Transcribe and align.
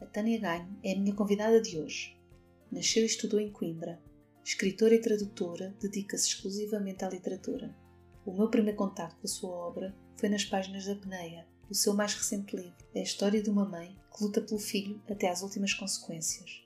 A 0.00 0.06
Tânia 0.06 0.40
Ganho 0.40 0.78
é 0.82 0.92
a 0.92 0.98
minha 0.98 1.14
convidada 1.14 1.60
de 1.60 1.78
hoje. 1.78 2.16
Nasceu 2.72 3.02
e 3.02 3.06
estudou 3.06 3.38
em 3.38 3.52
Coimbra. 3.52 4.00
Escritora 4.42 4.94
e 4.94 5.00
tradutora, 5.00 5.74
dedica-se 5.80 6.28
exclusivamente 6.28 7.04
à 7.04 7.10
literatura. 7.10 7.74
O 8.24 8.32
meu 8.32 8.48
primeiro 8.48 8.78
contato 8.78 9.16
com 9.16 9.26
a 9.26 9.28
sua 9.28 9.50
obra 9.50 9.94
foi 10.16 10.28
nas 10.28 10.44
páginas 10.44 10.86
da 10.86 10.94
Peneia, 10.94 11.46
o 11.68 11.74
seu 11.74 11.94
mais 11.94 12.14
recente 12.14 12.56
livro. 12.56 12.74
É 12.94 13.00
a 13.00 13.04
história 13.04 13.42
de 13.42 13.50
uma 13.50 13.66
mãe 13.66 13.98
que 14.14 14.24
luta 14.24 14.40
pelo 14.40 14.58
filho 14.58 15.02
até 15.10 15.28
às 15.28 15.42
últimas 15.42 15.74
consequências. 15.74 16.62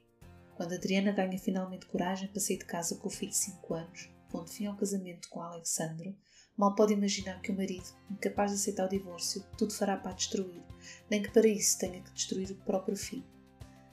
Quando 0.57 0.75
Adriana 0.75 1.13
ganha 1.13 1.39
finalmente 1.39 1.87
coragem 1.87 2.29
para 2.29 2.41
sair 2.41 2.59
de 2.59 2.65
casa 2.65 2.97
com 2.97 3.09
o 3.09 3.11
filho 3.11 3.31
de 3.31 3.39
5 3.39 3.75
anos, 3.75 4.11
pondo 4.29 4.51
fim 4.51 4.67
ao 4.67 4.77
casamento 4.77 5.29
com 5.31 5.41
Alexandro, 5.41 6.15
mal 6.59 6.75
pode 6.75 6.93
imaginar 6.93 7.41
que 7.41 7.53
o 7.53 7.57
marido, 7.57 7.87
incapaz 8.11 8.51
de 8.51 8.57
aceitar 8.57 8.87
o 8.87 8.91
divórcio, 8.91 9.45
tudo 9.57 9.73
fará 9.73 9.97
para 9.97 10.13
destruir, 10.13 10.61
nem 11.09 11.23
que 11.23 11.31
para 11.31 11.47
isso 11.47 11.79
tenha 11.79 12.03
que 12.03 12.13
destruir 12.13 12.51
o 12.51 12.57
próprio 12.57 12.97
filho. 12.97 13.25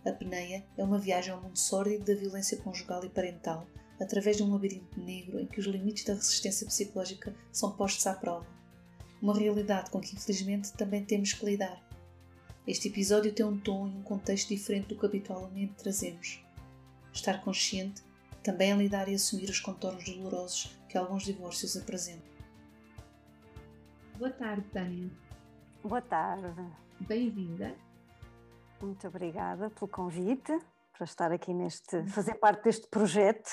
A 0.03 0.11
Peneia 0.11 0.65
é 0.75 0.83
uma 0.83 0.97
viagem 0.97 1.31
ao 1.31 1.41
mundo 1.41 1.57
sórdido 1.57 2.05
da 2.05 2.19
violência 2.19 2.57
conjugal 2.57 3.05
e 3.05 3.09
parental, 3.09 3.67
através 4.01 4.37
de 4.37 4.43
um 4.43 4.51
labirinto 4.51 4.99
negro 4.99 5.39
em 5.39 5.45
que 5.45 5.59
os 5.59 5.67
limites 5.67 6.03
da 6.05 6.15
resistência 6.15 6.65
psicológica 6.65 7.35
são 7.51 7.71
postos 7.71 8.05
à 8.07 8.13
prova. 8.13 8.47
Uma 9.21 9.37
realidade 9.37 9.91
com 9.91 10.01
que 10.01 10.15
infelizmente 10.15 10.73
também 10.73 11.05
temos 11.05 11.33
que 11.33 11.45
lidar. 11.45 11.81
Este 12.67 12.87
episódio 12.87 13.31
tem 13.31 13.45
um 13.45 13.59
tom 13.59 13.87
e 13.87 13.91
um 13.91 14.01
contexto 14.01 14.49
diferente 14.49 14.87
do 14.87 14.99
que 14.99 15.05
habitualmente 15.05 15.75
trazemos. 15.75 16.43
Estar 17.13 17.43
consciente 17.43 18.01
também 18.43 18.71
é 18.71 18.75
lidar 18.75 19.07
e 19.07 19.15
assumir 19.15 19.49
os 19.49 19.59
contornos 19.59 20.03
dolorosos 20.03 20.75
que 20.89 20.97
alguns 20.97 21.23
divórcios 21.23 21.77
apresentam. 21.77 22.34
Boa 24.17 24.31
tarde, 24.31 24.65
Tânia. 24.69 25.11
Boa 25.83 26.01
tarde. 26.01 26.61
Bem-vinda. 27.01 27.75
Muito 28.81 29.05
obrigada 29.09 29.69
pelo 29.69 29.89
convite 29.89 30.57
para 30.93 31.03
estar 31.03 31.31
aqui 31.33 31.53
neste, 31.53 32.07
fazer 32.07 32.35
parte 32.35 32.63
deste 32.63 32.87
projeto. 32.87 33.49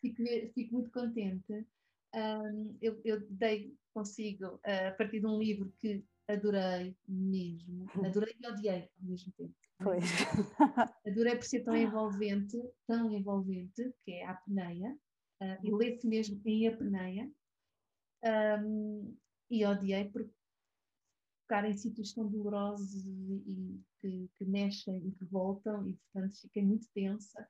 Fico, 0.00 0.22
fico 0.54 0.74
muito 0.74 0.92
contente. 0.92 1.66
Um, 2.14 2.78
eu, 2.80 3.00
eu, 3.04 3.20
dei 3.30 3.76
consigo, 3.92 4.60
a 4.64 4.92
partir 4.92 5.18
de 5.18 5.26
um 5.26 5.40
livro 5.40 5.72
que 5.80 6.04
adorei 6.28 6.96
mesmo, 7.08 7.86
adorei 8.06 8.36
e 8.40 8.46
odiei 8.46 8.82
ao 8.82 9.08
mesmo 9.08 9.32
tempo. 9.32 9.54
Pois. 9.82 10.04
Adorei 11.04 11.34
por 11.34 11.44
ser 11.44 11.64
tão 11.64 11.76
envolvente, 11.76 12.56
tão 12.86 13.10
envolvente, 13.10 13.92
que 14.04 14.12
é 14.12 14.24
a 14.24 14.32
apneia, 14.32 14.96
uh, 15.42 15.66
e 15.66 15.72
lê-se 15.72 16.06
mesmo 16.06 16.40
em 16.44 16.68
apneia, 16.68 17.28
um, 18.24 19.16
e 19.50 19.64
odiei 19.64 20.04
por 20.10 20.28
ficar 21.42 21.64
em 21.64 21.76
sítios 21.76 22.12
tão 22.12 22.28
dolorosos 22.28 23.06
e, 23.06 23.80
que, 24.00 24.30
que, 24.36 24.44
mexem 24.44 25.08
e 25.08 25.12
que 25.12 25.24
voltam, 25.24 25.88
e 25.88 25.94
portanto 25.94 26.40
fiquei 26.42 26.62
muito 26.62 26.86
tensa, 26.94 27.48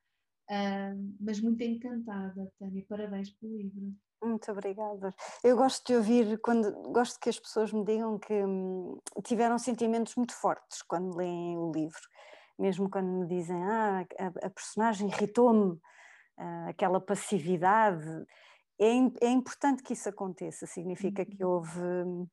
uh, 0.51 1.17
mas 1.21 1.41
muito 1.41 1.63
encantada, 1.63 2.51
Tânia, 2.59 2.85
parabéns 2.89 3.31
pelo 3.31 3.57
livro. 3.57 3.93
Muito 4.23 4.51
obrigada. 4.51 5.15
Eu 5.45 5.57
gosto 5.57 5.87
de 5.87 5.95
ouvir, 5.95 6.39
quando 6.41 6.73
gosto 6.91 7.21
que 7.21 7.29
as 7.29 7.39
pessoas 7.39 7.73
me 7.73 7.85
digam 7.85 8.19
que 8.19 8.35
hum, 8.45 8.99
tiveram 9.25 9.59
sentimentos 9.59 10.17
muito 10.17 10.35
fortes 10.35 10.83
quando 10.83 11.17
leem 11.17 11.57
o 11.57 11.71
livro, 11.71 12.01
mesmo 12.59 12.91
quando 12.91 13.07
me 13.09 13.27
dizem 13.27 13.63
ah, 13.63 14.05
a, 14.19 14.47
a 14.47 14.51
personagem 14.51 15.09
irritou-me, 15.09 15.79
ah, 16.37 16.69
aquela 16.69 17.01
passividade. 17.01 18.07
É, 18.81 19.27
é, 19.27 19.31
importante 19.31 19.83
que 19.83 19.93
isso 19.93 20.09
aconteça, 20.09 20.67
significa 20.67 21.25
que 21.25 21.45
uhum. 21.45 21.51
houve 21.51 22.29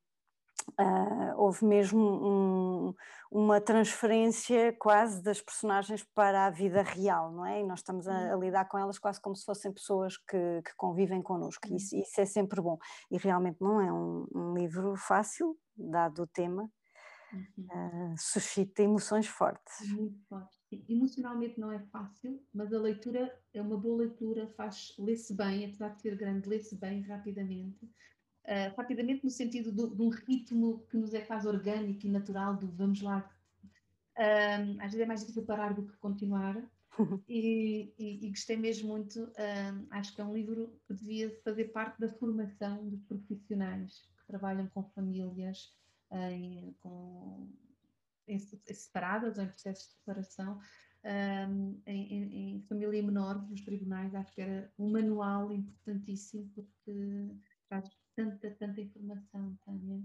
Uh, 0.80 1.32
houve 1.36 1.64
mesmo 1.64 2.00
um, 2.00 2.94
uma 3.30 3.60
transferência 3.60 4.74
quase 4.78 5.22
das 5.22 5.40
personagens 5.40 6.02
para 6.12 6.46
a 6.46 6.50
vida 6.50 6.82
real, 6.82 7.30
não 7.30 7.46
é? 7.46 7.60
E 7.60 7.64
nós 7.64 7.78
estamos 7.78 8.08
a, 8.08 8.32
a 8.32 8.34
uhum. 8.34 8.40
lidar 8.40 8.64
com 8.66 8.76
elas 8.76 8.98
quase 8.98 9.20
como 9.20 9.36
se 9.36 9.44
fossem 9.44 9.72
pessoas 9.72 10.16
que, 10.18 10.62
que 10.62 10.74
convivem 10.76 11.22
connosco, 11.22 11.68
e 11.68 11.76
isso, 11.76 11.94
uhum. 11.94 12.02
isso, 12.02 12.20
é 12.20 12.26
sempre 12.26 12.60
bom. 12.60 12.78
E 13.10 13.16
realmente 13.16 13.58
não 13.60 13.80
é 13.80 13.92
um, 13.92 14.26
um 14.34 14.54
livro 14.54 14.96
fácil, 14.96 15.56
dado 15.76 16.22
o 16.22 16.26
tema, 16.26 16.68
uhum. 17.32 18.12
uh, 18.12 18.14
suscita 18.18 18.82
emoções 18.82 19.26
fortes. 19.26 19.88
Muito 19.90 20.18
fortes. 20.28 20.58
Emocionalmente 20.88 21.58
não 21.58 21.70
é 21.70 21.78
fácil, 21.78 22.42
mas 22.52 22.72
a 22.72 22.78
leitura 22.78 23.32
é 23.54 23.62
uma 23.62 23.76
boa 23.76 23.98
leitura, 23.98 24.48
faz 24.48 24.94
lê-se 24.98 25.34
bem, 25.34 25.64
apesar 25.64 25.90
de 25.90 26.00
ser 26.00 26.16
grande, 26.16 26.48
lê-se 26.48 26.76
bem 26.76 27.02
rapidamente 27.02 27.88
uh, 28.46 28.74
rapidamente 28.76 29.24
no 29.24 29.30
sentido 29.30 29.72
do, 29.72 29.94
de 29.94 30.02
um 30.02 30.08
ritmo 30.08 30.86
que 30.90 30.96
nos 30.96 31.12
é 31.12 31.20
quase 31.20 31.46
orgânico 31.46 32.06
e 32.06 32.10
natural 32.10 32.56
do 32.56 32.68
vamos 32.68 33.02
lá. 33.02 33.28
Um, 34.18 34.80
às 34.80 34.92
vezes 34.92 35.00
é 35.00 35.06
mais 35.06 35.20
difícil 35.20 35.44
parar 35.44 35.74
do 35.74 35.86
que 35.86 35.96
continuar. 35.96 36.56
E, 37.28 37.92
e, 37.98 38.26
e, 38.26 38.30
gostei 38.30 38.56
mesmo 38.56 38.88
muito. 38.88 39.30
Acho 39.90 40.14
que 40.14 40.20
é 40.22 40.24
um 40.24 40.32
livro 40.32 40.80
que 40.86 40.94
devia 40.94 41.30
fazer 41.44 41.66
parte 41.66 42.00
da 42.00 42.08
formação 42.08 42.88
dos 42.88 43.02
profissionais 43.02 44.08
que 44.18 44.26
trabalham 44.26 44.66
com 44.68 44.82
famílias 44.94 45.76
em, 46.12 46.74
com, 46.80 47.48
em, 48.26 48.38
separadas 48.38 49.38
ou 49.38 49.44
em 49.44 49.48
processos 49.48 49.86
de 49.86 49.94
separação, 49.94 50.58
um, 51.04 51.80
em, 51.86 52.12
em, 52.12 52.56
em, 52.56 52.62
família 52.62 53.02
menor, 53.02 53.48
nos 53.48 53.60
tribunais. 53.62 54.14
Acho 54.14 54.34
que 54.34 54.40
era 54.40 54.72
um 54.78 54.90
manual 54.90 55.52
importantíssimo 55.52 56.50
porque 56.54 57.30
traz 57.68 57.88
tanta, 58.14 58.50
tanta 58.52 58.80
informação, 58.80 59.56
Tânia? 59.64 60.02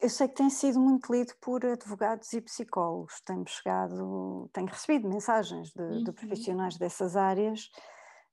Eu 0.00 0.10
sei 0.10 0.28
que 0.28 0.34
tem 0.34 0.50
sido 0.50 0.80
muito 0.80 1.10
lido 1.12 1.32
por 1.40 1.64
advogados 1.64 2.32
e 2.32 2.40
psicólogos. 2.40 3.20
Tenho 3.24 3.46
chegado, 3.46 4.50
tenho 4.52 4.66
recebido 4.66 5.08
mensagens 5.08 5.70
de, 5.70 5.82
uhum. 5.82 6.04
de 6.04 6.12
profissionais 6.12 6.76
dessas 6.76 7.16
áreas. 7.16 7.70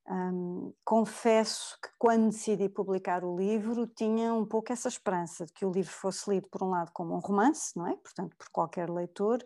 Um, 0.08 0.74
confesso 0.84 1.78
que 1.80 1.88
quando 1.96 2.30
decidi 2.30 2.68
publicar 2.68 3.22
o 3.24 3.36
livro 3.36 3.86
tinha 3.86 4.34
um 4.34 4.44
pouco 4.44 4.72
essa 4.72 4.88
esperança 4.88 5.46
de 5.46 5.52
que 5.52 5.64
o 5.64 5.70
livro 5.70 5.92
fosse 5.92 6.28
lido 6.28 6.48
por 6.48 6.64
um 6.64 6.70
lado 6.70 6.90
como 6.92 7.14
um 7.14 7.20
romance, 7.20 7.76
não 7.76 7.86
é? 7.86 7.96
Portanto, 7.96 8.36
por 8.36 8.48
qualquer 8.50 8.90
leitor, 8.90 9.38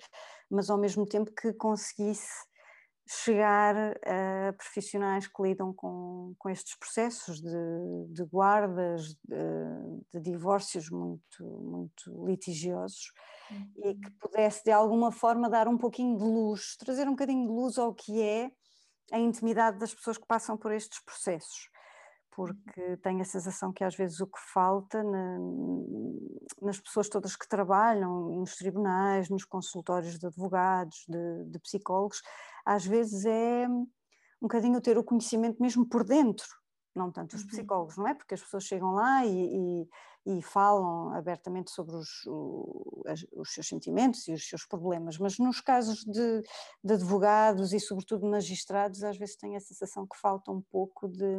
mas 0.51 0.71
ao 0.71 0.79
mesmo 0.79 1.07
tempo 1.07 1.31
que 1.31 1.53
conseguisse 1.53 2.47
chegar 3.09 3.77
a 4.05 4.53
profissionais 4.55 5.29
que 5.29 5.43
lidam 5.43 5.73
com, 5.73 6.35
com 6.39 6.51
estes 6.51 6.77
processos 6.77 7.41
de, 7.41 8.07
de 8.09 8.25
guardas, 8.25 9.15
de, 9.25 10.03
de, 10.13 10.21
divórcios 10.21 10.91
muito, 10.91 11.45
muito 11.45 12.27
litigiosos 12.27 13.13
uhum. 13.51 13.71
e 13.77 13.95
que 13.95 14.11
pudesse 14.19 14.65
de 14.65 14.73
alguma 14.73 15.13
forma 15.13 15.49
dar 15.49 15.69
um 15.69 15.79
pouquinho 15.79 16.17
de 16.17 16.25
luz, 16.25 16.77
trazer 16.77 17.07
um 17.07 17.13
bocadinho 17.13 17.47
de 17.47 17.53
luz 17.53 17.79
ao 17.79 17.95
que 17.95 18.21
é 18.21 18.51
a 19.13 19.19
intimidade 19.19 19.79
das 19.79 19.95
pessoas 19.95 20.19
que 20.19 20.27
passam 20.27 20.57
por 20.57 20.73
estes 20.73 21.01
processos 21.01 21.71
porque 22.37 22.99
tenho 22.99 23.23
a 23.23 23.25
sensação 23.25 23.73
que 23.73 23.83
às 23.83 23.97
vezes 23.97 24.21
o 24.21 24.27
que 24.27 24.39
falta 24.53 25.03
na, 25.03 25.39
nas 26.61 26.79
pessoas 26.79 27.09
todas 27.09 27.35
que 27.35 27.49
trabalham 27.49 28.29
nos 28.41 28.57
tribunais, 28.57 29.31
nos 29.31 29.47
consultórios 29.47 30.19
de 30.19 30.27
advogados, 30.27 31.07
de, 31.09 31.45
de 31.47 31.59
psicólogos, 31.61 32.21
às 32.63 32.85
vezes 32.85 33.25
é 33.25 33.67
um 33.67 33.89
bocadinho 34.43 34.83
ter 34.83 34.99
o 34.99 35.03
conhecimento 35.03 35.63
mesmo 35.63 35.89
por 35.89 36.05
dentro 36.05 36.47
não 36.97 37.13
tanto 37.13 37.37
os 37.37 37.43
uhum. 37.43 37.49
psicólogos, 37.49 37.97
não 37.97 38.09
é? 38.09 38.15
Porque 38.15 38.35
as 38.35 38.41
pessoas 38.41 38.65
chegam 38.65 38.93
lá 38.93 39.25
e, 39.25 39.31
e, 39.31 39.89
e 40.27 40.43
falam 40.43 41.15
abertamente 41.15 41.71
sobre 41.71 41.95
os, 41.95 42.27
os, 43.33 43.55
seus 43.55 43.69
sentimentos 43.69 44.27
e 44.27 44.33
os 44.33 44.47
seus 44.47 44.67
problemas, 44.67 45.17
mas 45.19 45.39
nos 45.39 45.61
casos 45.61 46.05
de, 46.05 46.43
de, 46.83 46.95
advogados 46.95 47.73
e 47.73 47.79
sobretudo 47.79 48.27
magistrados, 48.27 49.05
às 49.05 49.17
vezes 49.17 49.37
tenho 49.37 49.57
a 49.57 49.61
sensação 49.61 50.05
que 50.05 50.19
falta 50.19 50.51
um 50.51 50.61
pouco 50.61 51.07
de, 51.07 51.39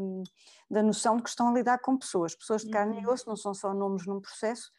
da 0.72 0.82
noção 0.82 1.18
de 1.18 1.24
que 1.24 1.30
estão 1.30 1.50
a 1.50 1.54
lidar 1.54 1.80
com 1.80 1.98
pessoas, 1.98 2.34
pessoas 2.34 2.62
de 2.62 2.70
carne 2.70 3.02
e 3.02 3.06
uhum. 3.06 3.12
osso, 3.12 3.28
não 3.28 3.36
são 3.36 3.54
só 3.54 3.74
nomes 3.74 4.08
num 4.08 4.22
processo, 4.22 4.72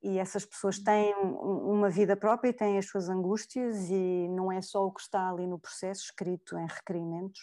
e 0.00 0.16
essas 0.16 0.46
pessoas 0.46 0.78
uhum. 0.78 0.84
têm 0.84 1.14
uma 1.16 1.90
vida 1.90 2.16
própria 2.16 2.50
e 2.50 2.54
têm 2.54 2.78
as 2.78 2.86
suas 2.86 3.08
angústias 3.08 3.90
e 3.90 4.28
não 4.28 4.52
é 4.52 4.62
só 4.62 4.86
o 4.86 4.92
que 4.92 5.00
está 5.00 5.28
ali 5.28 5.48
no 5.48 5.58
processo 5.58 6.04
escrito 6.04 6.56
em 6.56 6.66
requerimentos, 6.68 7.40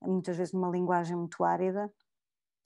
muitas 0.00 0.38
vezes 0.38 0.54
numa 0.54 0.70
linguagem 0.70 1.14
muito 1.14 1.44
árida, 1.44 1.92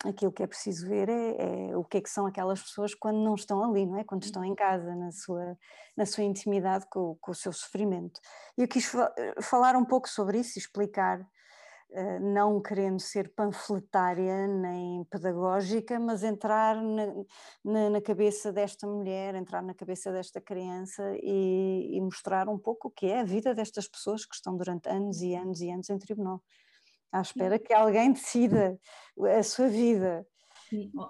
aquilo 0.04 0.32
que 0.32 0.42
é 0.42 0.46
preciso 0.46 0.88
ver 0.88 1.08
é, 1.08 1.70
é, 1.70 1.76
o 1.76 1.84
que 1.84 1.98
é 1.98 2.00
que 2.00 2.10
são 2.10 2.26
aquelas 2.26 2.62
pessoas 2.62 2.94
quando 2.94 3.18
não 3.18 3.34
estão 3.34 3.64
ali, 3.64 3.86
não 3.86 3.98
é? 3.98 4.04
Quando 4.04 4.22
estão 4.22 4.44
em 4.44 4.54
casa, 4.54 4.94
na 4.94 5.10
sua, 5.10 5.56
na 5.96 6.06
sua 6.06 6.24
intimidade 6.24 6.86
com, 6.90 7.16
com 7.20 7.32
o 7.32 7.34
seu 7.34 7.52
sofrimento. 7.52 8.20
E 8.56 8.62
eu 8.62 8.68
quis 8.68 8.90
falar 9.42 9.76
um 9.76 9.84
pouco 9.84 10.08
sobre 10.08 10.38
isso 10.38 10.58
e 10.58 10.60
explicar, 10.60 11.26
eh, 11.92 12.18
não 12.20 12.60
querendo 12.60 13.00
ser 13.00 13.32
panfletária 13.34 14.46
nem 14.46 15.04
pedagógica, 15.04 15.98
mas 15.98 16.22
entrar 16.22 16.76
na, 16.82 17.06
na, 17.64 17.90
na, 17.90 18.00
cabeça 18.00 18.52
desta 18.52 18.86
mulher, 18.86 19.34
entrar 19.34 19.62
na 19.62 19.74
cabeça 19.74 20.12
desta 20.12 20.40
criança 20.40 21.02
e, 21.22 21.96
e 21.96 22.00
mostrar 22.00 22.48
um 22.48 22.58
pouco 22.58 22.88
o 22.88 22.90
que 22.90 23.06
é 23.06 23.20
a 23.20 23.24
vida 23.24 23.54
destas 23.54 23.88
pessoas 23.88 24.24
que 24.26 24.34
estão 24.34 24.56
durante 24.56 24.88
anos 24.88 25.20
e 25.22 25.34
anos 25.34 25.60
e 25.60 25.70
anos 25.70 25.88
em 25.90 25.98
tribunal 25.98 26.42
à 27.14 27.20
espera 27.20 27.60
que 27.60 27.72
alguém 27.72 28.12
decida 28.12 28.76
a 29.38 29.42
sua 29.44 29.68
vida. 29.68 30.26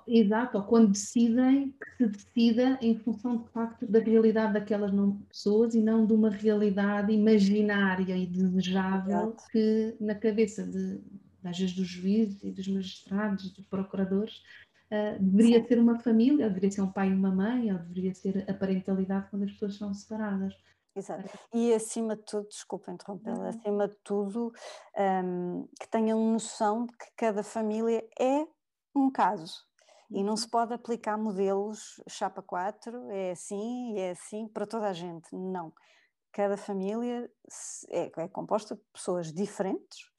Exato, 0.07 0.59
ou 0.59 0.65
quando 0.65 0.93
decidem 0.93 1.73
que 1.73 1.97
se 1.97 2.07
decida 2.07 2.79
em 2.83 2.99
função 2.99 3.39
de 3.39 3.49
facto 3.49 3.87
da 3.87 3.99
realidade 3.99 4.53
daquelas 4.53 4.91
pessoas 5.29 5.75
e 5.75 5.81
não 5.81 6.05
de 6.05 6.13
uma 6.13 6.29
realidade 6.29 7.11
imaginária 7.11 8.15
e 8.15 8.27
desejável 8.27 9.29
Exato. 9.29 9.45
que 9.51 9.97
na 9.99 10.15
cabeça 10.15 10.63
de, 10.67 11.01
às 11.43 11.59
vezes 11.59 11.75
dos 11.75 11.87
juízes 11.87 12.45
e 12.45 12.51
dos 12.51 12.69
magistrados, 12.69 13.51
dos 13.55 13.65
procuradores, 13.65 14.43
uh, 14.91 15.23
deveria 15.23 15.63
Sim. 15.63 15.69
ser 15.69 15.79
uma 15.79 15.99
família, 16.01 16.45
ou 16.45 16.51
deveria 16.51 16.71
ser 16.71 16.83
um 16.83 16.93
pai 16.93 17.09
e 17.09 17.15
uma 17.15 17.31
mãe, 17.31 17.73
ou 17.73 17.79
deveria 17.79 18.13
ser 18.13 18.45
a 18.47 18.53
parentalidade 18.53 19.29
quando 19.31 19.45
as 19.45 19.53
pessoas 19.53 19.77
são 19.77 19.95
separadas. 19.95 20.55
Exato. 20.97 21.29
E 21.53 21.75
acima 21.75 22.17
de 22.17 22.23
tudo, 22.23 22.49
desculpa 22.49 22.93
interrompê-la, 22.93 23.39
uhum. 23.39 23.49
acima 23.49 23.89
de 23.89 23.97
tudo, 24.05 24.53
um, 24.97 25.69
que 25.81 25.89
tenham 25.89 26.33
noção 26.33 26.87
de 26.87 26.97
que 26.97 27.07
cada 27.17 27.43
família 27.43 28.07
é 28.19 28.47
um 28.95 29.11
caso. 29.11 29.65
E 30.11 30.23
não 30.23 30.37
se 30.37 30.45
uhum. 30.45 30.51
pode 30.51 30.75
aplicar 30.75 31.17
modelos 31.17 32.01
chapa 32.09 32.43
4, 32.43 33.11
é 33.11 33.33
assim 33.33 33.95
e 33.95 34.01
é 34.01 34.11
assim 34.11 34.47
para 34.47 34.67
toda 34.67 34.89
a 34.89 34.93
gente. 34.93 35.35
Não. 35.35 35.73
Cada 36.33 36.57
família 36.57 37.31
é, 37.91 38.11
é 38.17 38.29
composta 38.29 38.77
de 38.77 38.83
pessoas 38.93 39.33
diferentes, 39.33 40.15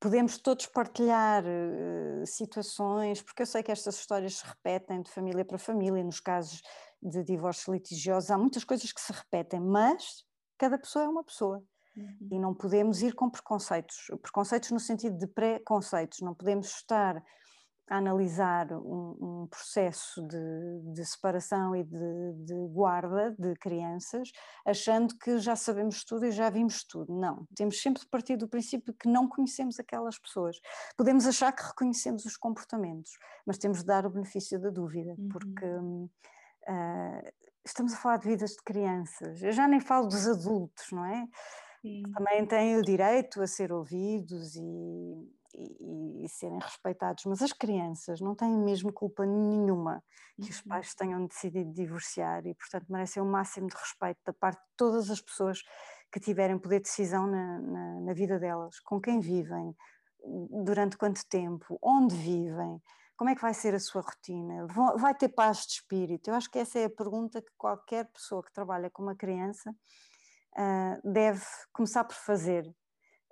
podemos 0.00 0.38
todos 0.38 0.66
partilhar 0.66 1.42
uh, 1.44 2.26
situações, 2.26 3.22
porque 3.22 3.42
eu 3.42 3.46
sei 3.46 3.62
que 3.62 3.72
estas 3.72 3.96
histórias 3.96 4.36
se 4.36 4.46
repetem 4.46 5.02
de 5.02 5.10
família 5.10 5.44
para 5.44 5.58
família, 5.58 6.04
nos 6.04 6.20
casos 6.20 6.62
de 7.06 7.22
divórcios 7.22 7.68
litigiosos, 7.68 8.30
há 8.30 8.38
muitas 8.38 8.64
coisas 8.64 8.92
que 8.92 9.00
se 9.00 9.12
repetem, 9.12 9.60
mas 9.60 10.24
cada 10.58 10.78
pessoa 10.78 11.04
é 11.04 11.08
uma 11.08 11.24
pessoa. 11.24 11.62
Uhum. 11.96 12.28
E 12.32 12.38
não 12.38 12.54
podemos 12.54 13.00
ir 13.00 13.14
com 13.14 13.30
preconceitos, 13.30 13.96
preconceitos 14.20 14.70
no 14.70 14.80
sentido 14.80 15.16
de 15.16 15.26
preconceitos, 15.26 16.20
não 16.20 16.34
podemos 16.34 16.66
estar 16.66 17.22
a 17.88 17.98
analisar 17.98 18.72
um, 18.72 19.16
um 19.20 19.46
processo 19.46 20.20
de, 20.26 20.92
de, 20.92 21.04
separação 21.04 21.74
e 21.74 21.84
de, 21.84 22.32
de, 22.44 22.68
guarda 22.68 23.34
de 23.38 23.54
crianças, 23.56 24.32
achando 24.66 25.16
que 25.16 25.38
já 25.38 25.54
sabemos 25.54 26.04
tudo 26.04 26.26
e 26.26 26.32
já 26.32 26.50
vimos 26.50 26.84
tudo. 26.84 27.14
Não, 27.14 27.46
temos 27.54 27.80
sempre 27.80 28.02
de 28.02 28.08
partir 28.08 28.36
do 28.36 28.48
princípio 28.48 28.92
que 28.92 29.08
não 29.08 29.28
conhecemos 29.28 29.78
aquelas 29.78 30.18
pessoas. 30.18 30.58
Podemos 30.96 31.26
achar 31.26 31.52
que 31.52 31.62
reconhecemos 31.62 32.24
os 32.24 32.36
comportamentos, 32.36 33.12
mas 33.46 33.56
temos 33.56 33.78
de 33.78 33.86
dar 33.86 34.04
o 34.04 34.10
benefício 34.10 34.60
da 34.60 34.70
dúvida, 34.70 35.14
uhum. 35.16 35.28
porque 35.28 35.66
uh, 36.68 37.32
estamos 37.64 37.92
a 37.94 37.96
falar 37.96 38.18
de 38.18 38.28
vidas 38.28 38.50
de 38.50 38.62
crianças. 38.62 39.42
Eu 39.42 39.52
já 39.52 39.66
nem 39.66 39.80
falo 39.80 40.08
dos 40.08 40.26
adultos, 40.26 40.90
não 40.92 41.04
é? 41.04 41.26
Sim. 41.82 42.02
Também 42.14 42.46
têm 42.46 42.76
o 42.76 42.82
direito 42.82 43.42
a 43.42 43.46
ser 43.46 43.72
ouvidos 43.72 44.56
e 44.56 45.36
e, 45.56 46.24
e, 46.24 46.28
serem 46.28 46.58
respeitados, 46.58 47.24
mas 47.24 47.40
as 47.40 47.52
crianças 47.52 48.20
não 48.20 48.34
têm 48.34 48.56
mesmo 48.58 48.92
culpa 48.92 49.24
nenhuma 49.24 50.02
que 50.40 50.50
os 50.50 50.60
uhum. 50.60 50.68
pais 50.68 50.94
tenham 50.94 51.26
decidido 51.26 51.72
divorciar 51.72 52.46
e, 52.46 52.54
portanto, 52.54 52.86
merecem 52.90 53.22
o 53.22 53.26
máximo 53.26 53.68
de 53.68 53.76
respeito 53.76 54.20
da 54.24 54.32
parte 54.34 54.58
de 54.58 54.76
todas 54.76 55.10
as 55.10 55.20
pessoas 55.20 55.62
que 56.12 56.20
tiverem 56.20 56.58
poder 56.58 56.76
de 56.76 56.84
decisão 56.84 57.26
na, 57.26 57.58
na, 57.60 58.00
na 58.00 58.12
vida 58.12 58.38
delas, 58.38 58.78
com 58.80 59.00
quem 59.00 59.18
vivem, 59.18 59.74
durante 60.64 60.96
quanto 60.98 61.26
tempo, 61.28 61.78
onde 61.82 62.14
vivem, 62.14 62.80
como 63.16 63.30
é 63.30 63.34
que 63.34 63.40
vai 63.40 63.54
ser 63.54 63.74
a 63.74 63.80
sua 63.80 64.02
rotina? 64.02 64.66
Vai 64.98 65.14
ter 65.14 65.30
paz 65.30 65.66
de 65.66 65.72
espírito? 65.74 66.28
Eu 66.28 66.34
acho 66.34 66.50
que 66.50 66.58
essa 66.58 66.78
é 66.78 66.84
a 66.84 66.90
pergunta 66.90 67.40
que 67.40 67.50
qualquer 67.56 68.06
pessoa 68.12 68.42
que 68.42 68.52
trabalha 68.52 68.90
com 68.90 69.02
uma 69.02 69.16
criança 69.16 69.70
uh, 69.70 71.12
deve 71.12 71.44
começar 71.72 72.04
por 72.04 72.14
fazer. 72.14 72.70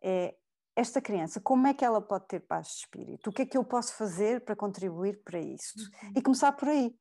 É 0.02 0.34
esta 0.76 1.00
criança, 1.00 1.40
como 1.40 1.68
é 1.68 1.74
que 1.74 1.84
ela 1.84 2.02
pode 2.02 2.26
ter 2.26 2.40
paz 2.40 2.68
de 2.68 2.74
espírito? 2.78 3.30
O 3.30 3.32
que 3.32 3.42
é 3.42 3.46
que 3.46 3.56
eu 3.56 3.64
posso 3.64 3.94
fazer 3.96 4.44
para 4.44 4.56
contribuir 4.56 5.22
para 5.22 5.38
isso? 5.38 5.78
Uhum. 5.78 6.12
E 6.16 6.22
começar 6.22 6.50
por 6.52 6.68
aí. 6.68 6.92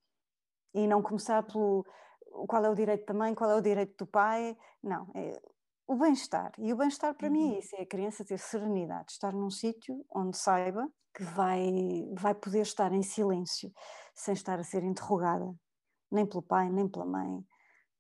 E 0.76 0.86
não 0.86 1.02
começar 1.02 1.42
pelo 1.44 1.84
qual 2.48 2.64
é 2.64 2.70
o 2.70 2.76
direito 2.76 3.06
da 3.06 3.14
mãe, 3.14 3.34
qual 3.34 3.50
é 3.50 3.56
o 3.56 3.62
direito 3.62 3.96
do 3.98 4.08
pai. 4.08 4.56
Não, 4.82 5.10
é 5.16 5.42
o 5.88 5.96
bem-estar. 5.96 6.52
E 6.60 6.72
o 6.72 6.78
bem-estar 6.78 7.16
para 7.16 7.28
uhum. 7.28 7.34
mim 7.34 7.50
é 7.50 7.54
uhum. 7.54 7.60
isso: 7.60 7.76
é 7.76 7.82
a 7.82 7.88
criança 7.88 8.26
ter 8.26 8.38
serenidade, 8.38 9.14
estar 9.14 9.34
num 9.34 9.50
sítio 9.50 10.06
onde 10.14 10.38
saiba 10.38 10.88
que 11.14 11.24
vai, 11.24 11.72
vai 12.14 12.34
poder 12.34 12.62
estar 12.62 12.92
em 12.92 13.04
silêncio, 13.04 13.72
sem 14.16 14.34
estar 14.34 14.60
a 14.60 14.64
ser 14.64 14.84
interrogada, 14.84 15.54
nem 16.12 16.26
pelo 16.26 16.42
pai, 16.42 16.70
nem 16.70 16.88
pela 16.88 17.06
mãe, 17.06 17.46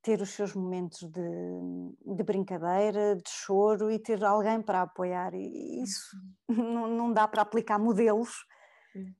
ter 0.01 0.21
os 0.21 0.31
seus 0.31 0.53
momentos 0.53 0.99
de, 1.09 2.15
de, 2.15 2.23
brincadeira, 2.23 3.15
de 3.15 3.29
choro 3.29 3.89
e 3.89 3.97
ter 3.97 4.23
alguém 4.23 4.61
para 4.61 4.81
apoiar. 4.81 5.33
E 5.33 5.81
isso 5.81 6.17
uhum. 6.49 6.73
não, 6.73 6.87
não 6.87 7.13
dá 7.13 7.27
para 7.27 7.41
aplicar 7.41 7.79
modelos, 7.79 8.45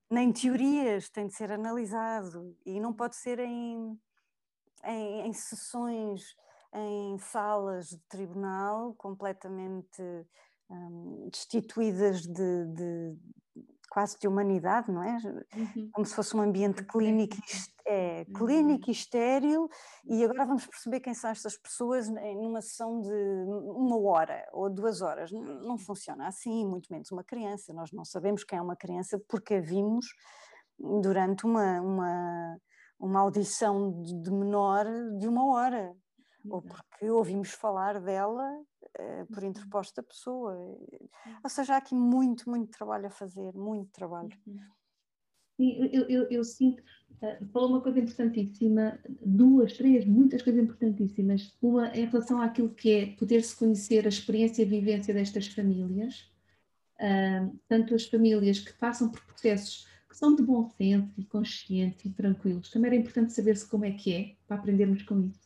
nem 0.10 0.31
teorias, 0.31 1.10
tem 1.10 1.28
de 1.28 1.34
ser 1.34 1.51
analisado 1.51 2.56
e 2.66 2.80
não 2.80 2.94
pode 2.94 3.16
ser 3.16 3.39
em, 3.39 4.00
em, 4.84 5.28
em 5.28 5.34
sessões, 5.34 6.22
em 6.74 7.18
salas 7.18 7.88
de 7.88 8.00
tribunal 8.10 8.94
completamente 8.96 10.01
um, 10.69 11.30
destituídas 11.31 12.22
de, 12.22 12.66
de, 12.68 13.18
quase 13.94 14.18
de 14.19 14.28
humanidade, 14.28 14.92
não 14.92 15.04
é? 15.04 15.18
Uhum. 15.56 15.90
Como 15.94 16.06
se 16.06 16.16
fosse 16.16 16.36
um 16.36 16.42
ambiente 16.42 16.84
clínico, 16.84 17.38
é, 17.86 18.25
uhum. 18.28 18.34
clínico 18.34 18.90
e 18.90 18.92
estéril, 18.92 19.69
e 20.04 20.24
agora 20.24 20.48
vamos 20.48 20.66
perceber 20.66 21.00
quem 21.00 21.13
são 21.13 21.30
estas 21.30 21.56
pessoas 21.56 22.10
numa 22.10 22.60
sessão 22.60 23.00
de 23.00 23.13
uma 23.13 24.00
hora 24.01 24.50
ou 24.51 24.68
duas 24.68 25.04
horas. 25.04 25.31
Não 25.31 25.78
funciona 25.78 26.28
assim, 26.28 26.66
muito 26.66 26.92
menos 26.92 27.12
uma 27.12 27.24
criança. 27.24 27.72
Nós 27.72 27.92
não 27.92 28.04
sabemos 28.04 28.44
quem 28.44 28.57
é 28.57 28.62
uma 28.62 28.75
criança 28.75 29.22
porque 29.30 29.56
a 29.56 29.62
vimos 29.62 30.07
durante 31.01 31.46
uma, 31.46 31.80
uma, 31.80 32.57
uma 33.00 33.19
audição 33.19 34.01
de 34.01 34.31
menor 34.31 34.86
de 35.19 35.28
uma 35.28 35.54
hora, 35.54 35.96
ou 36.50 36.62
porque 36.62 37.10
ouvimos 37.10 37.51
falar 37.51 38.00
dela 38.00 38.50
uh, 38.60 39.25
por 39.34 39.44
uhum. 39.44 39.50
interposta 39.50 40.04
pessoa. 40.04 40.54
Ou 41.44 41.50
seja, 41.50 41.75
há 41.75 41.78
aqui 41.78 41.95
muito, 41.95 42.50
muito 42.50 42.72
trabalho 42.72 43.07
a 43.07 43.12
fazer, 43.12 43.54
muito 43.54 43.92
trabalho. 43.92 44.30
Uhum. 44.45 44.60
Sim, 45.56 45.90
eu, 45.94 46.10
eu, 46.10 46.24
eu 46.30 46.44
sinto, 46.44 46.81
uh, 47.22 47.45
falou 47.51 47.69
uma 47.69 47.81
coisa 47.81 48.00
importantíssima, 48.00 49.00
duas, 49.24 49.74
três, 49.74 50.06
muitas 50.06 50.42
coisas 50.42 50.63
importantíssimas. 50.63 51.56
Uma 51.62 51.95
em 51.95 52.06
relação 52.06 52.42
àquilo 52.42 52.74
que 52.74 52.92
é 52.92 53.06
poder-se 53.16 53.56
conhecer 53.56 54.06
a 54.06 54.10
experiência 54.10 54.63
e 54.63 54.66
a 54.66 54.69
vivência 54.69 55.13
destas 55.13 55.48
famílias, 55.48 56.31
uh, 57.00 57.60
tanto 57.68 57.96
as 57.96 58.06
famílias 58.06 58.60
que 58.60 58.74
passam 58.74 59.10
por 59.10 59.24
processos 59.25 59.88
que 60.10 60.18
são 60.19 60.36
de 60.36 60.44
bom 60.44 60.69
senso 60.69 61.12
e 61.18 61.25
conscientes 61.25 62.06
e 62.06 62.10
tranquilos. 62.12 62.69
Também 62.69 62.92
era 62.92 63.00
importante 63.00 63.34
saber-se 63.34 63.68
como 63.68 63.84
é 63.84 63.92
que 63.92 64.13
é, 64.13 64.36
para 64.48 64.57
aprendermos 64.57 65.01
com 65.01 65.19
isso. 65.22 65.43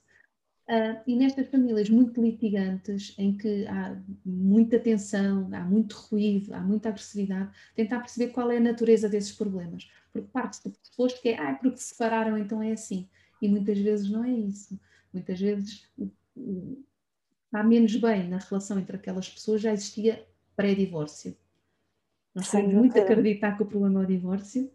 Uh, 0.67 0.99
e 1.07 1.15
nestas 1.15 1.47
famílias 1.47 1.89
muito 1.89 2.21
litigantes, 2.21 3.15
em 3.17 3.37
que 3.37 3.65
há 3.67 3.97
muita 4.25 4.77
tensão, 4.77 5.49
há 5.53 5.61
muito 5.61 5.95
ruído, 5.95 6.53
há 6.53 6.59
muita 6.59 6.89
agressividade, 6.89 7.49
tentar 7.73 7.99
perceber 7.99 8.33
qual 8.33 8.51
é 8.51 8.57
a 8.57 8.61
natureza 8.61 9.07
desses 9.07 9.31
problemas. 9.31 9.89
Porque 10.11 10.27
parte 10.27 10.61
do 10.63 10.71
pressuposto 10.71 11.21
que 11.21 11.29
é, 11.29 11.39
ah, 11.39 11.55
porque 11.55 11.77
se 11.77 11.93
separaram, 11.93 12.37
então 12.37 12.61
é 12.61 12.73
assim. 12.73 13.07
E 13.41 13.47
muitas 13.47 13.77
vezes 13.77 14.09
não 14.09 14.25
é 14.25 14.31
isso. 14.31 14.77
Muitas 15.13 15.39
vezes 15.39 15.87
o, 15.97 16.11
o, 16.35 16.83
está 17.45 17.63
menos 17.63 17.95
bem 17.95 18.27
na 18.27 18.37
relação 18.37 18.77
entre 18.77 18.97
aquelas 18.97 19.29
pessoas 19.29 19.61
já 19.61 19.71
existia 19.71 20.27
pré-divórcio. 20.55 21.37
Nós 22.35 22.51
temos 22.51 22.73
muito 22.73 22.99
a 22.99 23.01
acreditar 23.01 23.55
que 23.55 23.63
o 23.63 23.65
problema 23.65 24.01
é 24.01 24.03
o 24.03 24.07
divórcio, 24.07 24.69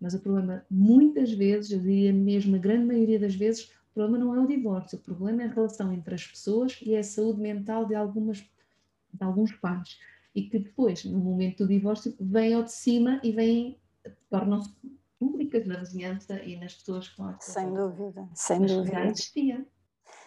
mas 0.00 0.14
o 0.14 0.20
problema, 0.20 0.64
muitas 0.70 1.32
vezes, 1.32 1.72
eu 1.72 1.80
diria 1.80 2.12
mesmo 2.12 2.56
a 2.56 2.58
grande 2.58 2.86
maioria 2.86 3.18
das 3.18 3.34
vezes, 3.34 3.72
o 3.90 3.94
problema 3.94 4.24
não 4.24 4.34
é 4.34 4.40
o 4.40 4.46
divórcio, 4.46 4.98
o 4.98 5.02
problema 5.02 5.42
é 5.42 5.46
a 5.46 5.52
relação 5.52 5.92
entre 5.92 6.14
as 6.14 6.26
pessoas 6.26 6.78
e 6.80 6.94
é 6.94 7.00
a 7.00 7.04
saúde 7.04 7.40
mental 7.40 7.84
de, 7.84 7.94
algumas, 7.94 8.38
de 8.38 9.24
alguns 9.24 9.52
pais. 9.52 9.98
E 10.32 10.42
que 10.42 10.60
depois, 10.60 11.04
no 11.04 11.18
momento 11.18 11.64
do 11.64 11.68
divórcio, 11.68 12.14
vem 12.20 12.54
ao 12.54 12.62
de 12.62 12.72
cima 12.72 13.20
e 13.24 13.32
vêm, 13.32 13.80
tornam-se 14.28 14.72
públicas 15.18 15.66
na 15.66 15.78
vizinhança 15.78 16.40
e 16.42 16.56
nas 16.56 16.74
pessoas 16.74 17.08
que 17.08 17.20
estão 17.20 17.36
Sem 17.40 17.74
dúvida, 17.74 18.28
sem 18.32 18.60
Mas 18.60 18.72
dúvida. 18.72 18.92
Já 18.92 19.06
existia. 19.06 19.66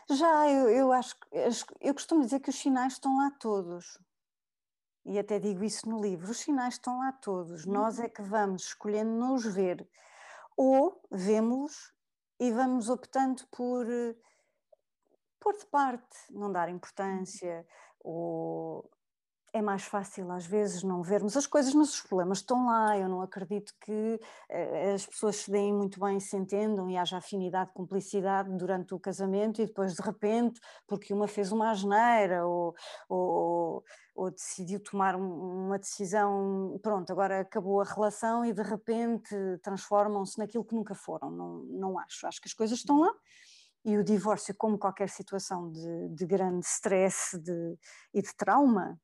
Já, 0.10 0.50
eu, 0.50 0.70
eu 0.70 0.92
acho 0.92 1.16
eu 1.80 1.94
costumo 1.94 2.22
dizer 2.26 2.42
que 2.42 2.50
os 2.50 2.56
sinais 2.56 2.94
estão 2.94 3.16
lá 3.18 3.32
todos. 3.32 3.98
E 5.06 5.18
até 5.18 5.40
digo 5.40 5.64
isso 5.64 5.90
no 5.90 6.02
livro, 6.02 6.30
os 6.30 6.38
sinais 6.38 6.76
estão 6.76 7.00
lá 7.00 7.12
todos. 7.14 7.66
Nós 7.66 7.98
uhum. 7.98 8.06
é 8.06 8.10
que 8.10 8.22
vamos 8.22 8.64
escolhendo 8.68 9.12
não 9.12 9.36
os 9.36 9.46
ver. 9.46 9.88
Ou 10.56 11.02
vemos-los 11.12 11.93
e 12.44 12.52
vamos 12.52 12.90
optando 12.90 13.42
por 13.50 13.90
eh, 13.90 14.16
pôr 15.40 15.54
de 15.58 15.66
parte, 15.68 16.18
não 16.30 16.52
dar 16.52 16.68
importância 16.68 17.66
ou 18.02 18.92
é 19.54 19.62
mais 19.62 19.84
fácil 19.84 20.32
às 20.32 20.48
vezes 20.48 20.84
não 20.84 21.04
vermos 21.04 21.38
as 21.38 21.46
coisas, 21.46 21.74
mas 21.76 21.94
os 21.94 22.02
problemas 22.02 22.40
estão 22.40 22.66
lá. 22.66 22.98
Eu 22.98 23.08
não 23.08 23.22
acredito 23.22 23.72
que 23.80 23.92
uh, 23.92 24.94
as 24.96 25.06
pessoas 25.06 25.36
se 25.38 25.52
deem 25.52 25.72
muito 25.72 26.00
bem, 26.00 26.20
se 26.20 26.36
entendam 26.36 26.90
e 26.90 26.98
haja 26.98 27.18
afinidade, 27.18 27.72
cumplicidade 27.72 28.50
durante 28.58 28.96
o 28.96 29.00
casamento 29.00 29.62
e 29.62 29.68
depois 29.68 29.94
de 29.94 30.02
repente, 30.02 30.60
porque 30.88 31.14
uma 31.14 31.28
fez 31.28 31.52
uma 31.52 31.70
asneira 31.70 32.46
ou, 32.48 32.74
ou, 33.08 33.84
ou 34.16 34.32
decidiu 34.32 34.80
tomar 34.80 35.16
uma 35.16 35.78
decisão, 35.78 36.80
pronto, 36.82 37.12
agora 37.12 37.42
acabou 37.42 37.80
a 37.80 37.86
relação 37.86 38.44
e 38.44 38.52
de 38.52 38.64
repente 38.64 39.36
transformam-se 39.62 40.40
naquilo 40.40 40.66
que 40.66 40.76
nunca 40.76 40.96
foram. 40.96 41.30
Não, 41.30 41.60
não 41.70 42.00
acho. 42.00 42.26
Acho 42.26 42.42
que 42.42 42.48
as 42.48 42.54
coisas 42.54 42.80
estão 42.80 43.00
lá 43.00 43.14
e 43.86 43.98
o 43.98 44.04
divórcio, 44.04 44.56
como 44.58 44.78
qualquer 44.78 45.10
situação 45.10 45.70
de, 45.70 46.10
de 46.10 46.26
grande 46.26 46.66
stress 46.66 47.38
de, 47.38 47.78
e 48.14 48.22
de 48.22 48.34
trauma, 48.36 48.98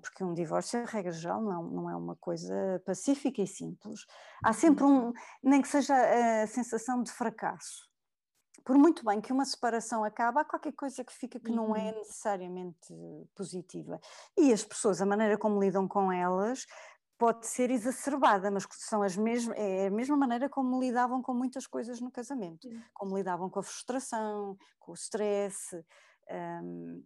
porque 0.00 0.24
um 0.24 0.34
divórcio, 0.34 0.82
a 0.82 0.84
regra 0.84 1.12
geral, 1.12 1.40
não, 1.40 1.62
não 1.64 1.90
é 1.90 1.96
uma 1.96 2.16
coisa 2.16 2.82
pacífica 2.84 3.40
e 3.42 3.46
simples. 3.46 4.06
Há 4.42 4.52
sempre 4.52 4.84
um, 4.84 5.12
nem 5.42 5.62
que 5.62 5.68
seja 5.68 5.94
a 6.42 6.46
sensação 6.46 7.02
de 7.02 7.12
fracasso. 7.12 7.90
Por 8.64 8.78
muito 8.78 9.04
bem 9.04 9.20
que 9.20 9.32
uma 9.32 9.44
separação 9.44 10.04
acabe, 10.04 10.38
há 10.38 10.44
qualquer 10.44 10.72
coisa 10.72 11.02
que 11.02 11.12
fica 11.12 11.40
que 11.40 11.50
não 11.50 11.74
é 11.74 11.90
uhum. 11.90 11.98
necessariamente 11.98 12.94
positiva. 13.34 14.00
E 14.38 14.52
as 14.52 14.64
pessoas, 14.64 15.02
a 15.02 15.06
maneira 15.06 15.36
como 15.36 15.60
lidam 15.60 15.88
com 15.88 16.12
elas, 16.12 16.64
pode 17.18 17.46
ser 17.46 17.70
exacerbada, 17.70 18.50
mas 18.50 18.66
são 18.72 19.02
as 19.02 19.16
mesmas, 19.16 19.56
é 19.56 19.86
a 19.86 19.90
mesma 19.90 20.16
maneira 20.16 20.48
como 20.48 20.80
lidavam 20.80 21.22
com 21.22 21.32
muitas 21.32 21.66
coisas 21.66 22.00
no 22.00 22.10
casamento, 22.10 22.68
como 22.92 23.16
lidavam 23.16 23.48
com 23.48 23.60
a 23.60 23.62
frustração, 23.62 24.56
com 24.78 24.92
o 24.92 24.94
stress. 24.94 25.84
Um, 26.30 27.04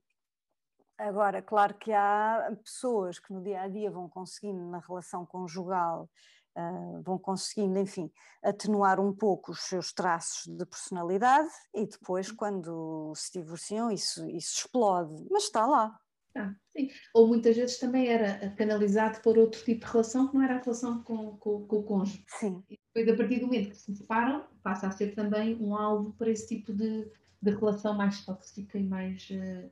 agora, 0.98 1.42
claro 1.42 1.74
que 1.74 1.92
há 1.92 2.52
pessoas 2.62 3.18
que 3.18 3.32
no 3.32 3.42
dia 3.42 3.62
a 3.62 3.68
dia 3.68 3.90
vão 3.90 4.08
conseguindo, 4.08 4.64
na 4.70 4.78
relação 4.78 5.24
conjugal, 5.26 6.08
uh, 6.56 7.02
vão 7.02 7.18
conseguindo, 7.18 7.78
enfim, 7.78 8.10
atenuar 8.42 9.00
um 9.00 9.12
pouco 9.12 9.52
os 9.52 9.60
seus 9.60 9.92
traços 9.92 10.46
de 10.46 10.64
personalidade 10.66 11.50
e 11.74 11.86
depois, 11.86 12.30
quando 12.30 13.12
se 13.14 13.38
divorciam, 13.38 13.90
isso, 13.90 14.28
isso 14.30 14.60
explode, 14.60 15.26
mas 15.30 15.44
está 15.44 15.66
lá, 15.66 15.98
ah, 16.36 16.54
sim. 16.76 16.90
Ou 17.14 17.26
muitas 17.26 17.56
vezes 17.56 17.78
também 17.78 18.08
era 18.08 18.50
canalizado 18.50 19.20
por 19.22 19.38
outro 19.38 19.64
tipo 19.64 19.86
de 19.86 19.90
relação 19.90 20.28
que 20.28 20.34
não 20.34 20.42
era 20.42 20.56
a 20.56 20.60
relação 20.60 21.02
com, 21.02 21.36
com, 21.38 21.66
com 21.66 21.76
o 21.76 21.82
cônjuge. 21.82 22.24
Sim. 22.28 22.62
E 22.68 22.78
depois, 22.94 23.14
a 23.14 23.16
partir 23.16 23.40
do 23.40 23.46
momento 23.46 23.70
que 23.70 23.76
se 23.76 23.96
separam, 23.96 24.44
passa 24.62 24.86
a 24.86 24.90
ser 24.90 25.14
também 25.14 25.56
um 25.60 25.74
alvo 25.74 26.12
para 26.12 26.30
esse 26.30 26.46
tipo 26.46 26.74
de, 26.74 27.10
de 27.46 27.54
relação 27.54 27.94
mais 27.94 28.24
tóxica 28.24 28.76
e 28.76 28.82
mais 28.82 29.28
uh, 29.30 29.70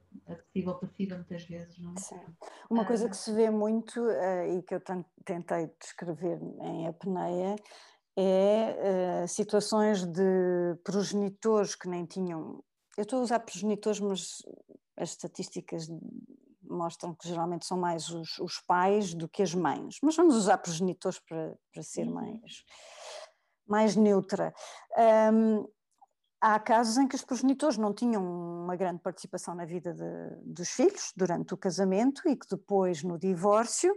ou 0.67 0.75
passiva, 0.75 1.17
muitas 1.17 1.45
vezes, 1.45 1.79
não 1.79 1.93
é? 1.93 2.01
Sim. 2.01 2.21
Uma 2.71 2.85
uh, 2.85 2.87
coisa 2.87 3.09
que 3.09 3.17
se 3.17 3.33
vê 3.33 3.51
muito 3.51 4.01
uh, 4.01 4.57
e 4.57 4.63
que 4.63 4.75
eu 4.75 4.83
tentei 5.25 5.71
descrever 5.81 6.41
em 6.63 6.87
apneia 6.87 7.57
é 8.17 9.25
uh, 9.25 9.29
situações 9.29 10.07
de 10.07 10.79
progenitores 10.85 11.75
que 11.75 11.89
nem 11.89 12.07
tinham. 12.07 12.63
Eu 12.97 13.03
estou 13.03 13.19
a 13.19 13.23
usar 13.23 13.41
progenitores, 13.41 13.99
mas 13.99 14.43
as 14.97 15.11
estatísticas 15.11 15.89
mostram 16.63 17.13
que 17.13 17.29
geralmente 17.29 17.67
são 17.67 17.77
mais 17.77 18.09
os, 18.09 18.39
os, 18.39 18.61
pais 18.61 19.15
do 19.15 19.29
que 19.29 19.43
as 19.43 19.53
mães, 19.53 19.99
mas 20.01 20.15
vamos 20.15 20.37
usar 20.37 20.59
progenitores 20.59 21.19
para, 21.19 21.59
para 21.73 21.83
ser 21.83 22.07
uhum. 22.07 22.15
mais, 22.15 22.65
mais 23.67 23.97
neutra. 23.97 24.55
Um, 25.33 25.67
há 26.45 26.61
casos 26.61 26.99
em 26.99 27.09
que 27.09 27.15
os 27.15 27.25
progenitores 27.25 27.79
não 27.79 27.95
tinham 27.95 28.23
uma 28.23 28.77
grande 28.77 29.01
participação 29.01 29.55
na 29.55 29.65
vida 29.65 29.95
de, 29.95 30.43
dos 30.45 30.69
filhos 30.69 31.11
durante 31.17 31.55
o 31.55 31.57
casamento 31.57 32.21
e 32.29 32.37
que 32.37 32.47
depois, 32.47 33.03
no 33.03 33.19
divórcio, 33.19 33.97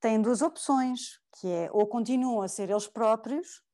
têm 0.00 0.22
duas 0.22 0.42
opções, 0.42 1.18
que 1.40 1.48
é 1.48 1.68
ou 1.72 1.84
continuam 1.88 2.40
a 2.40 2.46
ser 2.46 2.70
eles 2.70 2.86
próprios 2.86 3.64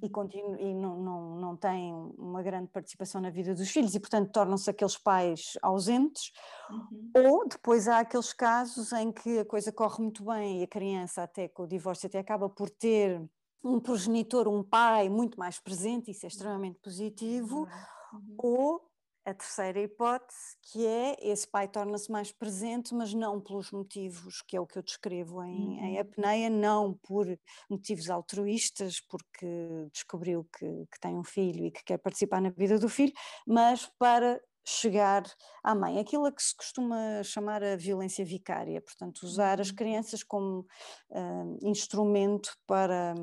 e, 0.00 0.06
e 0.06 0.74
não, 0.74 0.96
não, 0.96 1.36
não 1.36 1.56
têm 1.56 1.92
uma 2.16 2.40
grande 2.40 2.68
participação 2.68 3.20
na 3.20 3.30
vida 3.30 3.52
dos 3.52 3.68
filhos 3.68 3.96
e, 3.96 4.00
portanto, 4.00 4.30
tornam-se 4.30 4.70
aqueles 4.70 4.96
pais 4.96 5.58
ausentes, 5.60 6.30
uhum. 6.70 7.10
ou 7.16 7.48
depois 7.48 7.88
há 7.88 7.98
aqueles 7.98 8.32
casos 8.32 8.92
em 8.92 9.10
que 9.10 9.40
a 9.40 9.44
coisa 9.44 9.72
corre 9.72 10.02
muito 10.02 10.24
bem 10.24 10.60
e 10.60 10.62
a 10.62 10.68
criança, 10.68 11.24
até 11.24 11.48
com 11.48 11.64
o 11.64 11.68
divórcio, 11.68 12.06
até 12.06 12.20
acaba 12.20 12.48
por 12.48 12.70
ter 12.70 13.20
um 13.64 13.80
progenitor, 13.80 14.46
um 14.46 14.62
pai 14.62 15.08
muito 15.08 15.38
mais 15.38 15.58
presente, 15.58 16.10
isso 16.10 16.26
é 16.26 16.28
extremamente 16.28 16.78
positivo, 16.80 17.66
uhum. 18.12 18.34
ou 18.36 18.94
a 19.24 19.32
terceira 19.32 19.80
hipótese, 19.80 20.56
que 20.60 20.86
é 20.86 21.16
esse 21.22 21.48
pai 21.48 21.66
torna-se 21.66 22.12
mais 22.12 22.30
presente, 22.30 22.94
mas 22.94 23.14
não 23.14 23.40
pelos 23.40 23.70
motivos 23.70 24.42
que 24.42 24.54
é 24.54 24.60
o 24.60 24.66
que 24.66 24.78
eu 24.78 24.82
descrevo 24.82 25.42
em, 25.42 25.56
uhum. 25.56 25.84
em 25.84 25.98
apneia, 25.98 26.50
não 26.50 26.92
por 26.92 27.26
motivos 27.70 28.10
altruístas, 28.10 29.00
porque 29.00 29.88
descobriu 29.90 30.46
que, 30.58 30.86
que 30.92 31.00
tem 31.00 31.16
um 31.16 31.24
filho 31.24 31.64
e 31.64 31.70
que 31.70 31.82
quer 31.82 31.96
participar 31.96 32.42
na 32.42 32.50
vida 32.50 32.78
do 32.78 32.88
filho, 32.88 33.14
mas 33.46 33.90
para 33.98 34.38
chegar 34.64 35.22
à 35.62 35.74
mãe. 35.74 35.98
Aquilo 35.98 36.26
a 36.26 36.32
que 36.32 36.42
se 36.42 36.56
costuma 36.56 37.22
chamar 37.22 37.62
a 37.62 37.76
violência 37.76 38.24
vicária, 38.24 38.80
portanto, 38.80 39.22
usar 39.22 39.60
as 39.60 39.68
uhum. 39.68 39.76
crianças 39.76 40.22
como 40.22 40.66
uh, 41.10 41.58
instrumento 41.62 42.56
para, 42.66 43.14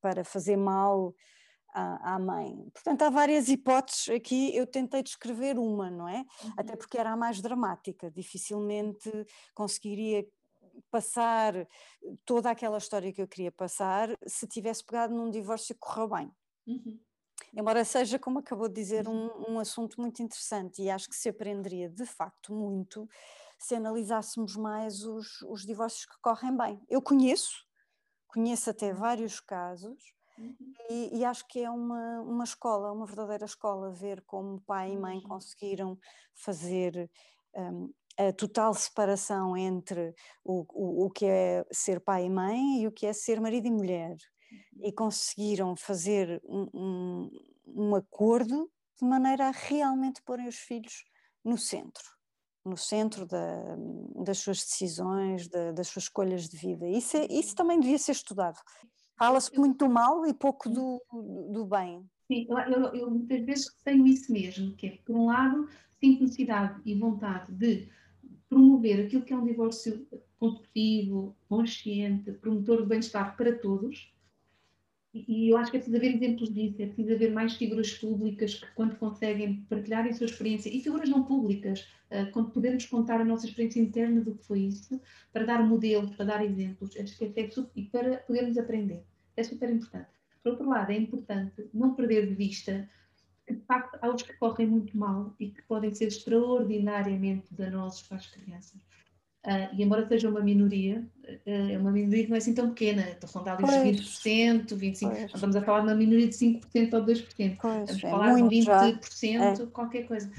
para 0.00 0.24
fazer 0.24 0.56
mal 0.56 1.14
à, 1.72 2.14
à, 2.14 2.18
mãe. 2.18 2.54
Portanto, 2.72 3.02
há 3.02 3.10
várias 3.10 3.48
hipóteses 3.48 4.08
aqui, 4.10 4.54
eu 4.54 4.66
tentei 4.66 5.02
descrever 5.02 5.58
uma, 5.58 5.90
não 5.90 6.08
é? 6.08 6.18
Uhum. 6.18 6.52
Até 6.56 6.76
porque 6.76 6.98
era 6.98 7.12
a 7.12 7.16
mais 7.16 7.40
dramática, 7.40 8.10
dificilmente 8.10 9.10
conseguiria 9.54 10.26
passar 10.90 11.54
toda 12.24 12.50
aquela 12.50 12.78
história 12.78 13.12
que 13.12 13.20
eu 13.20 13.28
queria 13.28 13.50
passar 13.50 14.16
se 14.26 14.46
tivesse 14.46 14.84
pegado 14.84 15.14
num 15.14 15.30
divórcio 15.30 15.74
que 15.74 15.80
correu 15.80 16.08
bem. 16.08 16.30
Uhum. 16.66 17.00
Embora 17.54 17.84
seja, 17.84 18.18
como 18.18 18.38
acabou 18.38 18.68
de 18.68 18.74
dizer, 18.74 19.06
uhum. 19.06 19.30
um, 19.48 19.52
um 19.54 19.58
assunto 19.58 20.00
muito 20.00 20.22
interessante 20.22 20.82
e 20.82 20.90
acho 20.90 21.08
que 21.08 21.16
se 21.16 21.28
aprenderia 21.28 21.88
de 21.88 22.06
facto 22.06 22.52
muito 22.52 23.08
se 23.58 23.74
analisássemos 23.74 24.54
mais 24.54 25.04
os, 25.04 25.42
os 25.42 25.66
divórcios 25.66 26.06
que 26.06 26.18
correm 26.20 26.56
bem. 26.56 26.80
Eu 26.88 27.02
conheço, 27.02 27.66
conheço 28.28 28.70
até 28.70 28.90
uhum. 28.92 28.96
vários 28.96 29.40
casos 29.40 30.18
Uhum. 30.38 30.72
E, 30.88 31.18
e, 31.18 31.24
acho 31.24 31.46
que 31.48 31.60
é 31.60 31.70
uma, 31.70 32.20
uma 32.20 32.44
escola, 32.44 32.92
uma 32.92 33.06
verdadeira 33.06 33.44
escola, 33.44 33.90
ver 33.90 34.22
como 34.22 34.60
pai 34.60 34.92
e 34.92 34.96
mãe 34.96 35.20
conseguiram 35.20 35.98
fazer 36.32 37.10
um, 37.54 37.92
a 38.16 38.32
total 38.32 38.72
separação 38.74 39.56
entre 39.56 40.14
o, 40.44 40.64
o, 40.72 41.06
o, 41.06 41.10
que 41.10 41.26
é 41.26 41.64
ser 41.72 42.00
pai 42.00 42.26
e 42.26 42.30
mãe 42.30 42.82
e 42.82 42.86
o 42.86 42.92
que 42.92 43.06
é 43.06 43.12
ser 43.12 43.40
marido 43.40 43.66
e 43.66 43.70
mulher. 43.70 44.16
E 44.80 44.92
conseguiram 44.92 45.76
fazer 45.76 46.40
um, 46.44 46.68
um, 46.74 47.30
um 47.66 47.94
acordo 47.94 48.70
de 49.00 49.06
maneira 49.06 49.48
a 49.48 49.50
realmente 49.50 50.22
porem 50.22 50.48
os 50.48 50.56
filhos 50.56 51.04
no 51.44 51.56
centro 51.56 52.18
no 52.68 52.76
centro 52.76 53.26
da, 53.26 53.76
das 54.24 54.38
suas 54.38 54.58
decisões, 54.58 55.48
da, 55.48 55.72
das 55.72 55.88
suas 55.88 56.04
escolhas 56.04 56.48
de 56.48 56.56
vida. 56.56 56.86
Isso, 56.86 57.16
é, 57.16 57.26
isso 57.30 57.54
também 57.54 57.80
devia 57.80 57.98
ser 57.98 58.12
estudado. 58.12 58.58
Fala-se 59.18 59.56
muito 59.58 59.86
do 59.86 59.92
mal 59.92 60.26
e 60.26 60.34
pouco 60.34 60.68
do, 60.68 61.02
do 61.50 61.64
bem. 61.64 62.04
Sim, 62.30 62.46
eu, 62.48 62.94
eu, 62.94 63.10
muitas 63.10 63.40
vezes 63.44 63.74
tenho 63.82 64.06
isso 64.06 64.30
mesmo, 64.30 64.74
que 64.74 64.86
é, 64.86 64.98
por 65.04 65.16
um 65.16 65.26
lado, 65.26 65.68
simplicidade 65.98 66.80
e 66.84 66.94
vontade 66.94 67.50
de 67.52 67.88
promover 68.48 69.06
aquilo 69.06 69.22
que 69.22 69.32
é 69.32 69.36
um 69.36 69.46
divórcio 69.46 70.06
construtivo, 70.38 71.34
consciente, 71.48 72.32
promotor 72.32 72.82
de 72.82 72.88
bem-estar 72.88 73.36
para 73.36 73.58
todos, 73.58 74.12
e 75.14 75.48
eu 75.48 75.56
acho 75.56 75.70
que 75.70 75.78
é 75.78 75.80
preciso 75.80 75.96
haver 75.96 76.14
exemplos 76.14 76.52
disso, 76.52 76.82
é 76.82 76.86
preciso 76.86 77.14
haver 77.14 77.32
mais 77.32 77.54
figuras 77.54 77.92
públicas 77.94 78.54
que, 78.54 78.66
quando 78.74 78.96
conseguem 78.96 79.62
partilhar 79.68 80.06
a 80.06 80.12
sua 80.12 80.26
experiência, 80.26 80.68
e 80.68 80.80
figuras 80.82 81.08
não 81.08 81.24
públicas, 81.24 81.88
uh, 82.10 82.30
quando 82.32 82.50
podemos 82.50 82.84
contar 82.86 83.20
a 83.20 83.24
nossa 83.24 83.46
experiência 83.46 83.80
interna 83.80 84.20
do 84.20 84.34
que 84.34 84.44
foi 84.44 84.60
isso, 84.60 85.00
para 85.32 85.44
dar 85.44 85.66
modelos, 85.66 86.14
para 86.14 86.26
dar 86.26 86.44
exemplos, 86.44 86.96
acho 86.96 87.16
que 87.16 87.24
é, 87.24 87.40
é 87.42 87.50
e 87.74 87.82
para 87.84 88.18
podermos 88.18 88.58
aprender. 88.58 89.02
É 89.36 89.42
super 89.42 89.70
importante. 89.70 90.08
Por 90.42 90.52
outro 90.52 90.68
lado, 90.68 90.90
é 90.90 90.96
importante 90.96 91.68
não 91.72 91.94
perder 91.94 92.26
de 92.26 92.34
vista 92.34 92.88
que, 93.46 93.54
de 93.54 93.62
facto, 93.62 93.98
há 94.02 94.14
os 94.14 94.22
que 94.22 94.34
correm 94.34 94.66
muito 94.66 94.96
mal 94.96 95.34
e 95.40 95.48
que 95.48 95.62
podem 95.62 95.94
ser 95.94 96.08
extraordinariamente 96.08 97.46
danosos 97.54 98.02
para 98.02 98.18
as 98.18 98.26
crianças. 98.26 98.80
Uh, 99.48 99.74
e 99.74 99.82
embora 99.82 100.06
seja 100.06 100.28
uma 100.28 100.42
minoria, 100.42 101.02
uh, 101.24 101.70
é 101.70 101.78
uma 101.78 101.90
minoria 101.90 102.24
que 102.24 102.28
não 102.28 102.34
é 102.34 102.38
assim 102.38 102.52
tão 102.52 102.68
pequena, 102.68 103.00
estou 103.08 103.40
a 103.46 103.54
dos 103.54 103.70
20%, 103.70 104.66
25%, 104.66 105.02
não 105.02 105.24
estamos 105.24 105.56
a 105.56 105.62
falar 105.62 105.80
de 105.80 105.86
uma 105.86 105.94
minoria 105.94 106.28
de 106.28 106.34
5% 106.34 106.92
ou 106.92 107.02
2%, 107.02 107.56
pois, 107.58 107.90
estamos 107.90 108.04
a 108.04 108.08
é 108.08 108.10
falar 108.10 108.34
de 108.34 108.42
20%, 108.42 109.62
é. 109.62 109.66
qualquer 109.68 110.06
coisa. 110.06 110.30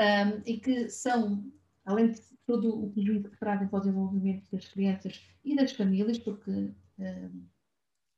Um, 0.00 0.42
e 0.44 0.58
que 0.58 0.90
são, 0.90 1.44
além 1.84 2.10
de 2.10 2.20
todo 2.44 2.86
o 2.86 2.90
prejuízo 2.90 3.30
que 3.30 3.38
trazem 3.38 3.68
para 3.68 3.76
o 3.76 3.82
desenvolvimento 3.82 4.42
das 4.50 4.66
crianças 4.66 5.20
e 5.44 5.54
das 5.54 5.70
famílias, 5.70 6.18
porque 6.18 6.50
um, 6.50 7.46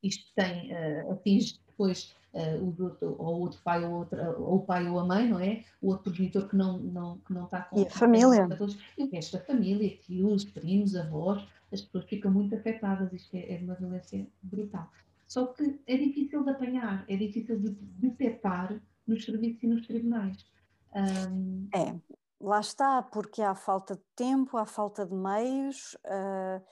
isto 0.03 0.33
tem, 0.35 0.73
uh, 0.73 1.13
atinge 1.13 1.61
depois 1.67 2.17
uh, 2.33 3.15
ou 3.19 3.41
outro 3.41 3.61
pai 3.63 3.85
ou, 3.85 3.93
outra, 3.93 4.39
ou 4.39 4.57
o 4.57 4.63
pai 4.65 4.89
ou 4.89 4.99
a 4.99 5.05
mãe, 5.05 5.29
não 5.29 5.39
é? 5.39 5.65
O 5.81 5.89
outro 5.89 6.05
progenitor 6.05 6.49
que 6.49 6.57
não, 6.57 6.79
não, 6.79 7.19
que 7.19 7.33
não 7.33 7.45
está 7.45 7.63
com... 7.63 7.81
E 7.81 7.87
a 7.87 7.91
família. 7.91 8.49
E 8.97 9.05
o 9.05 9.11
resto 9.11 9.39
da 9.39 9.45
família, 9.45 9.97
tios, 9.99 10.45
primos, 10.45 10.95
avós, 10.95 11.47
as 11.73 11.83
pessoas 11.83 12.05
ficam 12.05 12.31
muito 12.31 12.55
afetadas, 12.55 13.13
isto 13.13 13.35
é, 13.37 13.55
é 13.55 13.59
uma 13.63 13.75
violência 13.75 14.27
brutal. 14.43 14.91
Só 15.27 15.47
que 15.47 15.79
é 15.87 15.97
difícil 15.97 16.43
de 16.43 16.51
apanhar, 16.51 17.05
é 17.09 17.17
difícil 17.17 17.59
de 17.61 17.71
detectar 17.71 18.81
nos 19.07 19.25
serviços 19.25 19.63
e 19.63 19.67
nos 19.67 19.87
tribunais. 19.87 20.47
Um... 20.95 21.69
É, 21.75 21.95
lá 22.41 22.61
está, 22.61 23.03
porque 23.03 23.43
há 23.43 23.55
falta 23.55 23.97
de 23.97 24.03
tempo, 24.17 24.57
há 24.57 24.65
falta 24.65 25.05
de 25.05 25.15
meios. 25.15 25.95
Uh, 26.07 26.63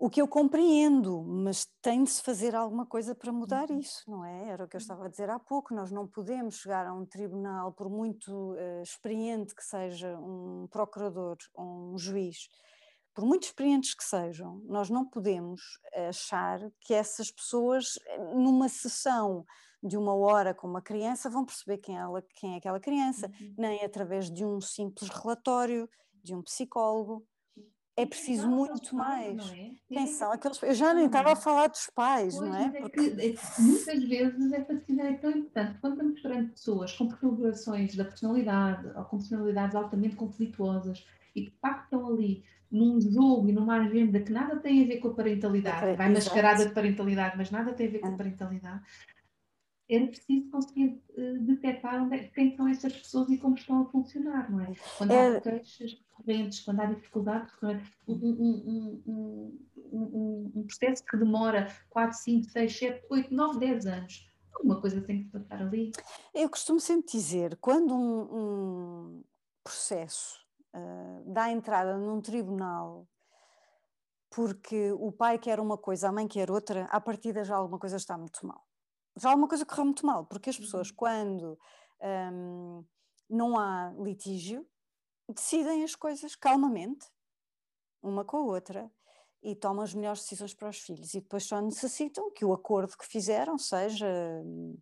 o 0.00 0.08
que 0.08 0.22
eu 0.22 0.26
compreendo, 0.26 1.22
mas 1.22 1.66
tem 1.82 2.02
de 2.02 2.10
se 2.10 2.22
fazer 2.22 2.54
alguma 2.54 2.86
coisa 2.86 3.14
para 3.14 3.30
mudar 3.30 3.70
uhum. 3.70 3.78
isso, 3.78 4.10
não 4.10 4.24
é? 4.24 4.48
Era 4.48 4.64
o 4.64 4.68
que 4.68 4.74
eu 4.74 4.80
estava 4.80 5.04
a 5.04 5.08
dizer 5.08 5.28
há 5.28 5.38
pouco. 5.38 5.74
Nós 5.74 5.90
não 5.90 6.08
podemos 6.08 6.56
chegar 6.56 6.86
a 6.86 6.94
um 6.94 7.04
tribunal, 7.04 7.70
por 7.70 7.90
muito 7.90 8.54
uh, 8.54 8.82
experiente 8.82 9.54
que 9.54 9.62
seja 9.62 10.18
um 10.18 10.66
procurador 10.70 11.36
ou 11.54 11.92
um 11.92 11.98
juiz, 11.98 12.48
por 13.14 13.26
muito 13.26 13.42
experientes 13.42 13.94
que 13.94 14.02
sejam, 14.02 14.62
nós 14.64 14.88
não 14.88 15.04
podemos 15.04 15.60
achar 16.08 16.58
que 16.80 16.94
essas 16.94 17.30
pessoas, 17.30 17.98
numa 18.34 18.68
sessão 18.70 19.44
de 19.82 19.98
uma 19.98 20.14
hora 20.14 20.54
com 20.54 20.66
uma 20.66 20.80
criança, 20.80 21.28
vão 21.28 21.44
perceber 21.44 21.76
quem 21.78 21.98
é, 21.98 22.00
ela, 22.00 22.22
quem 22.36 22.54
é 22.54 22.56
aquela 22.56 22.80
criança, 22.80 23.30
uhum. 23.38 23.54
nem 23.58 23.84
através 23.84 24.30
de 24.30 24.46
um 24.46 24.60
simples 24.62 25.10
relatório 25.10 25.86
de 26.22 26.34
um 26.34 26.42
psicólogo. 26.42 27.26
É 28.00 28.06
preciso 28.06 28.48
muito 28.48 28.94
mais. 28.94 29.38
É? 29.52 29.70
Quem 29.88 30.06
são 30.06 30.32
aqueles. 30.32 30.62
Eu 30.62 30.74
já 30.74 30.94
nem 30.94 31.06
estava 31.06 31.32
a 31.32 31.36
falar 31.36 31.66
dos 31.66 31.90
pais, 31.94 32.36
pois, 32.36 32.48
não 32.48 32.56
é? 32.56 32.64
é 32.64 32.80
Porque... 32.80 33.00
É 33.00 33.32
que, 33.32 33.62
muitas 33.62 34.04
vezes 34.04 34.52
essa 34.52 34.74
decisão 34.74 35.04
é 35.04 35.12
tão 35.14 35.30
importante. 35.30 35.78
Quando 35.80 35.92
estamos 35.94 36.20
perante 36.20 36.52
pessoas 36.52 36.92
com 36.96 37.08
perturbações 37.08 37.94
da 37.94 38.04
personalidade 38.04 38.88
ou 38.96 39.04
com 39.04 39.18
personalidades 39.18 39.74
altamente 39.74 40.16
conflituosas 40.16 41.04
e 41.34 41.42
que 41.42 41.50
de 41.50 41.56
facto 41.58 41.84
estão 41.84 42.06
ali 42.08 42.42
num 42.70 43.00
jogo 43.00 43.48
e 43.48 43.52
numa 43.52 43.80
agenda 43.80 44.20
que 44.20 44.32
nada 44.32 44.56
tem 44.56 44.84
a 44.84 44.86
ver 44.86 44.98
com 44.98 45.08
a 45.08 45.14
parentalidade, 45.14 45.96
vai 45.96 46.08
mascarada 46.08 46.66
de 46.66 46.72
parentalidade, 46.72 47.36
mas 47.36 47.50
nada 47.50 47.72
tem 47.72 47.88
a 47.88 47.90
ver 47.90 47.98
com 47.98 48.08
a 48.08 48.12
é. 48.12 48.16
parentalidade, 48.16 48.82
era 49.90 50.06
preciso 50.06 50.48
conseguir 50.50 51.02
uh, 51.16 51.40
detectar 51.40 52.02
onde 52.02 52.16
é, 52.16 52.24
quem 52.28 52.56
são 52.56 52.68
essas 52.68 52.92
pessoas 52.92 53.28
e 53.28 53.38
como 53.38 53.56
estão 53.56 53.82
a 53.82 53.86
funcionar, 53.86 54.50
não 54.50 54.60
é? 54.60 54.72
Quando 54.96 55.10
é... 55.10 55.36
há 55.36 55.40
queixas 55.40 56.00
recorrentes, 56.08 56.60
quando 56.60 56.80
há 56.80 56.86
dificuldades 56.86 57.52
um, 58.06 58.14
um, 58.14 59.02
um, 59.92 60.52
um, 60.54 60.64
processo 60.64 61.04
que 61.04 61.16
demora 61.16 61.66
4, 61.90 62.16
5, 62.16 62.50
6, 62.50 62.78
7, 62.78 63.06
8, 63.10 63.34
9, 63.34 63.58
10 63.58 63.86
anos, 63.86 64.30
alguma 64.54 64.80
coisa 64.80 65.00
tem 65.00 65.24
que 65.24 65.30
passar 65.30 65.60
ali. 65.60 65.90
Eu 66.32 66.48
costumo 66.48 66.78
sempre 66.78 67.10
dizer, 67.10 67.56
quando 67.56 67.94
um, 67.94 69.24
processo 69.64 70.38
uh, 70.74 71.32
dá 71.32 71.50
entrada 71.50 71.98
num 71.98 72.20
tribunal 72.20 73.08
porque 74.32 74.92
o 74.92 75.10
pai 75.10 75.38
quer 75.38 75.58
uma 75.58 75.76
coisa, 75.76 76.08
a 76.08 76.12
mãe 76.12 76.28
quer 76.28 76.52
outra, 76.52 76.84
à 76.84 77.00
partida 77.00 77.42
já 77.44 77.56
alguma 77.56 77.80
coisa 77.80 77.96
está 77.96 78.16
muito 78.16 78.46
mal. 78.46 78.69
Já 79.20 79.30
alguma 79.30 79.48
coisa 79.48 79.66
correu 79.66 79.84
muito 79.84 80.06
mal, 80.06 80.24
porque 80.24 80.50
as 80.50 80.58
pessoas, 80.58 80.88
uhum. 80.88 80.96
quando 80.96 81.58
um, 82.32 82.84
não 83.28 83.58
há 83.58 83.92
litígio, 83.98 84.66
decidem 85.28 85.84
as 85.84 85.94
coisas 85.94 86.34
calmamente, 86.34 87.06
uma 88.02 88.24
com 88.24 88.38
a 88.38 88.42
outra, 88.42 88.90
e 89.42 89.54
tomam 89.54 89.82
as 89.82 89.94
melhores 89.94 90.22
decisões 90.22 90.54
para 90.54 90.68
os 90.68 90.78
filhos. 90.78 91.14
E 91.14 91.20
depois 91.20 91.44
só 91.44 91.60
necessitam 91.60 92.30
que 92.32 92.44
o 92.44 92.52
acordo 92.52 92.96
que 92.96 93.06
fizeram 93.06 93.58
seja 93.58 94.06
hum, 94.44 94.78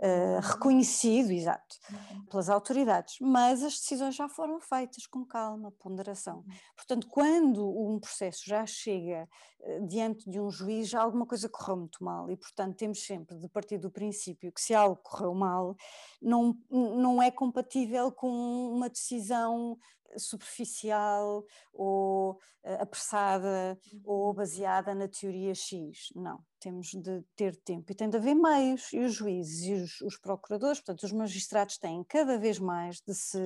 uh, 0.00 0.40
reconhecido, 0.40 1.30
exato, 1.30 1.76
uhum. 1.90 2.24
pelas 2.26 2.48
autoridades, 2.48 3.16
mas 3.20 3.62
as 3.62 3.74
decisões 3.74 4.14
já 4.14 4.28
foram 4.28 4.60
feitas 4.60 5.06
com 5.06 5.24
calma, 5.24 5.72
ponderação. 5.78 6.38
Uhum. 6.38 6.54
Portanto, 6.76 7.08
quando 7.08 7.66
um 7.68 7.98
processo 7.98 8.42
já 8.46 8.66
chega 8.66 9.28
uh, 9.60 9.86
diante 9.86 10.28
de 10.28 10.40
um 10.40 10.50
juiz, 10.50 10.88
já 10.88 11.02
alguma 11.02 11.26
coisa 11.26 11.48
correu 11.48 11.76
muito 11.76 12.02
mal 12.02 12.30
e, 12.30 12.36
portanto, 12.36 12.76
temos 12.76 13.04
sempre 13.04 13.38
de 13.38 13.48
partir 13.48 13.78
do 13.78 13.90
princípio 13.90 14.52
que 14.52 14.60
se 14.60 14.74
algo 14.74 15.00
correu 15.02 15.34
mal, 15.34 15.76
não, 16.20 16.56
não 16.70 17.22
é 17.22 17.30
compatível 17.30 18.12
com 18.12 18.28
uma 18.28 18.88
decisão 18.88 19.78
superficial 20.16 21.44
ou 21.72 22.32
uh, 22.32 22.82
apressada 22.82 23.78
uhum. 23.92 24.00
ou 24.04 24.34
baseada 24.34 24.94
na 24.94 25.08
teoria 25.08 25.54
X. 25.54 26.08
Não, 26.14 26.44
temos 26.60 26.88
de 26.88 27.22
ter 27.34 27.56
tempo 27.56 27.92
e 27.92 27.94
tem 27.94 28.08
de 28.08 28.16
haver 28.16 28.34
meios 28.34 28.92
e 28.92 29.00
os 29.00 29.14
juízes 29.14 29.62
e 29.64 29.72
os, 29.74 30.00
os 30.02 30.18
procuradores, 30.18 30.80
portanto 30.80 31.04
os 31.04 31.12
magistrados 31.12 31.78
têm 31.78 32.04
cada 32.04 32.38
vez 32.38 32.58
mais 32.58 33.00
de 33.00 33.14
se 33.14 33.38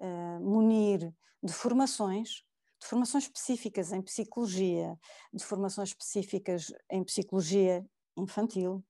uh, 0.00 0.40
munir 0.40 1.12
de 1.42 1.52
formações, 1.52 2.42
de 2.80 2.86
formações 2.86 3.24
específicas 3.24 3.92
em 3.92 4.02
psicologia, 4.02 4.98
de 5.32 5.44
formações 5.44 5.90
específicas 5.90 6.72
em 6.90 7.04
psicologia 7.04 7.84
infantil, 8.16 8.84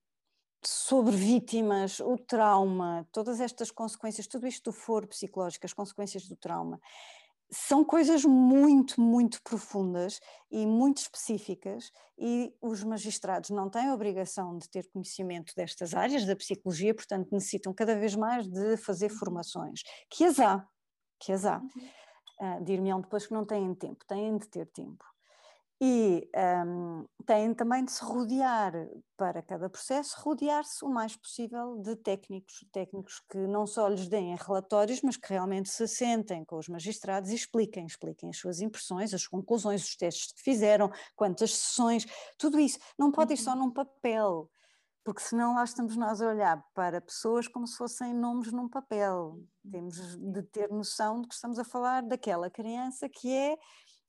sobre 0.67 1.15
vítimas, 1.15 1.99
o 1.99 2.17
trauma, 2.17 3.07
todas 3.11 3.39
estas 3.39 3.71
consequências, 3.71 4.27
tudo 4.27 4.47
isto 4.47 4.71
do 4.71 4.73
foro 4.73 5.07
psicológico, 5.07 5.65
as 5.65 5.73
consequências 5.73 6.27
do 6.27 6.35
trauma, 6.35 6.79
são 7.51 7.83
coisas 7.83 8.25
muito, 8.25 8.99
muito 8.99 9.41
profundas 9.43 10.19
e 10.51 10.65
muito 10.65 10.97
específicas, 10.97 11.91
e 12.17 12.53
os 12.61 12.83
magistrados 12.83 13.49
não 13.51 13.69
têm 13.69 13.87
a 13.87 13.93
obrigação 13.93 14.57
de 14.57 14.69
ter 14.69 14.89
conhecimento 14.89 15.53
destas 15.55 15.93
áreas 15.93 16.25
da 16.25 16.35
psicologia, 16.35 16.93
portanto, 16.93 17.29
necessitam 17.31 17.73
cada 17.73 17.95
vez 17.95 18.15
mais 18.15 18.47
de 18.47 18.77
fazer 18.77 19.11
uhum. 19.11 19.17
formações, 19.17 19.81
que 20.09 20.25
as 20.25 20.39
há, 20.39 20.67
que 21.19 21.31
as 21.31 21.45
há. 21.45 21.61
Uh, 22.41 22.63
Dir-me-ão 22.63 22.99
depois 22.99 23.27
que 23.27 23.33
não 23.33 23.45
têm 23.45 23.73
tempo, 23.75 24.03
têm 24.05 24.37
de 24.37 24.47
ter 24.47 24.65
tempo 24.67 25.05
e 25.81 26.29
um, 26.65 27.05
têm 27.25 27.53
também 27.53 27.83
de 27.83 27.91
se 27.91 28.03
rodear, 28.03 28.73
para 29.17 29.41
cada 29.41 29.69
processo, 29.69 30.15
rodear-se 30.21 30.83
o 30.85 30.89
mais 30.89 31.15
possível 31.15 31.77
de 31.77 31.95
técnicos, 31.97 32.65
técnicos 32.71 33.21
que 33.29 33.37
não 33.37 33.65
só 33.67 33.87
lhes 33.87 34.07
deem 34.07 34.35
relatórios, 34.35 35.01
mas 35.01 35.17
que 35.17 35.29
realmente 35.29 35.69
se 35.69 35.87
sentem 35.87 36.45
com 36.45 36.57
os 36.57 36.67
magistrados 36.69 37.29
e 37.29 37.35
expliquem, 37.35 37.85
expliquem 37.85 38.29
as 38.29 38.37
suas 38.37 38.61
impressões, 38.61 39.13
as 39.13 39.27
conclusões, 39.27 39.83
os 39.83 39.95
testes 39.95 40.31
que 40.31 40.41
fizeram, 40.41 40.91
quantas 41.15 41.53
sessões, 41.53 42.05
tudo 42.37 42.59
isso. 42.59 42.79
Não 42.97 43.11
pode 43.11 43.33
ir 43.33 43.37
só 43.37 43.51
uhum. 43.51 43.65
num 43.65 43.71
papel, 43.71 44.49
porque 45.03 45.21
senão 45.21 45.55
lá 45.55 45.63
estamos 45.63 45.95
nós 45.97 46.21
a 46.21 46.27
olhar 46.27 46.65
para 46.73 47.01
pessoas 47.01 47.47
como 47.47 47.67
se 47.67 47.77
fossem 47.77 48.13
nomes 48.13 48.51
num 48.51 48.69
papel. 48.69 49.39
Temos 49.69 50.17
de 50.17 50.41
ter 50.43 50.69
noção 50.69 51.21
de 51.21 51.27
que 51.27 51.35
estamos 51.35 51.59
a 51.59 51.63
falar 51.63 52.01
daquela 52.01 52.49
criança 52.49 53.07
que 53.09 53.31
é 53.31 53.57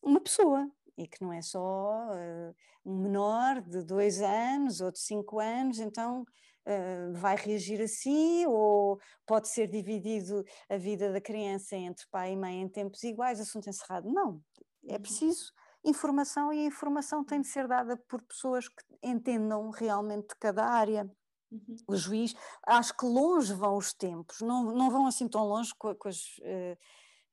uma 0.03 0.21
pessoa, 0.21 0.71
e 0.97 1.07
que 1.07 1.23
não 1.23 1.33
é 1.33 1.43
só 1.43 2.09
uh, 2.11 2.55
um 2.85 3.03
menor 3.03 3.61
de 3.61 3.83
dois 3.83 4.21
anos 4.21 4.81
ou 4.81 4.91
de 4.91 4.99
cinco 4.99 5.39
anos, 5.39 5.79
então 5.79 6.23
uh, 6.23 7.13
vai 7.15 7.37
reagir 7.37 7.81
assim, 7.81 8.47
ou 8.47 8.99
pode 9.27 9.49
ser 9.49 9.69
dividido 9.69 10.45
a 10.69 10.77
vida 10.77 11.13
da 11.13 11.21
criança 11.21 11.77
entre 11.77 12.07
pai 12.11 12.33
e 12.33 12.37
mãe 12.37 12.61
em 12.61 12.69
tempos 12.69 13.03
iguais, 13.03 13.41
assunto 13.41 13.69
encerrado. 13.69 14.11
Não, 14.11 14.41
é 14.89 14.95
uhum. 14.95 15.03
preciso 15.03 15.53
informação 15.85 16.53
e 16.53 16.61
a 16.61 16.67
informação 16.67 17.25
tem 17.25 17.41
de 17.41 17.47
ser 17.47 17.69
dada 17.69 17.97
por 18.09 18.21
pessoas 18.23 18.69
que 18.69 18.75
entendam 19.03 19.71
realmente 19.71 20.35
cada 20.41 20.65
área. 20.65 21.11
Uhum. 21.51 21.77
O 21.87 21.97
juiz, 21.97 22.35
acho 22.67 22.97
que 22.97 23.07
longe 23.07 23.55
vão 23.55 23.77
os 23.77 23.93
tempos, 23.93 24.41
não, 24.41 24.65
não 24.65 24.91
vão 24.91 25.07
assim 25.07 25.29
tão 25.29 25.45
longe 25.45 25.73
com, 25.79 25.95
com 25.95 26.09
as. 26.09 26.39
Uh, 26.39 26.77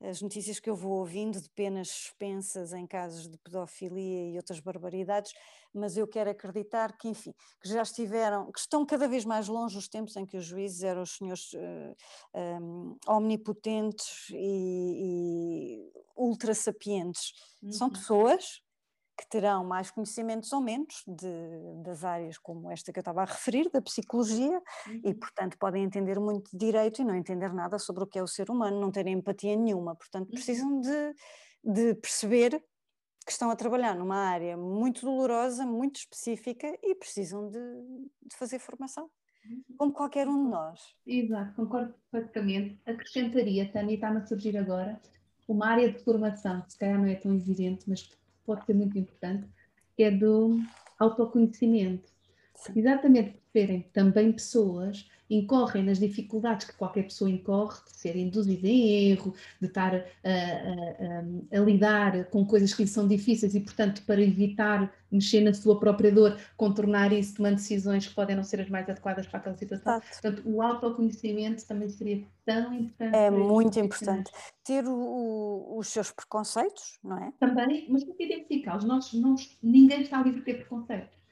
as 0.04 0.22
notícias 0.22 0.60
que 0.60 0.70
eu 0.70 0.76
vou 0.76 1.00
ouvindo 1.00 1.42
de 1.42 1.50
penas 1.50 1.90
suspensas 1.90 2.74
em 2.74 2.86
casos 2.86 3.30
de 3.30 3.38
pedofilia 3.38 4.30
e 4.32 4.38
outras 4.38 4.60
barbaridades, 4.60 5.32
mas 5.74 5.96
eu 5.96 6.08
quero 6.08 6.30
acreditar 6.30 6.98
que, 6.98 7.08
enfim, 7.08 7.34
que 7.62 7.70
já 7.70 7.82
estiveram, 7.82 8.52
que 8.52 8.60
estão 8.60 8.86
cada 8.86 9.08
vez 9.08 9.24
mais 9.24 9.48
longe 9.48 9.78
os 9.78 9.88
tempos 9.88 10.16
em 10.18 10.26
que 10.26 10.38
os 10.38 10.46
juízes 10.46 10.84
eram 10.84 11.02
os 11.02 11.16
senhores 11.16 11.54
uh, 11.54 11.96
eh, 12.34 12.60
um, 12.60 12.98
omnipotentes 13.08 14.30
e, 14.32 15.88
e 15.88 15.92
ultra 16.16 16.54
sapientes. 16.54 17.34
Uhum. 17.62 17.72
São 17.72 17.90
pessoas 17.90 18.62
que 19.18 19.28
terão 19.30 19.64
mais 19.64 19.92
conhecimentos 19.92 20.52
ou 20.52 20.62
menos 20.62 21.04
de, 21.08 21.84
das 21.84 22.04
áreas 22.04 22.38
como 22.38 22.72
esta 22.72 22.92
que 22.92 23.00
eu 23.00 23.02
estava 23.02 23.22
a 23.22 23.26
referir, 23.26 23.70
da 23.70 23.82
psicologia, 23.82 24.62
uhum. 24.88 25.02
e 25.04 25.14
portanto 25.14 25.58
podem 25.58 25.84
entender 25.84 26.20
muito 26.20 26.50
de 26.52 26.58
direito 26.58 27.02
e 27.02 27.06
não 27.06 27.16
entender 27.16 27.54
nada 27.54 27.78
sobre 27.78 28.04
o 28.04 28.08
que 28.08 28.18
é 28.18 28.24
o 28.24 28.28
ser 28.28 28.50
humano, 28.50 28.80
não 28.80 28.92
terem 28.92 29.14
empatia 29.14 29.56
nenhuma, 29.56 29.96
portanto 29.96 30.28
uhum. 30.28 30.34
precisam 30.34 30.80
de, 30.82 31.14
de 31.64 31.96
perceber 31.96 32.64
que 33.26 33.32
estão 33.32 33.50
a 33.50 33.56
trabalhar 33.56 33.96
numa 33.96 34.18
área 34.18 34.58
muito 34.58 35.02
dolorosa, 35.02 35.66
muito 35.66 35.98
específica 35.98 36.68
e 36.84 36.96
precisam 36.96 37.50
de, 37.50 37.60
de 37.60 38.36
fazer 38.36 38.60
formação, 38.60 39.10
uhum. 39.46 39.64
como 39.78 39.94
qualquer 39.94 40.28
um 40.28 40.44
de 40.44 40.50
nós. 40.50 40.82
Exato, 41.06 41.56
concordo 41.56 41.94
perfeitamente. 42.12 42.82
Acrescentaria, 42.86 43.72
Tânia, 43.72 43.96
está-me 43.96 44.18
a 44.18 44.26
surgir 44.26 44.58
agora, 44.58 45.00
uma 45.48 45.68
área 45.68 45.92
de 45.92 46.04
formação, 46.04 46.62
que 46.62 46.72
se 46.72 46.80
calhar 46.80 46.98
não 46.98 47.06
é 47.06 47.16
tão 47.16 47.34
evidente, 47.34 47.88
mas 47.88 48.10
pode 48.46 48.66
ser 48.66 48.74
muito 48.74 48.98
importante, 48.98 49.48
é 50.04 50.12
do 50.12 50.60
autoconhecimento. 51.00 52.12
exatamente 52.76 53.32
por 53.32 53.42
serem 53.52 53.82
também 53.94 54.32
pessoas, 54.32 55.10
incorrem 55.36 55.84
nas 55.84 56.00
dificuldades 56.00 56.68
que 56.68 56.76
qualquer 56.76 57.04
pessoa 57.04 57.30
incorre, 57.30 57.80
de 57.86 57.98
ser 57.98 58.16
induzida 58.16 58.68
em 58.68 59.12
erro, 59.12 59.34
de 59.60 59.68
estar 59.68 59.96
a, 59.96 60.00
a, 60.00 61.58
a, 61.58 61.60
a, 61.60 61.64
lidar 61.64 62.26
com 62.26 62.46
coisas 62.46 62.74
que 62.74 62.84
lhe 62.84 62.88
são 62.88 63.08
difíceis 63.08 63.56
e, 63.56 63.60
portanto, 63.60 64.04
para 64.06 64.22
evitar 64.22 64.94
mexer 65.12 65.42
na 65.42 65.54
sua 65.54 65.80
própria 65.80 66.12
dor, 66.12 66.40
contornar 66.58 67.14
isso, 67.14 67.36
tomando 67.36 67.56
decisões 67.56 68.08
que 68.08 68.16
podem 68.16 68.36
não 68.36 68.44
ser 68.44 68.62
as 68.62 68.70
mais 68.70 68.90
adequadas 68.90 69.28
para 69.28 69.40
aquela 69.40 69.56
situação. 69.56 69.94
Exato. 69.94 70.08
Portanto, 70.12 70.42
o 70.46 70.62
autoconhecimento 70.62 71.66
também 71.68 71.90
seria 71.90 72.26
tão 72.44 72.74
importante. 72.74 73.16
É 73.16 73.30
muito 73.30 73.80
importante. 73.80 74.32
Ter 74.64 74.86
o, 74.86 74.94
o, 74.94 75.78
os 75.78 75.88
seus 75.88 76.12
preconceitos, 76.12 76.98
não 77.04 77.18
é? 77.18 77.32
Também, 77.40 77.86
mas 77.90 78.04
tem 78.04 78.16
que 78.16 78.24
identificá-los. 78.26 79.14
Ninguém 79.62 80.02
está 80.02 80.22
livre 80.24 80.40
de 80.40 80.46
ter 80.46 80.56
preconceitos 80.56 81.23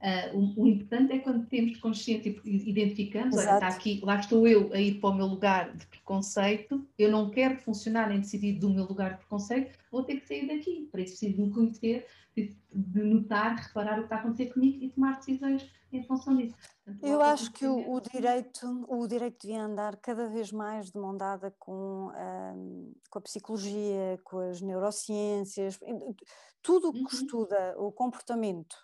Uh, 0.00 0.54
o, 0.56 0.62
o, 0.62 0.66
importante 0.66 1.12
é 1.12 1.18
quando 1.18 1.46
temos 1.46 1.76
consciência 1.78 2.34
e 2.42 2.70
identificamos, 2.70 3.36
olha, 3.36 3.52
está 3.52 3.68
aqui, 3.68 4.00
lá 4.02 4.18
estou 4.18 4.48
eu 4.48 4.72
a 4.72 4.80
ir 4.80 4.98
para 4.98 5.10
o 5.10 5.14
meu 5.14 5.26
lugar 5.26 5.76
de 5.76 5.86
preconceito, 5.88 6.88
eu 6.98 7.10
não 7.10 7.28
quero 7.28 7.58
funcionar 7.58 8.08
nem 8.08 8.18
decidir 8.18 8.58
do 8.58 8.70
meu 8.70 8.86
lugar 8.86 9.12
de 9.12 9.18
preconceito, 9.18 9.78
vou 9.92 10.02
ter 10.02 10.18
que 10.18 10.26
sair 10.26 10.46
daqui. 10.46 10.88
Para 10.90 11.02
isso 11.02 11.18
preciso 11.18 11.42
me 11.42 11.52
conhecer, 11.52 12.06
de, 12.34 13.02
notar, 13.02 13.56
reparar 13.56 13.96
o 13.96 13.98
que 13.98 14.02
está 14.04 14.16
a 14.16 14.18
acontecer 14.20 14.46
comigo 14.46 14.82
e 14.82 14.88
tomar 14.88 15.18
decisões 15.18 15.70
em 15.92 16.02
função 16.04 16.34
disso. 16.34 16.56
Portanto, 16.82 17.06
eu 17.06 17.20
acho 17.20 17.52
que 17.52 17.66
o, 17.66 17.92
o, 17.92 18.00
direito, 18.00 18.86
o 18.88 19.06
direito 19.06 19.42
devia 19.42 19.64
andar 19.64 19.96
cada 19.96 20.30
vez 20.30 20.50
mais 20.50 20.90
de 20.90 20.98
mão 20.98 21.14
dada 21.14 21.54
com, 21.58 22.10
um, 22.56 22.94
com 23.10 23.18
a 23.18 23.22
psicologia, 23.22 24.18
com 24.24 24.38
as 24.38 24.62
neurociências, 24.62 25.78
tudo 26.62 26.88
o 26.88 26.92
que 26.92 27.00
uhum. 27.00 27.06
estuda 27.06 27.74
o 27.76 27.92
comportamento 27.92 28.76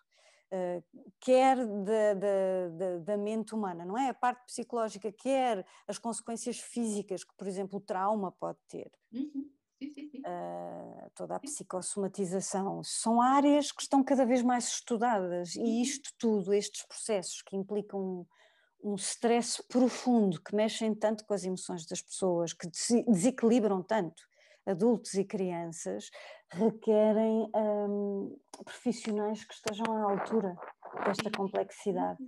quer 1.20 1.56
da, 1.56 2.14
da, 2.14 2.98
da, 2.98 3.16
mente 3.16 3.54
humana, 3.54 3.84
não 3.84 3.98
é? 3.98 4.08
A 4.08 4.14
parte 4.14 4.44
psicológica, 4.46 5.10
quer 5.12 5.66
as 5.86 5.98
consequências 5.98 6.58
físicas 6.58 7.24
que, 7.24 7.34
por 7.36 7.46
exemplo, 7.46 7.78
o 7.78 7.80
trauma 7.80 8.32
pode 8.32 8.58
ter. 8.68 8.90
Uhum. 9.12 9.50
Sim, 9.78 9.92
sim, 9.92 10.08
sim. 10.10 10.18
Uh, 10.20 11.10
toda 11.14 11.36
a 11.36 11.40
psicossomatização, 11.40 12.82
são 12.82 13.20
áreas 13.20 13.70
que 13.70 13.82
estão 13.82 14.02
cada 14.02 14.24
vez 14.24 14.42
mais 14.42 14.68
estudadas 14.68 15.54
uhum. 15.54 15.66
e 15.66 15.82
isto 15.82 16.10
tudo, 16.18 16.54
estes 16.54 16.82
processos 16.86 17.42
que 17.42 17.56
implicam 17.56 18.00
um, 18.00 18.92
um 18.92 18.94
stress 18.94 19.62
profundo, 19.68 20.40
que 20.42 20.54
mexem 20.54 20.94
tanto 20.94 21.26
com 21.26 21.34
as 21.34 21.44
emoções 21.44 21.84
das 21.84 22.00
pessoas, 22.00 22.54
que 22.54 22.68
desequilibram 22.68 23.82
tanto 23.82 24.22
adultos 24.64 25.14
e 25.14 25.24
crianças, 25.24 26.10
requerem 26.50 27.50
um, 27.54 28.38
profissionais 28.64 29.44
que 29.44 29.54
estejam 29.54 29.86
à 29.92 30.12
altura 30.12 30.56
desta 31.04 31.30
complexidade. 31.30 32.18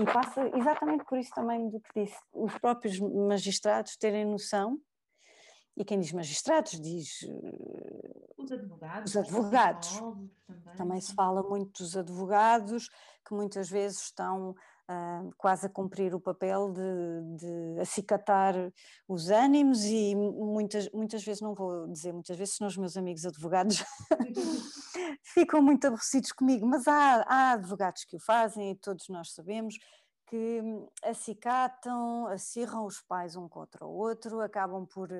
E 0.00 0.04
passa 0.04 0.48
exatamente 0.56 1.04
por 1.04 1.18
isso 1.18 1.30
também 1.34 1.68
do 1.68 1.80
que 1.80 2.04
disse, 2.04 2.18
os 2.32 2.56
próprios 2.58 2.98
magistrados 2.98 3.96
terem 3.96 4.24
noção, 4.24 4.78
e 5.76 5.84
quem 5.84 6.00
diz 6.00 6.12
magistrados 6.12 6.72
diz. 6.80 7.20
Os 8.36 8.50
advogados. 8.50 9.10
Os 9.10 9.16
advogados. 9.16 9.98
Também. 9.98 10.76
também 10.76 11.00
se 11.00 11.14
fala 11.14 11.42
muito 11.42 11.80
dos 11.80 11.96
advogados, 11.96 12.88
que 13.24 13.32
muitas 13.32 13.70
vezes 13.70 14.02
estão 14.02 14.56
uh, 14.88 15.30
quase 15.36 15.66
a 15.66 15.68
cumprir 15.68 16.14
o 16.14 16.20
papel 16.20 16.72
de, 16.72 17.36
de, 17.36 17.80
acicatar 17.80 18.54
os 19.06 19.30
ânimos 19.30 19.84
e 19.84 20.14
muitas, 20.14 20.90
muitas 20.90 21.22
vezes, 21.22 21.40
não 21.42 21.54
vou 21.54 21.86
dizer 21.88 22.12
muitas 22.12 22.36
vezes, 22.36 22.54
senão 22.54 22.68
os 22.68 22.76
meus 22.76 22.96
amigos 22.96 23.24
advogados 23.24 23.84
ficam 25.22 25.62
muito 25.62 25.86
aborrecidos 25.86 26.32
comigo, 26.32 26.66
mas 26.66 26.88
há, 26.88 27.24
há 27.28 27.52
advogados 27.52 28.04
que 28.04 28.16
o 28.16 28.20
fazem 28.20 28.70
e 28.72 28.74
todos 28.76 29.08
nós 29.08 29.32
sabemos 29.32 29.76
que 30.28 30.60
acicatam, 31.02 32.26
acirram 32.26 32.84
os 32.84 33.00
pais 33.00 33.34
um 33.34 33.48
contra 33.48 33.86
o 33.86 33.90
outro, 33.90 34.40
acabam 34.40 34.86
por 34.86 35.10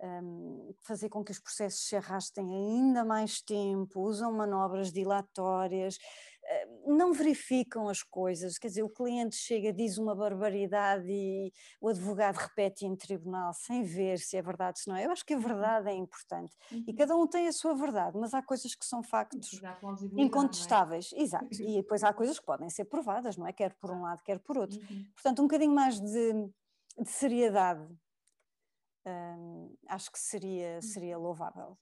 um, 0.00 0.74
fazer 0.82 1.08
com 1.08 1.24
que 1.24 1.30
os 1.30 1.38
processos 1.38 1.86
se 1.86 1.94
arrastem 1.94 2.52
ainda 2.52 3.04
mais 3.04 3.40
tempo, 3.40 4.00
usam 4.00 4.32
manobras 4.32 4.92
dilatórias, 4.92 5.98
eh, 6.42 6.65
não 6.94 7.12
verificam 7.12 7.88
as 7.88 8.02
coisas, 8.02 8.58
quer 8.58 8.68
dizer, 8.68 8.82
o 8.82 8.88
cliente 8.88 9.36
chega, 9.36 9.72
diz 9.72 9.98
uma 9.98 10.14
barbaridade 10.14 11.06
e 11.08 11.52
o 11.80 11.88
advogado 11.88 12.36
repete 12.36 12.86
em 12.86 12.94
tribunal 12.94 13.52
sem 13.52 13.82
ver 13.82 14.18
se 14.18 14.36
é 14.36 14.42
verdade, 14.42 14.80
se 14.80 14.88
não 14.88 14.96
é. 14.96 15.06
Eu 15.06 15.10
acho 15.10 15.24
que 15.24 15.34
a 15.34 15.36
uhum. 15.36 15.42
verdade 15.42 15.88
é 15.88 15.94
importante 15.94 16.54
uhum. 16.70 16.84
e 16.86 16.94
cada 16.94 17.16
um 17.16 17.26
tem 17.26 17.48
a 17.48 17.52
sua 17.52 17.74
verdade, 17.74 18.16
mas 18.18 18.34
há 18.34 18.42
coisas 18.42 18.74
que 18.74 18.84
são 18.84 19.02
factos 19.02 19.60
é? 19.62 20.22
incontestáveis, 20.22 21.12
é? 21.12 21.20
exato, 21.20 21.48
e 21.52 21.76
depois 21.82 22.04
há 22.04 22.12
coisas 22.12 22.38
que 22.38 22.46
podem 22.46 22.70
ser 22.70 22.84
provadas, 22.84 23.36
não 23.36 23.46
é? 23.46 23.52
Quer 23.52 23.74
por 23.74 23.90
um 23.90 24.02
lado, 24.02 24.22
quer 24.22 24.38
por 24.38 24.56
outro. 24.58 24.78
Uhum. 24.78 25.04
Portanto, 25.14 25.40
um 25.40 25.46
bocadinho 25.46 25.74
mais 25.74 26.00
de, 26.00 26.32
de 26.98 27.08
seriedade 27.08 27.86
hum, 29.06 29.74
acho 29.88 30.10
que 30.10 30.18
seria, 30.18 30.80
seria 30.82 31.18
louvável. 31.18 31.78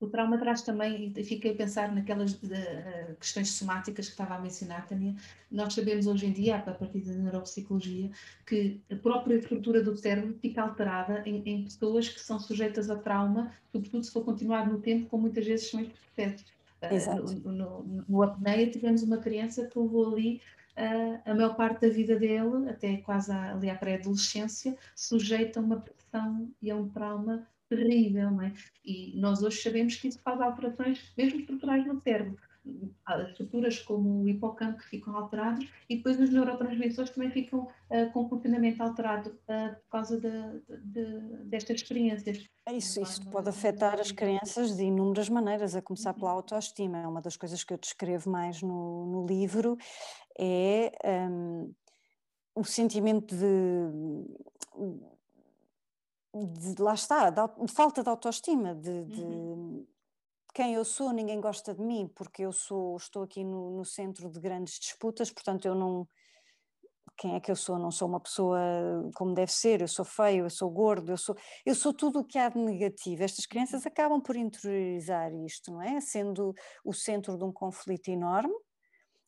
O 0.00 0.06
trauma 0.06 0.38
traz 0.38 0.62
também, 0.62 1.12
e 1.14 1.22
fiquei 1.22 1.52
a 1.52 1.54
pensar 1.54 1.94
naquelas 1.94 2.32
uh, 2.32 3.16
questões 3.20 3.50
somáticas 3.50 4.06
que 4.06 4.12
estava 4.12 4.34
a 4.34 4.40
mencionar, 4.40 4.86
Tânia. 4.86 5.14
Nós 5.50 5.74
sabemos 5.74 6.06
hoje 6.06 6.24
em 6.24 6.32
dia, 6.32 6.56
a 6.56 6.60
partir 6.60 7.00
da 7.00 7.12
neuropsicologia, 7.12 8.10
que 8.46 8.80
a 8.90 8.96
própria 8.96 9.34
estrutura 9.34 9.82
do 9.82 9.94
cérebro 9.94 10.34
fica 10.40 10.62
alterada 10.62 11.22
em, 11.26 11.42
em 11.44 11.64
pessoas 11.64 12.08
que 12.08 12.18
são 12.18 12.40
sujeitas 12.40 12.88
a 12.88 12.96
trauma, 12.96 13.52
sobretudo 13.70 14.02
se 14.02 14.10
for 14.10 14.24
continuar 14.24 14.66
no 14.66 14.80
tempo, 14.80 15.06
como 15.10 15.24
muitas 15.24 15.44
vezes 15.44 15.70
são 15.70 15.86
estes 16.16 16.46
processos. 16.80 17.32
Uh, 17.32 17.50
no, 17.50 17.52
no, 17.52 18.04
no 18.08 18.22
apneia 18.22 18.70
tivemos 18.70 19.02
uma 19.02 19.18
criança 19.18 19.66
que 19.66 19.78
levou 19.78 20.14
ali 20.14 20.40
uh, 20.78 21.30
a 21.30 21.34
maior 21.34 21.54
parte 21.54 21.86
da 21.86 21.92
vida 21.92 22.18
dele, 22.18 22.70
até 22.70 22.96
quase 22.96 23.30
ali 23.32 23.68
à 23.68 23.74
pré-adolescência, 23.74 24.78
sujeita 24.96 25.60
a 25.60 25.62
uma 25.62 25.78
pressão 25.78 26.50
e 26.62 26.70
a 26.70 26.76
um 26.76 26.88
trauma 26.88 27.46
terrível, 27.70 28.30
não 28.30 28.42
é? 28.42 28.52
E 28.84 29.18
nós 29.18 29.42
hoje 29.42 29.62
sabemos 29.62 29.96
que 29.96 30.08
isso 30.08 30.20
faz 30.22 30.40
alterações, 30.40 31.12
mesmo 31.16 31.40
estruturais 31.40 31.86
no 31.86 32.00
cérebro. 32.02 32.36
Há 33.06 33.22
estruturas 33.22 33.78
como 33.78 34.22
o 34.22 34.28
hipocampo 34.28 34.78
que 34.80 34.88
ficam 34.90 35.16
alterados 35.16 35.66
e 35.88 35.96
depois 35.96 36.20
os 36.20 36.30
neurotransmissores 36.30 37.10
também 37.10 37.30
ficam 37.30 37.60
uh, 37.60 38.12
com 38.12 38.28
funcionamento 38.28 38.82
alterado 38.82 39.30
uh, 39.30 39.74
por 39.76 39.88
causa 39.90 40.20
de, 40.20 40.30
de, 40.78 41.20
destas 41.44 41.80
experiências. 41.80 42.46
É 42.66 42.74
isso, 42.74 43.00
pode 43.30 43.48
afetar 43.48 43.98
as 43.98 44.12
crianças 44.12 44.76
de 44.76 44.84
inúmeras 44.84 45.30
maneiras, 45.30 45.74
a 45.74 45.80
começar 45.80 46.12
pela 46.12 46.32
uhum. 46.32 46.36
autoestima. 46.36 46.98
É 46.98 47.06
uma 47.06 47.22
das 47.22 47.36
coisas 47.36 47.64
que 47.64 47.72
eu 47.72 47.78
descrevo 47.78 48.28
mais 48.28 48.60
no, 48.60 49.06
no 49.06 49.26
livro 49.26 49.78
é 50.38 50.92
um, 51.30 51.72
o 52.54 52.64
sentimento 52.64 53.34
de 53.34 53.46
de, 56.34 56.80
lá 56.80 56.94
está, 56.94 57.30
de, 57.30 57.72
falta 57.72 58.02
de 58.02 58.08
autoestima, 58.08 58.74
de, 58.74 59.04
de 59.04 59.22
uhum. 59.22 59.86
quem 60.54 60.74
eu 60.74 60.84
sou, 60.84 61.12
ninguém 61.12 61.40
gosta 61.40 61.74
de 61.74 61.82
mim, 61.82 62.08
porque 62.14 62.42
eu 62.42 62.52
sou, 62.52 62.96
estou 62.96 63.22
aqui 63.22 63.42
no, 63.44 63.70
no, 63.76 63.84
centro 63.84 64.30
de 64.30 64.40
grandes 64.40 64.78
disputas, 64.78 65.30
portanto 65.30 65.66
eu 65.66 65.74
não. 65.74 66.06
Quem 67.16 67.34
é 67.34 67.40
que 67.40 67.50
eu 67.50 67.56
sou? 67.56 67.78
Não 67.78 67.90
sou 67.90 68.08
uma 68.08 68.20
pessoa 68.20 68.58
como 69.14 69.34
deve 69.34 69.52
ser, 69.52 69.82
eu 69.82 69.88
sou 69.88 70.06
feio, 70.06 70.46
eu 70.46 70.50
sou 70.50 70.70
gordo, 70.70 71.12
eu 71.12 71.18
sou, 71.18 71.36
eu 71.66 71.74
sou 71.74 71.92
tudo 71.92 72.20
o 72.20 72.24
que 72.24 72.38
há 72.38 72.48
de 72.48 72.58
negativo. 72.58 73.22
Estas 73.22 73.44
crianças 73.44 73.84
acabam 73.84 74.22
por 74.22 74.36
interiorizar 74.36 75.30
isto, 75.44 75.70
não 75.70 75.82
é? 75.82 76.00
Sendo 76.00 76.54
o 76.82 76.94
centro 76.94 77.36
de 77.36 77.44
um 77.44 77.52
conflito 77.52 78.08
enorme, 78.08 78.54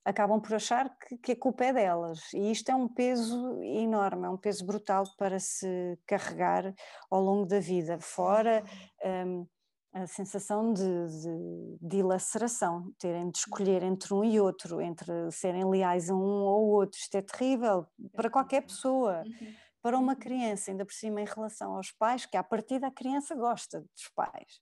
acabam 0.04 0.40
por 0.40 0.54
achar 0.54 0.96
que, 0.98 1.16
que, 1.16 1.32
a 1.32 1.36
culpa 1.36 1.64
é 1.64 1.72
delas. 1.72 2.32
E 2.34 2.50
isto 2.50 2.70
é 2.70 2.74
um 2.74 2.88
peso 2.88 3.62
enorme, 3.62 4.26
é 4.26 4.30
um 4.30 4.36
peso 4.36 4.64
brutal 4.64 5.04
para 5.16 5.38
se 5.38 5.98
carregar 6.06 6.74
ao 7.10 7.20
longo 7.20 7.46
da 7.46 7.60
vida. 7.60 7.98
Fora 8.00 8.64
um, 9.04 9.46
a 9.94 10.06
sensação 10.06 10.72
de, 10.72 10.82
de, 10.82 11.78
de 11.80 11.96
ilaceração, 11.98 12.92
terem 12.98 13.30
de 13.30 13.38
escolher 13.38 13.82
entre 13.82 14.12
um 14.12 14.24
e 14.24 14.40
outro, 14.40 14.80
entre 14.80 15.30
serem 15.30 15.68
leais 15.68 16.10
a 16.10 16.14
um 16.14 16.44
ou 16.44 16.70
outro. 16.70 16.98
Isto 16.98 17.16
é 17.16 17.22
terrível 17.22 17.86
para 18.14 18.30
qualquer 18.30 18.62
pessoa. 18.62 19.22
Uhum. 19.24 19.54
Para 19.82 19.98
uma 19.98 20.14
criança, 20.14 20.70
ainda 20.70 20.84
por 20.84 20.94
cima 20.94 21.20
em 21.20 21.24
relação 21.24 21.74
aos 21.74 21.90
pais, 21.90 22.24
que 22.24 22.36
a 22.36 22.42
partir 22.44 22.78
da 22.78 22.88
criança 22.88 23.34
gosta 23.34 23.80
dos 23.80 24.08
pais. 24.14 24.60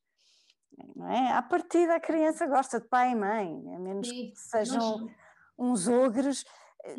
Não 0.96 1.10
é? 1.10 1.32
A 1.32 1.42
partir 1.42 1.86
da 1.86 2.00
criança 2.00 2.46
gosta 2.46 2.80
de 2.80 2.88
pai 2.88 3.12
e 3.12 3.14
mãe, 3.14 3.74
a 3.74 3.78
menos 3.78 4.08
Sim, 4.08 4.30
que 4.30 4.38
sejam 4.38 4.98
nós 4.98 5.10
uns 5.60 5.86
ogres, 5.86 6.44
eh, 6.84 6.96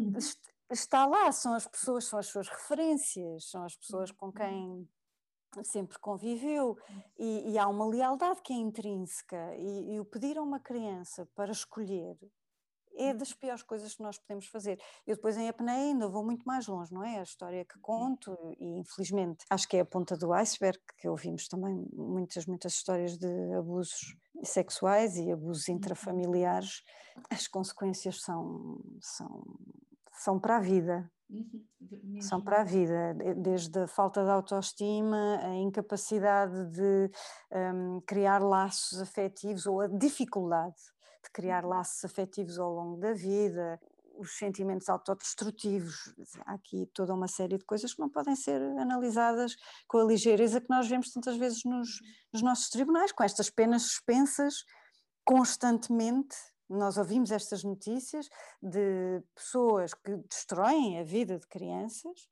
está 0.70 1.06
lá, 1.06 1.32
são 1.32 1.54
as 1.54 1.68
pessoas, 1.68 2.06
são 2.06 2.20
as 2.20 2.28
suas 2.28 2.48
referências, 2.48 3.50
são 3.50 3.64
as 3.64 3.76
pessoas 3.76 4.12
com 4.12 4.28
uhum. 4.28 4.32
quem 4.32 4.90
sempre 5.64 6.00
conviveu. 6.00 6.78
E, 7.18 7.52
e 7.52 7.58
há 7.58 7.68
uma 7.68 7.88
lealdade 7.88 8.42
que 8.42 8.54
é 8.54 8.56
intrínseca. 8.56 9.56
E, 9.56 9.96
e, 9.96 10.00
o 10.00 10.06
pedir 10.06 10.38
a 10.38 10.42
uma 10.42 10.60
criança 10.60 11.28
para 11.36 11.52
escolher 11.52 12.18
é 12.96 13.14
das 13.14 13.34
piores 13.34 13.64
coisas 13.64 13.96
que 13.96 14.04
nós 14.04 14.18
podemos 14.18 14.48
fazer. 14.48 14.80
Eu 15.06 15.16
depois 15.16 15.38
em 15.38 15.48
apneia 15.48 15.92
ainda 15.92 16.08
vou 16.08 16.24
muito 16.24 16.44
mais 16.44 16.68
longe, 16.68 16.94
não 16.94 17.04
é? 17.04 17.20
A 17.20 17.24
história 17.24 17.66
que 17.66 17.80
conto 17.80 18.38
e 18.60 18.80
infelizmente 18.80 19.46
acho 19.50 19.68
que 19.68 19.78
é 19.78 19.82
a 19.82 19.86
ponta 19.86 20.18
do 20.18 20.34
iceberg, 20.34 20.80
que 20.98 21.08
ouvimos 21.08 21.48
também 21.48 21.88
muitas, 21.94 22.46
muitas 22.46 22.74
histórias 22.74 23.18
de 23.18 23.54
abusos 23.54 24.16
sexuais 24.44 25.18
e 25.18 25.32
abusos 25.32 25.68
uhum. 25.68 25.76
intrafamiliares, 25.76 26.84
as 27.30 27.48
consequências 27.48 28.22
são, 28.22 28.80
são, 29.00 29.44
são 30.14 30.40
para 30.40 30.58
a 30.58 30.62
vida. 30.62 31.10
Uhum. 31.30 32.22
São 32.22 32.42
para 32.42 32.60
a 32.60 32.64
vida, 32.66 33.16
desde 33.38 33.80
a 33.80 33.88
falta 33.88 34.22
de 34.22 34.30
autoestima, 34.30 35.40
a 35.42 35.56
incapacidade 35.56 36.70
de 36.72 37.10
um, 37.74 38.02
criar 38.02 38.40
laços 38.40 39.00
afetivos 39.00 39.66
ou 39.66 39.80
a 39.80 39.88
dificuldade 39.88 40.76
de 41.24 41.32
criar 41.32 41.66
laços 41.66 42.04
afetivos 42.04 42.58
ao 42.60 42.74
longo 42.74 42.98
da 42.98 43.14
vida, 43.14 43.80
os 44.18 44.38
sentimentos 44.38 44.90
autodestrutivos. 44.90 46.14
Há 46.46 46.54
aqui 46.54 46.86
toda 46.94 47.14
uma 47.14 47.28
série 47.28 47.58
de 47.58 47.66
coisas 47.66 47.94
que 47.94 48.00
não 48.00 48.10
podem 48.10 48.36
ser 48.36 48.62
analisadas 48.80 49.56
com 49.88 49.98
a 49.98 50.04
ligeireza 50.04 50.62
que 50.62 50.70
nós 50.70 50.88
vemos 50.88 51.12
tantas 51.12 51.38
vezes 51.38 51.64
nos, 51.64 52.00
nos 52.32 52.42
nossos 52.42 52.70
tribunais, 52.70 53.12
com 53.12 53.24
estas 53.24 53.50
penas 53.50 53.84
suspensas 53.84 54.66
constantemente. 55.24 56.36
Nós 56.70 56.98
ouvimos 56.98 57.32
estas 57.32 57.64
notícias 57.64 58.30
de 58.62 59.22
pessoas 59.36 59.94
que 59.94 60.16
destroem 60.30 61.00
a 61.00 61.04
vida 61.04 61.38
de 61.38 61.48
crianças 61.48 62.30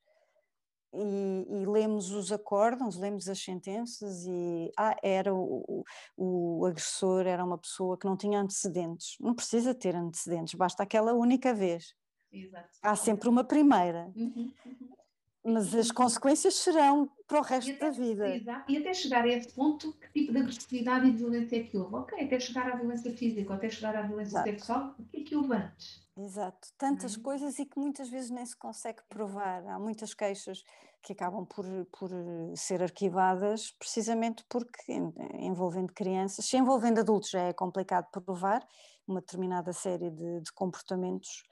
e, 0.93 1.45
e, 1.49 1.65
lemos 1.65 2.11
os 2.11 2.31
acórdãos, 2.31 2.97
lemos 2.97 3.27
as 3.29 3.39
sentenças 3.39 4.25
e 4.25 4.71
ah, 4.77 4.95
era 5.03 5.33
o, 5.33 5.83
o, 6.17 6.61
o, 6.61 6.65
agressor 6.65 7.27
era 7.27 7.43
uma 7.43 7.57
pessoa 7.57 7.97
que 7.97 8.05
não 8.05 8.17
tinha 8.17 8.39
antecedentes. 8.39 9.15
Não 9.19 9.33
precisa 9.33 9.73
ter 9.73 9.95
antecedentes, 9.95 10.55
basta 10.55 10.83
aquela 10.83 11.13
única 11.13 11.53
vez. 11.53 11.93
Exato. 12.31 12.69
Há 12.81 12.95
sempre 12.95 13.29
uma 13.29 13.43
primeira. 13.43 14.11
Uhum, 14.15 14.51
uhum. 14.65 14.95
Mas 15.43 15.73
as 15.73 15.89
consequências 15.89 16.55
serão 16.55 17.09
para 17.25 17.39
o 17.39 17.41
resto 17.41 17.71
até, 17.71 17.85
da 17.85 17.91
vida. 17.91 18.35
Exato. 18.35 18.71
E 18.71 18.77
até 18.77 18.93
chegar 18.93 19.23
a 19.23 19.27
esse 19.27 19.53
ponto, 19.53 19.93
que 19.93 20.11
tipo 20.11 20.33
de 20.33 20.39
agressividade 20.39 21.07
e 21.07 21.11
de 21.11 21.17
violência 21.17 21.57
é 21.57 21.63
que 21.63 21.77
houve? 21.77 21.95
Ok, 21.95 22.21
até 22.21 22.39
chegar 22.39 22.69
à 22.69 22.75
violência 22.75 23.13
física, 23.13 23.53
até 23.53 23.69
chegar 23.69 23.95
à 23.95 24.01
violência 24.01 24.33
Exato. 24.33 24.49
sexual, 24.49 24.95
o 24.99 25.03
que 25.05 25.17
é 25.17 25.23
que 25.23 25.35
houve 25.35 25.53
antes? 25.53 26.07
Exato, 26.17 26.67
tantas 26.77 27.15
uhum. 27.15 27.23
coisas 27.23 27.57
e 27.59 27.65
que 27.65 27.79
muitas 27.79 28.09
vezes 28.09 28.29
nem 28.29 28.45
se 28.45 28.57
consegue 28.57 29.01
provar. 29.07 29.65
Há 29.65 29.79
muitas 29.79 30.13
queixas 30.13 30.63
que 31.01 31.13
acabam 31.13 31.45
por, 31.45 31.65
por 31.97 32.09
ser 32.55 32.83
arquivadas 32.83 33.71
precisamente 33.71 34.43
porque 34.49 34.91
envolvendo 35.35 35.93
crianças, 35.93 36.45
se 36.45 36.57
envolvendo 36.57 36.99
adultos 36.99 37.29
já 37.29 37.43
é 37.43 37.53
complicado 37.53 38.07
provar 38.11 38.67
uma 39.07 39.21
determinada 39.21 39.71
série 39.71 40.09
de, 40.09 40.41
de 40.41 40.51
comportamentos. 40.51 41.43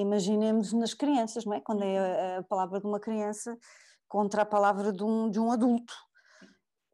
Imaginemos 0.00 0.72
nas 0.72 0.94
crianças, 0.94 1.44
não 1.44 1.54
é? 1.54 1.60
Quando 1.60 1.82
é 1.82 1.86
uhum. 1.86 2.36
a, 2.36 2.38
a 2.38 2.42
palavra 2.42 2.80
de 2.80 2.86
uma 2.86 3.00
criança 3.00 3.56
contra 4.08 4.42
a 4.42 4.46
palavra 4.46 4.92
de 4.92 5.02
um, 5.02 5.30
de 5.30 5.38
um 5.38 5.50
adulto 5.50 5.94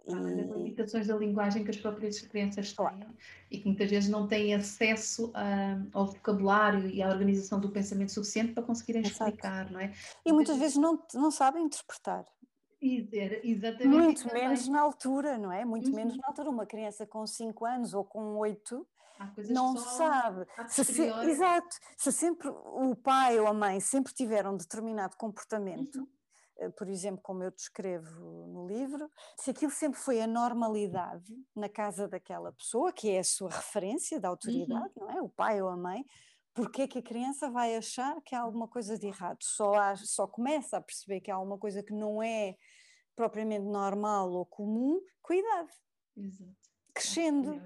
Além 0.08 0.36
das 0.36 0.56
limitações 0.56 1.06
da 1.06 1.16
linguagem 1.16 1.62
que 1.64 1.70
as 1.70 1.76
próprias 1.76 2.20
crianças 2.20 2.72
têm 2.72 3.06
e 3.50 3.58
que 3.58 3.66
muitas 3.66 3.88
vezes 3.88 4.10
não 4.10 4.26
têm 4.26 4.54
acesso 4.54 5.30
a, 5.34 5.80
ao 5.92 6.06
vocabulário 6.06 6.88
e 6.88 7.02
à 7.02 7.08
organização 7.08 7.60
do 7.60 7.70
pensamento 7.70 8.10
suficiente 8.10 8.52
para 8.52 8.62
conseguirem 8.62 9.02
Exato. 9.02 9.30
explicar, 9.30 9.70
não 9.70 9.78
é? 9.78 9.92
E 10.26 10.32
muitas 10.32 10.58
vezes 10.58 10.76
não, 10.76 11.00
não 11.14 11.30
sabem 11.30 11.64
interpretar. 11.64 12.26
Exatamente. 12.80 13.86
Muito 13.86 14.32
menos 14.32 14.66
na 14.66 14.80
altura, 14.80 15.38
não 15.38 15.52
é? 15.52 15.64
Muito 15.64 15.88
uhum. 15.88 15.94
menos 15.94 16.16
na 16.16 16.26
altura. 16.26 16.50
Uma 16.50 16.66
criança 16.66 17.06
com 17.06 17.24
5 17.24 17.64
anos 17.64 17.94
ou 17.94 18.04
com 18.04 18.36
8 18.38 18.84
não 19.48 19.76
sabe. 19.76 20.46
Se 20.68 20.84
se, 20.84 21.02
exato. 21.02 21.76
Se 21.96 22.12
sempre 22.12 22.48
o 22.48 22.94
pai 22.96 23.38
ou 23.38 23.46
a 23.46 23.52
mãe 23.52 23.80
sempre 23.80 24.12
tiveram 24.12 24.56
determinado 24.56 25.16
comportamento. 25.16 25.96
Uhum 25.96 26.22
eh, 26.62 26.68
por 26.70 26.88
exemplo, 26.88 27.20
como 27.22 27.42
eu 27.42 27.50
descrevo 27.50 28.46
no 28.46 28.66
livro, 28.66 29.10
se 29.36 29.50
aquilo 29.50 29.70
sempre 29.70 29.98
foi 29.98 30.20
a 30.20 30.26
normalidade 30.26 31.34
na 31.54 31.68
casa 31.68 32.06
daquela 32.06 32.52
pessoa, 32.52 32.92
que 32.92 33.10
é 33.10 33.18
a 33.18 33.24
sua 33.24 33.50
referência 33.50 34.20
da 34.20 34.28
autoridade, 34.28 34.92
uhum. 34.96 35.06
não 35.06 35.10
é? 35.10 35.22
O 35.22 35.28
pai 35.28 35.60
ou 35.60 35.68
a 35.68 35.76
mãe, 35.76 36.04
porque 36.54 36.82
é 36.82 36.88
que 36.88 36.98
a 36.98 37.02
criança 37.02 37.50
vai 37.50 37.76
achar 37.76 38.20
que 38.22 38.34
há 38.34 38.40
alguma 38.40 38.68
coisa 38.68 38.98
de 38.98 39.06
errado? 39.06 39.38
Só, 39.40 39.74
há, 39.74 39.96
só 39.96 40.26
começa 40.26 40.76
a 40.76 40.80
perceber 40.80 41.20
que 41.20 41.30
há 41.30 41.34
alguma 41.34 41.58
coisa 41.58 41.82
que 41.82 41.94
não 41.94 42.22
é 42.22 42.56
propriamente 43.16 43.64
normal 43.64 44.30
ou 44.30 44.46
comum 44.46 45.00
com 45.20 45.32
a 45.32 45.36
idade. 45.36 45.72
Exato. 46.16 46.56
Crescendo. 46.94 47.62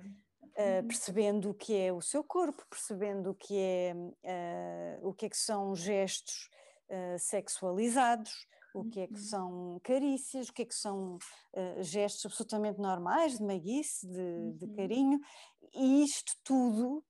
Uh, 0.58 0.86
percebendo 0.86 1.50
o 1.50 1.54
que 1.54 1.76
é 1.76 1.92
o 1.92 2.00
seu 2.00 2.24
corpo, 2.24 2.64
percebendo 2.70 3.30
o 3.30 3.34
que 3.34 3.58
é, 3.58 3.94
uh, 3.94 5.06
o 5.06 5.12
que, 5.12 5.26
é 5.26 5.28
que 5.28 5.36
são 5.36 5.76
gestos 5.76 6.48
uh, 6.88 7.18
sexualizados, 7.18 8.32
o 8.76 8.84
que 8.84 9.00
é 9.00 9.06
que 9.06 9.14
uhum. 9.14 9.18
são 9.18 9.80
carícias, 9.82 10.48
o 10.48 10.52
que 10.52 10.62
é 10.62 10.64
que 10.64 10.74
são 10.74 11.16
uh, 11.16 11.82
gestos 11.82 12.26
absolutamente 12.26 12.78
normais 12.78 13.38
de 13.38 13.44
maguice, 13.44 14.06
de, 14.06 14.52
de, 14.52 14.64
uhum. 14.66 14.76
carinho, 14.76 15.20
e 15.74 16.02
isto 16.02 16.32
tudo 16.44 17.04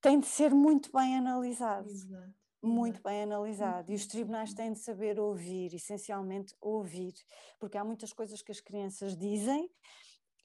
tem 0.00 0.18
de 0.18 0.26
ser 0.26 0.54
muito 0.54 0.90
bem 0.92 1.16
analisado. 1.16 1.88
Exato. 1.88 2.34
Muito 2.62 3.00
bem 3.02 3.22
analisado. 3.22 3.92
E 3.92 3.94
os 3.94 4.06
tribunais 4.06 4.52
têm 4.52 4.72
de 4.72 4.80
saber 4.80 5.20
ouvir, 5.20 5.74
essencialmente 5.74 6.54
ouvir, 6.60 7.14
porque 7.58 7.78
há 7.78 7.84
muitas 7.84 8.12
coisas 8.12 8.42
que 8.42 8.50
as 8.50 8.60
crianças 8.60 9.16
dizem 9.16 9.70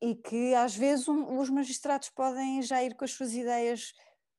e 0.01 0.15
que 0.15 0.53
às 0.56 0.75
vezes 0.75 1.08
um, 1.08 1.39
os 1.39 1.49
magistrados 1.49 2.10
podem 2.10 2.62
já 2.62 2.84
ir 2.84 2.95
com 2.95 3.06
as 3.06 3.12
suas 3.12 3.34
ideias 3.34 3.93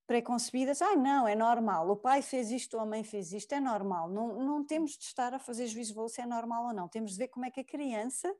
preconcebidas, 0.06 0.82
ah, 0.82 0.96
não, 0.96 1.26
é 1.26 1.34
normal, 1.34 1.88
o 1.88 1.96
pai 1.96 2.20
fez 2.20 2.50
isto 2.50 2.74
ou 2.74 2.82
a 2.82 2.86
mãe 2.86 3.02
fez 3.02 3.32
isto, 3.32 3.52
é 3.54 3.60
normal. 3.60 4.10
Não, 4.10 4.38
não 4.44 4.64
temos 4.64 4.92
de 4.92 5.04
estar 5.04 5.32
a 5.32 5.38
fazer 5.38 5.66
juízo 5.66 5.90
de 5.90 5.96
valor 5.96 6.08
se 6.08 6.20
é 6.20 6.26
normal 6.26 6.66
ou 6.66 6.74
não, 6.74 6.88
temos 6.88 7.12
de 7.12 7.18
ver 7.18 7.28
como 7.28 7.46
é 7.46 7.50
que 7.50 7.60
a 7.60 7.64
criança 7.64 8.34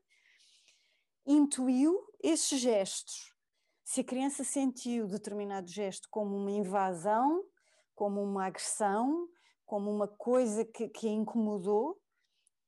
intuiu 1.25 1.97
esses 2.21 2.59
gestos. 2.59 3.33
Se 3.83 4.01
a 4.01 4.03
criança 4.03 4.43
sentiu 4.43 5.07
determinado 5.07 5.67
gesto 5.67 6.07
como 6.11 6.35
uma 6.35 6.51
invasão, 6.51 7.43
como 7.95 8.21
uma 8.21 8.45
agressão, 8.45 9.27
como 9.65 9.89
uma 9.89 10.07
coisa 10.07 10.63
que, 10.65 10.87
que 10.89 11.07
a 11.07 11.11
incomodou, 11.11 11.99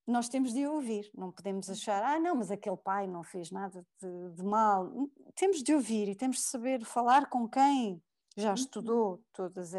nós 0.08 0.30
temos 0.30 0.54
de 0.54 0.65
ouvir, 0.65 1.12
não 1.13 1.32
podemos 1.32 1.70
achar, 1.70 2.02
ah, 2.02 2.20
não, 2.20 2.36
mas 2.36 2.50
aquele 2.50 2.78
pai 2.78 3.06
não 3.06 3.24
fez 3.24 3.52
nada 3.52 3.86
de, 4.02 4.36
de 4.36 4.43
mal. 4.43 4.89
Temos 5.36 5.62
de 5.62 5.74
ouvir 5.74 6.08
e 6.08 6.15
temos 6.15 6.38
de 6.38 6.43
saber 6.43 6.84
falar 6.86 7.30
com 7.30 7.48
quem 7.48 8.02
já 8.36 8.50
uhum. 8.50 8.56
estudou 8.56 9.24
todos 9.34 9.74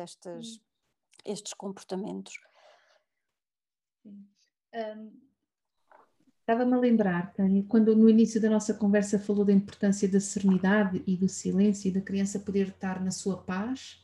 estes 1.25 1.55
comportamentos. 1.55 2.35
Um, 4.05 5.29
Estava-me 6.41 6.73
a 6.73 6.79
lembrar, 6.79 7.35
Tânia, 7.35 7.63
quando 7.69 7.95
no 7.95 8.09
início 8.09 8.41
da 8.41 8.49
nossa 8.49 8.73
conversa 8.73 9.19
falou 9.19 9.45
da 9.45 9.53
importância 9.53 10.09
da 10.09 10.19
serenidade 10.19 11.03
e 11.07 11.15
do 11.15 11.29
silêncio 11.29 11.89
e 11.89 11.93
da 11.93 12.01
criança 12.01 12.41
poder 12.41 12.69
estar 12.69 13.05
na 13.05 13.11
sua 13.11 13.37
paz, 13.37 14.03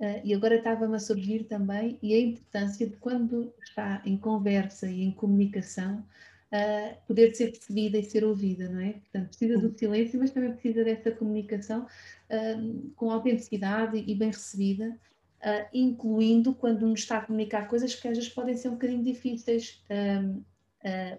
uh, 0.00 0.20
e 0.24 0.34
agora 0.34 0.56
estava-me 0.56 0.96
a 0.96 0.98
surgir 0.98 1.44
também 1.44 1.98
e 2.02 2.14
a 2.14 2.20
importância 2.20 2.86
de 2.86 2.96
quando 2.96 3.52
está 3.62 4.02
em 4.04 4.16
conversa 4.16 4.90
e 4.90 5.02
em 5.02 5.12
comunicação, 5.12 6.04
uh, 6.50 7.06
poder 7.06 7.34
ser 7.34 7.52
percebida 7.52 7.98
e 7.98 8.04
ser 8.04 8.24
ouvida, 8.24 8.68
não 8.68 8.80
é? 8.80 8.92
Portanto, 8.92 9.28
precisa 9.28 9.58
do 9.58 9.76
silêncio, 9.78 10.18
mas 10.18 10.30
também 10.30 10.52
precisa 10.52 10.84
dessa 10.84 11.10
comunicação 11.10 11.86
uh, 11.86 12.90
com 12.96 13.10
autenticidade 13.10 13.98
e 13.98 14.14
bem 14.14 14.30
recebida, 14.30 14.96
uh, 15.42 15.68
incluindo 15.72 16.54
quando 16.54 16.86
nos 16.86 17.00
está 17.00 17.18
a 17.18 17.22
comunicar 17.22 17.68
coisas 17.68 17.94
que 17.94 18.08
às 18.08 18.16
vezes 18.16 18.32
podem 18.32 18.56
ser 18.56 18.68
um 18.68 18.72
bocadinho 18.72 19.04
difíceis. 19.04 19.82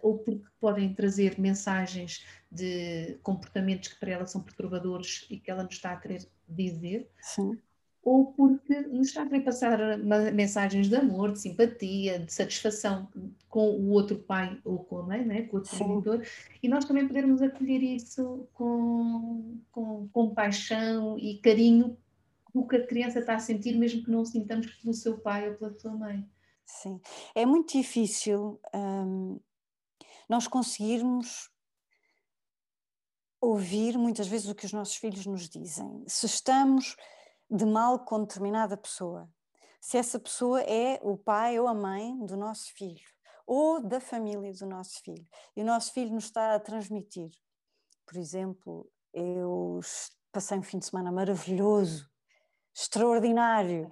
ou 0.02 0.18
porque 0.18 0.44
podem 0.60 0.92
trazer 0.96 1.40
mensagens 1.40 2.26
de 2.52 3.20
comportamentos 3.22 3.90
que 3.90 4.00
para 4.00 4.12
ela 4.12 4.26
são 4.26 4.42
perturbadores 4.42 5.28
e 5.30 5.38
que 5.38 5.52
ela 5.52 5.64
nos 5.64 5.76
está 5.76 5.92
a 5.92 5.98
querer 5.98 6.28
dizer, 6.50 7.08
Sim 7.22 7.56
ou 8.04 8.34
porque 8.34 8.82
nos 8.82 9.10
está 9.10 9.22
a 9.22 9.26
querer 9.28 9.44
passar 9.44 9.98
mensagens 10.34 10.90
de 10.90 10.96
amor, 10.96 11.34
de 11.34 11.40
simpatia, 11.40 12.20
de 12.20 12.34
satisfação 12.34 13.08
com 13.48 13.70
o 13.70 13.90
outro 13.90 14.18
pai 14.18 14.60
ou 14.66 14.84
com 14.84 15.00
a 15.00 15.04
mãe, 15.04 15.24
né? 15.24 15.44
com 15.44 15.58
o 15.58 15.60
outro 15.60 15.76
genitor, 15.76 16.26
e 16.64 16.68
nós 16.68 16.86
também 16.86 17.08
podermos 17.08 17.42
acolher 17.42 17.84
isso 17.84 18.48
com, 18.54 19.60
com 19.72 20.08
compaixão 20.10 21.18
e 21.20 21.38
carinho 21.38 21.96
do 22.54 22.68
que 22.68 22.76
a 22.76 22.88
criança 22.88 23.20
está 23.20 23.36
a 23.36 23.40
sentir, 23.40 23.78
mesmo 23.78 24.04
que 24.04 24.12
não 24.12 24.22
o 24.22 24.26
sintamos 24.26 24.68
pelo 24.68 24.94
seu 24.94 25.18
pai 25.20 25.50
ou 25.50 25.56
pela 25.56 25.74
sua 25.80 25.92
mãe. 25.92 26.28
Sim, 26.66 27.00
é 27.36 27.46
muito 27.46 27.78
difícil 27.78 28.60
hum, 28.74 29.40
nós 30.28 30.48
conseguirmos 30.48 31.50
ouvir 33.40 33.98
muitas 33.98 34.28
vezes 34.28 34.48
o 34.48 34.56
que 34.56 34.66
os 34.66 34.74
nossos 34.74 34.96
filhos 34.96 35.26
nos 35.26 35.50
dizem. 35.50 36.04
Se 36.08 36.26
estamos 36.26 36.96
de 37.52 37.66
mal 37.66 38.00
com 38.00 38.22
determinada 38.22 38.78
pessoa. 38.78 39.30
Se 39.82 39.98
essa 39.98 40.18
pessoa 40.18 40.62
é 40.62 41.00
o 41.04 41.18
pai 41.18 41.60
ou 41.60 41.68
a 41.68 41.74
mãe 41.74 42.18
do 42.26 42.38
nosso 42.38 42.74
filho, 42.74 43.06
ou 43.46 43.82
da 43.82 44.00
família 44.00 44.54
do 44.54 44.66
nosso 44.66 45.02
filho, 45.02 45.28
e 45.56 45.62
o 45.62 45.66
nosso 45.66 45.92
filho 45.92 46.14
nos 46.14 46.26
está 46.26 46.56
a 46.56 46.60
transmitir. 46.60 47.32
Por 48.06 48.18
exemplo, 48.18 48.90
eu 49.14 49.82
passei 50.32 50.58
um 50.58 50.64
fim 50.64 50.80
de 50.80 50.86
semana 50.86 51.12
maravilhoso 51.12 52.10
extraordinário. 52.74 53.90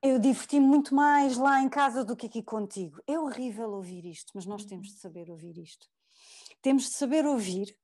Eu 0.00 0.18
diverti-me 0.20 0.66
muito 0.66 0.94
mais 0.94 1.36
lá 1.36 1.60
em 1.60 1.68
casa 1.68 2.04
do 2.04 2.14
que 2.14 2.26
aqui 2.26 2.42
contigo. 2.42 3.00
É 3.06 3.18
horrível 3.18 3.72
ouvir 3.72 4.04
isto, 4.04 4.30
mas 4.34 4.46
nós 4.46 4.64
temos 4.64 4.88
de 4.88 5.00
saber 5.00 5.30
ouvir 5.30 5.58
isto. 5.58 5.88
Temos 6.62 6.84
de 6.84 6.90
saber 6.90 7.26
ouvir, 7.26 7.76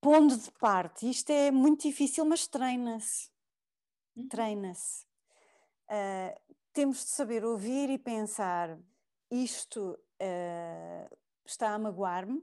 pondo 0.00 0.36
de 0.36 0.50
parte. 0.52 1.08
Isto 1.08 1.30
é 1.30 1.50
muito 1.50 1.86
difícil, 1.86 2.24
mas 2.24 2.46
treina-se. 2.46 3.30
Uhum. 4.16 4.28
Treina-se. 4.28 5.04
Uh, 5.88 6.54
temos 6.72 6.98
de 6.98 7.10
saber 7.10 7.44
ouvir 7.44 7.90
e 7.90 7.98
pensar: 7.98 8.78
isto 9.30 9.98
uh, 10.20 11.16
está 11.44 11.74
a 11.74 11.78
magoar-me, 11.78 12.42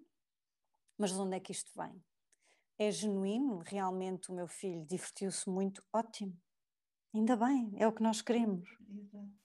mas 0.97 1.11
de 1.11 1.19
onde 1.19 1.35
é 1.35 1.39
que 1.39 1.51
isto 1.51 1.71
vem? 1.75 2.03
É 2.79 2.91
genuíno? 2.91 3.59
Realmente 3.59 4.29
o 4.29 4.35
meu 4.35 4.47
filho 4.47 4.85
divertiu-se 4.85 5.49
muito? 5.49 5.83
Ótimo. 5.91 6.37
Ainda 7.13 7.35
bem, 7.35 7.73
é 7.77 7.87
o 7.87 7.91
que 7.91 8.03
nós 8.03 8.21
queremos. 8.21 8.69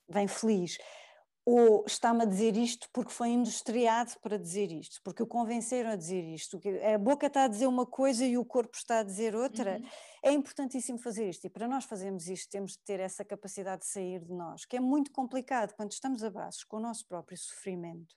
Vem 0.09 0.29
feliz. 0.29 0.77
Ou 1.44 1.85
está-me 1.87 2.22
a 2.22 2.24
dizer 2.24 2.57
isto 2.57 2.88
porque 2.92 3.11
foi 3.11 3.31
industriado 3.31 4.12
para 4.22 4.38
dizer 4.38 4.70
isto, 4.70 5.00
porque 5.02 5.22
o 5.22 5.26
convenceram 5.26 5.90
a 5.90 5.96
dizer 5.96 6.22
isto. 6.22 6.61
A 6.94 6.96
boca 6.98 7.26
está 7.26 7.44
a 7.44 7.48
dizer 7.48 7.66
uma 7.66 7.85
coisa 7.85 8.24
e 8.24 8.38
o 8.38 8.44
corpo 8.44 8.76
está 8.76 9.00
a 9.00 9.02
dizer 9.02 9.35
outra. 9.35 9.78
Uhum. 9.78 9.88
É 10.22 10.33
importantíssimo 10.33 10.98
fazer 10.98 11.28
isto. 11.28 11.44
E 11.44 11.50
para 11.50 11.66
nós 11.66 11.85
fazermos 11.85 12.28
isto, 12.28 12.48
temos 12.48 12.72
de 12.72 12.78
ter 12.85 13.00
essa 13.00 13.24
capacidade 13.24 13.83
de 13.83 13.88
sair 13.88 14.20
de 14.24 14.33
nós, 14.33 14.64
que 14.64 14.76
é 14.76 14.81
muito 14.81 15.11
complicado 15.11 15.74
quando 15.74 15.90
estamos 15.90 16.22
a 16.22 16.31
braços 16.31 16.62
com 16.62 16.76
o 16.76 16.81
nosso 16.81 17.07
próprio 17.09 17.37
sofrimento. 17.37 18.14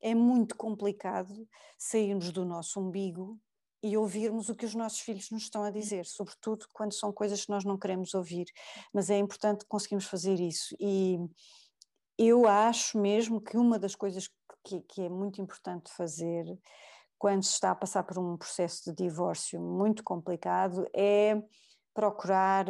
É 0.00 0.14
muito 0.14 0.56
complicado 0.56 1.46
sairmos 1.76 2.32
do 2.32 2.46
nosso 2.46 2.80
umbigo 2.80 3.38
e 3.82 3.96
ouvirmos 3.96 4.48
o 4.48 4.56
que 4.56 4.64
os 4.64 4.74
nossos 4.74 5.00
filhos 5.00 5.30
nos 5.30 5.42
estão 5.42 5.62
a 5.62 5.70
dizer, 5.70 6.06
sobretudo 6.06 6.66
quando 6.72 6.92
são 6.92 7.12
coisas 7.12 7.44
que 7.44 7.50
nós 7.50 7.64
não 7.64 7.78
queremos 7.78 8.14
ouvir. 8.14 8.46
Mas 8.92 9.10
é 9.10 9.18
importante 9.18 9.64
conseguirmos 9.66 10.06
fazer 10.06 10.40
isso. 10.40 10.74
E 10.80 11.18
eu 12.18 12.46
acho 12.46 12.98
mesmo 12.98 13.40
que 13.40 13.56
uma 13.56 13.78
das 13.78 13.94
coisas 13.94 14.28
que, 14.64 14.80
que 14.80 15.02
é 15.02 15.08
muito 15.08 15.40
importante 15.40 15.92
fazer 15.92 16.44
quando 17.18 17.42
se 17.42 17.52
está 17.52 17.70
a 17.70 17.74
passar 17.74 18.02
por 18.02 18.18
um 18.18 18.36
processo 18.36 18.90
de 18.90 19.04
divórcio 19.04 19.60
muito 19.60 20.02
complicado 20.04 20.86
é 20.94 21.40
procurar 21.94 22.66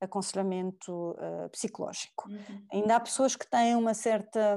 aconselhamento 0.00 1.10
uh, 1.12 1.48
psicológico. 1.50 2.28
Uhum. 2.28 2.66
Ainda 2.72 2.96
há 2.96 3.00
pessoas 3.00 3.36
que 3.36 3.48
têm 3.48 3.76
uma 3.76 3.94
certa 3.94 4.56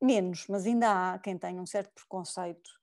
menos, 0.00 0.46
mas 0.48 0.66
ainda 0.66 1.14
há 1.14 1.18
quem 1.18 1.38
tenha 1.38 1.60
um 1.60 1.66
certo 1.66 1.92
preconceito 1.94 2.79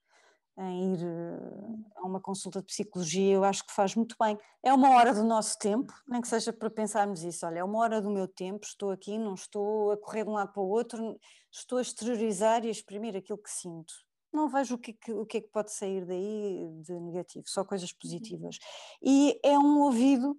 em 0.60 0.94
ir 0.94 1.04
eh, 1.04 1.92
a 1.96 2.08
uma 2.08 2.20
consulta 2.20 2.60
de 2.60 2.66
psicologia, 2.66 3.36
eu 3.36 3.44
acho 3.44 3.66
que 3.66 3.74
faz 3.74 3.96
muito 3.96 4.16
bem. 4.20 4.38
É 4.64 4.74
uma 4.74 4.90
hora 4.96 5.14
do 5.14 5.24
nosso 5.24 5.58
tempo, 5.60 5.94
nem 6.08 6.20
que 6.20 6.28
seja 6.28 6.52
para 6.52 6.70
pensarmos 6.70 7.24
isso. 7.24 7.46
Olha, 7.46 7.60
é 7.60 7.64
uma 7.64 7.80
hora 7.80 8.02
do 8.02 8.10
meu 8.10 8.28
tempo, 8.28 8.66
estou 8.66 8.92
aqui, 8.92 9.18
não 9.18 9.36
estou 9.36 9.92
a 9.92 9.98
correr 9.98 10.24
de 10.24 10.30
um 10.30 10.34
lado 10.34 10.52
para 10.52 10.62
o 10.62 10.68
outro, 10.68 11.20
estou 11.52 11.78
a 11.78 11.82
exteriorizar 11.82 12.66
e 12.66 12.70
a 12.70 12.72
exprimir 12.72 13.16
aquilo 13.16 13.38
que 13.38 13.52
sinto. 13.52 13.94
Não 14.34 14.50
vejo 14.50 14.76
o 14.76 14.78
que, 14.78 14.92
é 14.92 14.94
que, 14.94 15.14
o 15.14 15.26
que 15.26 15.38
é 15.38 15.42
que 15.42 15.50
pode 15.50 15.72
sair 15.72 16.06
daí 16.06 16.68
de 16.82 17.00
negativo, 17.00 17.46
só 17.48 17.64
coisas 17.64 17.94
positivas. 17.94 18.58
E 19.02 19.40
é 19.44 19.58
um 19.58 19.80
ouvido 19.82 20.38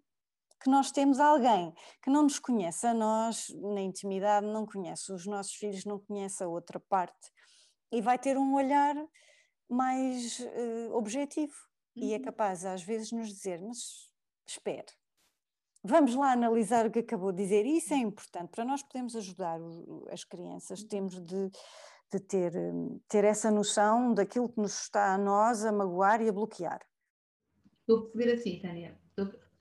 que 0.62 0.68
nós 0.68 0.90
temos 0.90 1.20
alguém 1.20 1.72
que 2.02 2.10
não 2.10 2.22
nos 2.22 2.38
conhece 2.38 2.86
a 2.86 2.92
nós, 2.92 3.46
na 3.54 3.80
intimidade, 3.80 4.46
não 4.46 4.66
conhece 4.66 5.12
os 5.12 5.24
nossos 5.26 5.54
filhos, 5.54 5.84
não 5.84 6.00
conhece 6.00 6.42
a 6.42 6.48
outra 6.48 6.80
parte, 6.80 7.32
e 7.92 8.02
vai 8.02 8.18
ter 8.18 8.36
um 8.36 8.54
olhar 8.54 8.96
mais 9.68 10.40
uh, 10.40 10.94
objetivo 10.94 11.54
uhum. 11.96 12.04
e 12.04 12.14
é 12.14 12.16
uhum. 12.16 12.22
capaz 12.22 12.64
às 12.64 12.82
vezes 12.82 13.12
nos 13.12 13.28
dizer, 13.28 13.60
mas 13.60 14.10
espere, 14.46 14.86
vamos 15.82 16.14
lá 16.14 16.32
analisar 16.32 16.86
o 16.86 16.90
que 16.90 17.00
acabou 17.00 17.32
de 17.32 17.42
dizer, 17.42 17.66
e 17.66 17.78
isso 17.78 17.92
é 17.94 17.98
importante, 17.98 18.50
para 18.50 18.64
nós 18.64 18.82
podermos 18.82 19.14
ajudar 19.14 19.60
as 20.10 20.24
crianças, 20.24 20.82
uhum. 20.82 20.88
temos 20.88 21.20
de, 21.24 21.50
de 22.12 22.20
ter, 22.20 22.56
hum, 22.56 23.00
ter 23.08 23.24
essa 23.24 23.50
noção 23.50 24.14
daquilo 24.14 24.48
que 24.48 24.60
nos 24.60 24.82
está 24.82 25.14
a 25.14 25.18
nós 25.18 25.64
a 25.64 25.72
magoar 25.72 26.22
e 26.22 26.28
a 26.28 26.32
bloquear. 26.32 26.80
Estou 27.80 27.98
a 27.98 28.02
perceber 28.02 28.32
assim, 28.34 28.60
Tânia, 28.60 28.98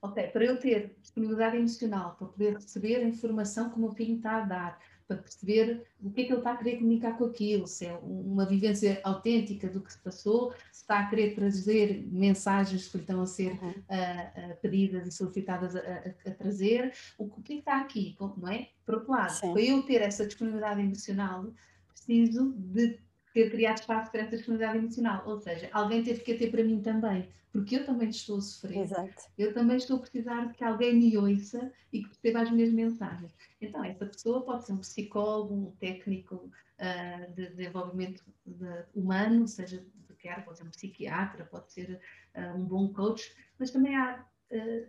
ok, 0.01 0.27
para 0.27 0.45
eu 0.45 0.59
ter 0.59 0.95
disponibilidade 1.01 1.57
emocional, 1.57 2.15
para 2.15 2.27
poder 2.27 2.53
receber 2.55 2.97
a 2.97 3.07
informação 3.07 3.69
que 3.69 3.77
o 3.77 3.79
meu 3.79 3.91
filho 3.91 4.17
está 4.17 4.43
a 4.43 4.45
dar, 4.45 4.79
para 5.07 5.17
perceber 5.17 5.87
o 6.01 6.11
que 6.11 6.21
é 6.21 6.25
que 6.25 6.31
ele 6.31 6.39
está 6.39 6.51
a 6.51 6.57
querer 6.57 6.77
comunicar 6.77 7.17
com 7.17 7.25
aquilo, 7.25 7.65
se 7.65 7.85
é 7.85 7.93
uma 8.03 8.45
vivência 8.45 8.99
autêntica 9.03 9.69
do 9.69 9.81
que 9.81 9.93
se 9.93 9.99
passou, 9.99 10.51
se 10.71 10.81
está 10.81 10.99
a 10.99 11.09
querer 11.09 11.33
trazer 11.33 12.05
mensagens 12.11 12.87
que 12.87 12.97
lhe 12.97 13.03
estão 13.03 13.21
a 13.21 13.25
ser 13.25 13.51
uhum. 13.53 13.69
uh, 13.69 14.51
uh, 14.51 14.57
pedidas 14.61 15.07
e 15.07 15.11
solicitadas 15.11 15.75
a, 15.75 15.79
a, 15.79 16.29
a 16.29 16.33
trazer, 16.33 16.93
o, 17.17 17.25
é 17.25 17.41
que 17.41 17.53
está 17.53 17.79
aqui, 17.79 18.15
não 18.19 18.49
é? 18.49 18.69
Por 18.85 18.95
outro 18.95 19.11
lado, 19.11 19.33
Sim. 19.33 19.53
para 19.53 19.61
eu 19.61 19.81
ter 19.83 20.01
essa 20.01 20.25
disponibilidade 20.25 20.81
emocional, 20.81 21.47
preciso 21.87 22.53
de 22.57 22.99
ter 23.37 23.51
criado 23.51 23.77
espaço 23.77 24.11
para 24.11 24.21
essa 24.21 24.35
disponibilidade 24.35 24.79
emocional, 24.79 25.21
ou 25.27 25.37
seja, 25.37 25.69
alguém 25.71 26.03
teve 26.03 26.21
que 26.21 26.33
ter 26.33 26.49
para 26.49 26.63
mim 26.63 26.81
também, 26.81 27.29
porque 27.51 27.75
eu 27.75 27.85
também 27.85 28.09
estou 28.09 28.39
a 28.39 28.41
sofrer, 28.41 28.79
Exato. 28.79 29.13
eu 29.37 29.53
também 29.53 29.77
estou 29.77 29.97
a 29.97 29.99
precisar 29.99 30.47
de 30.47 30.55
que 30.55 30.63
alguém 30.63 30.95
me 30.95 31.15
ouça 31.15 31.71
e 31.93 32.01
que 32.01 32.09
perceba 32.09 32.41
as 32.41 32.49
minhas 32.49 32.73
mensagens. 32.73 33.31
Então, 33.61 33.83
essa 33.83 34.07
pessoa 34.07 34.41
pode 34.43 34.65
ser 34.65 34.73
um 34.73 34.79
psicólogo, 34.79 35.53
um 35.53 35.71
técnico 35.75 36.35
uh, 36.35 37.31
de 37.35 37.49
desenvolvimento 37.49 38.23
de, 38.43 38.85
humano, 38.95 39.47
seja 39.47 39.77
de 39.77 40.15
que 40.15 40.29
pode 40.41 40.57
ser 40.57 40.63
um 40.63 40.71
psiquiatra, 40.71 41.45
pode 41.45 41.71
ser 41.71 42.01
uh, 42.35 42.57
um 42.57 42.65
bom 42.65 42.91
coach, 42.91 43.35
mas 43.59 43.69
também 43.69 43.95
há 43.95 44.25
uh, 44.51 44.87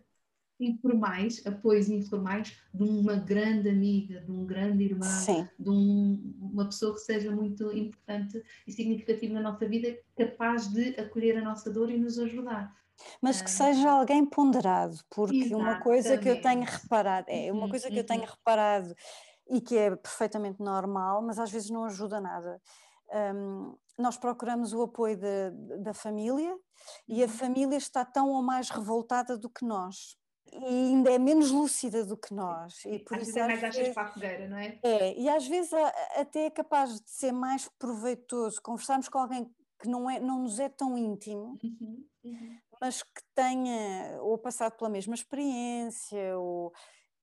informais, 0.60 1.44
apoios 1.46 1.88
informais 1.88 2.58
de 2.74 2.82
uma 2.82 3.14
grande 3.14 3.68
amiga, 3.68 4.20
de 4.20 4.30
um 4.30 4.44
grande 4.44 4.84
irmão, 4.84 5.08
Sim. 5.08 5.48
de 5.58 5.70
um, 5.70 6.34
uma 6.40 6.66
pessoa 6.66 6.94
que 6.94 7.00
seja 7.00 7.30
muito 7.30 7.70
importante 7.76 8.42
e 8.66 8.72
significativa 8.72 9.34
na 9.34 9.42
nossa 9.42 9.66
vida, 9.66 9.96
capaz 10.16 10.68
de 10.68 10.88
acolher 11.00 11.36
a 11.36 11.42
nossa 11.42 11.70
dor 11.70 11.90
e 11.90 11.98
nos 11.98 12.18
ajudar. 12.18 12.76
Mas 13.22 13.40
que 13.40 13.48
ah. 13.48 13.52
seja 13.52 13.90
alguém 13.90 14.26
ponderado, 14.26 14.98
porque 15.08 15.36
Exatamente. 15.36 15.54
uma 15.54 15.80
coisa 15.80 16.18
que 16.18 16.28
eu 16.28 16.40
tenho 16.40 16.64
reparado, 16.64 17.26
é 17.28 17.52
uma 17.52 17.64
uhum, 17.64 17.70
coisa 17.70 17.88
que 17.88 17.98
eu 17.98 18.04
tenho 18.04 18.22
uhum. 18.22 18.28
reparado 18.28 18.94
e 19.48 19.60
que 19.60 19.76
é 19.76 19.94
perfeitamente 19.94 20.60
normal, 20.60 21.22
mas 21.22 21.38
às 21.38 21.50
vezes 21.50 21.70
não 21.70 21.84
ajuda 21.84 22.20
nada. 22.20 22.60
Um, 23.34 23.76
nós 23.96 24.16
procuramos 24.18 24.72
o 24.72 24.82
apoio 24.82 25.16
de, 25.16 25.50
da 25.78 25.94
família 25.94 26.54
e 27.06 27.22
a 27.22 27.26
uhum. 27.26 27.32
família 27.32 27.76
está 27.76 28.04
tão 28.04 28.28
ou 28.30 28.42
mais 28.42 28.68
revoltada 28.68 29.38
do 29.38 29.48
que 29.48 29.64
nós 29.64 30.17
e 30.52 30.64
ainda 30.64 31.10
é 31.12 31.18
menos 31.18 31.50
lúcida 31.50 32.04
do 32.04 32.16
que 32.16 32.34
nós. 32.34 32.84
E 32.84 32.98
por 32.98 33.16
às 33.16 33.22
isso, 33.22 33.34
vezes 33.34 33.36
é 33.36 33.46
mais 33.46 33.64
achas 33.64 33.88
para 33.94 34.02
a 34.02 34.12
fogueira, 34.12 34.48
não 34.48 34.58
é? 34.58 34.78
É, 34.82 35.18
e 35.18 35.28
às 35.28 35.46
vezes 35.46 35.72
até 36.16 36.46
é 36.46 36.50
capaz 36.50 37.00
de 37.00 37.10
ser 37.10 37.32
mais 37.32 37.68
proveitoso 37.78 38.60
conversarmos 38.62 39.08
com 39.08 39.18
alguém 39.18 39.50
que 39.80 39.88
não, 39.88 40.10
é, 40.10 40.18
não 40.18 40.42
nos 40.42 40.58
é 40.58 40.68
tão 40.68 40.98
íntimo, 40.98 41.56
uhum, 41.62 42.04
uhum. 42.24 42.58
mas 42.80 43.02
que 43.02 43.22
tenha 43.34 44.18
ou 44.20 44.36
passado 44.36 44.76
pela 44.76 44.90
mesma 44.90 45.14
experiência 45.14 46.36
ou, 46.36 46.72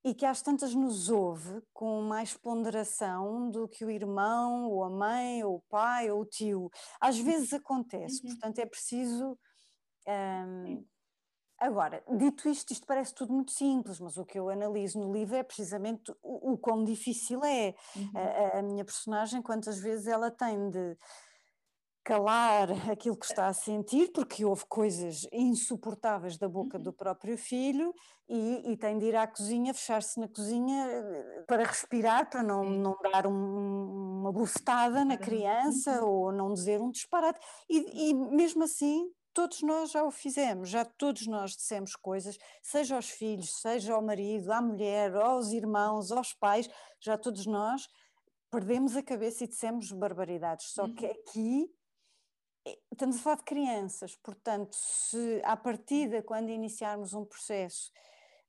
e 0.06 0.14
que 0.14 0.26
às 0.26 0.42
tantas 0.42 0.74
nos 0.74 1.10
ouve 1.10 1.62
com 1.74 2.02
mais 2.04 2.34
ponderação 2.34 3.50
do 3.50 3.68
que 3.68 3.84
o 3.84 3.90
irmão, 3.90 4.70
ou 4.70 4.84
a 4.84 4.90
mãe, 4.90 5.44
ou 5.44 5.56
o 5.56 5.64
pai, 5.68 6.10
ou 6.10 6.22
o 6.22 6.26
tio. 6.26 6.70
Às 7.02 7.18
vezes 7.18 7.52
acontece, 7.54 8.22
uhum. 8.24 8.30
portanto 8.30 8.60
é 8.60 8.66
preciso. 8.66 9.38
Um, 10.08 10.86
Agora, 11.66 12.04
dito 12.08 12.48
isto, 12.48 12.72
isto 12.72 12.86
parece 12.86 13.14
tudo 13.16 13.34
muito 13.34 13.52
simples, 13.52 14.00
mas 14.00 14.18
o 14.18 14.26
que 14.26 14.38
eu 14.38 14.50
analiso 14.50 15.00
no 15.00 15.12
livro 15.12 15.36
é 15.36 15.42
precisamente 15.42 16.12
o, 16.22 16.54
o 16.54 16.58
quão 16.60 16.84
difícil 16.84 17.44
é. 17.44 17.74
Uhum. 17.96 18.12
A, 18.14 18.60
a, 18.60 18.62
minha 18.62 18.86
personagem, 18.86 19.42
quantas 19.42 19.80
vezes 19.80 20.06
ela 20.06 20.30
tem 20.30 20.70
de 20.70 20.96
calar 22.04 22.70
aquilo 22.92 23.18
que 23.18 23.26
está 23.26 23.48
a 23.48 23.54
sentir, 23.54 24.12
porque 24.12 24.46
houve 24.46 24.64
coisas 24.70 25.28
insuportáveis 25.34 26.38
da 26.38 26.48
boca 26.48 26.78
uhum. 26.78 26.84
do 26.84 26.94
próprio 26.94 27.36
filho, 27.36 27.92
e, 28.30 28.74
e, 28.74 28.78
tem 28.78 29.00
de 29.00 29.06
ir 29.06 29.16
à 29.16 29.26
cozinha, 29.26 29.74
fechar-se 29.74 30.20
na 30.20 30.28
cozinha 30.28 30.86
eh, 30.88 31.44
para 31.48 31.64
respirar, 31.64 32.30
para 32.30 32.44
não, 32.44 32.64
não 32.64 32.96
dar 33.12 33.26
um, 33.26 34.20
uma 34.20 34.32
bufetada 34.32 35.04
na 35.04 35.18
criança 35.18 36.04
uhum. 36.04 36.10
ou 36.10 36.32
não 36.32 36.54
dizer 36.54 36.80
um 36.80 36.92
disparate. 36.92 37.40
E, 37.68 38.10
e 38.10 38.14
mesmo 38.14 38.64
assim 38.64 39.12
todos 39.36 39.62
nós 39.62 39.92
já 39.92 40.02
o 40.02 40.10
fizemos, 40.10 40.70
já 40.70 40.86
todos 40.86 41.28
nós 41.28 41.58
dissemos 41.58 41.94
coisas, 41.94 42.38
seja 42.64 42.96
aos 42.96 43.10
filhos, 43.10 43.54
seja 43.60 43.94
ao 43.94 44.02
marido, 44.02 44.50
à 44.52 44.62
mulher, 44.62 45.14
aos 45.14 45.52
irmãos, 45.52 46.10
aos 46.10 46.34
pais, 46.34 46.70
já 47.02 47.18
todos 47.18 47.46
nós 47.46 47.86
perdemos 48.50 48.96
a 48.96 49.04
cabeça 49.04 49.44
e 49.44 49.48
dissemos 49.48 49.92
barbaridades. 49.92 50.68
Só 50.72 50.88
que 50.88 51.06
uhum. 51.06 51.12
aqui 51.12 51.76
eh, 52.66 52.80
estamos 52.90 53.18
a 53.18 53.20
falar 53.20 53.36
de 53.36 53.44
crianças, 53.44 54.16
portanto, 54.16 54.74
se 54.74 55.42
à 55.44 55.58
partida, 55.58 56.24
quando 56.24 56.50
iniciarmos 56.50 57.14
um 57.14 57.26
processo 57.26 57.92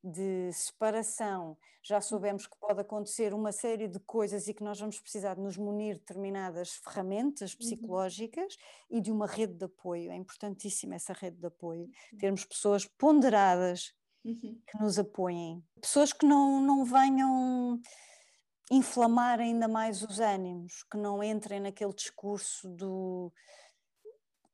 de 0.06 0.52
separação, 0.52 1.56
já 1.82 2.00
soubemos 2.00 2.46
que 2.46 2.56
pode 2.58 2.80
acontecer 2.80 3.34
uma 3.34 3.50
série 3.50 3.88
de 3.88 3.98
coisas 4.00 4.46
e 4.46 4.54
que 4.54 4.62
nós 4.62 4.78
vamos 4.78 5.00
precisar 5.00 5.34
de 5.34 5.40
nos 5.40 5.56
munir 5.56 5.94
de 5.94 6.00
determinadas 6.00 6.74
ferramentas 6.76 7.52
uhum. 7.52 7.58
psicológicas 7.58 8.54
uhum. 8.90 8.98
e 8.98 9.00
de 9.00 9.10
uma 9.10 9.26
rede 9.26 9.54
de 9.54 9.64
apoio. 9.64 10.10
É 10.10 10.16
importantíssima 10.16 10.94
essa 10.94 11.12
rede 11.12 11.38
de 11.38 11.46
apoio. 11.46 11.84
Uhum. 12.12 12.18
Termos 12.18 12.44
pessoas 12.44 12.84
ponderadas 12.84 13.92
uhum. 14.24 14.60
que 14.66 14.78
nos 14.80 14.98
apoiem. 14.98 15.64
Pessoas 15.80 16.12
que 16.12 16.24
não, 16.24 16.60
não 16.60 16.84
venham 16.84 17.80
inflamar 18.70 19.40
ainda 19.40 19.68
mais 19.68 20.02
os 20.02 20.18
ânimos, 20.18 20.84
que 20.90 20.96
não 20.96 21.22
entrem 21.22 21.60
naquele 21.60 21.92
discurso 21.92 22.68
do 22.68 23.32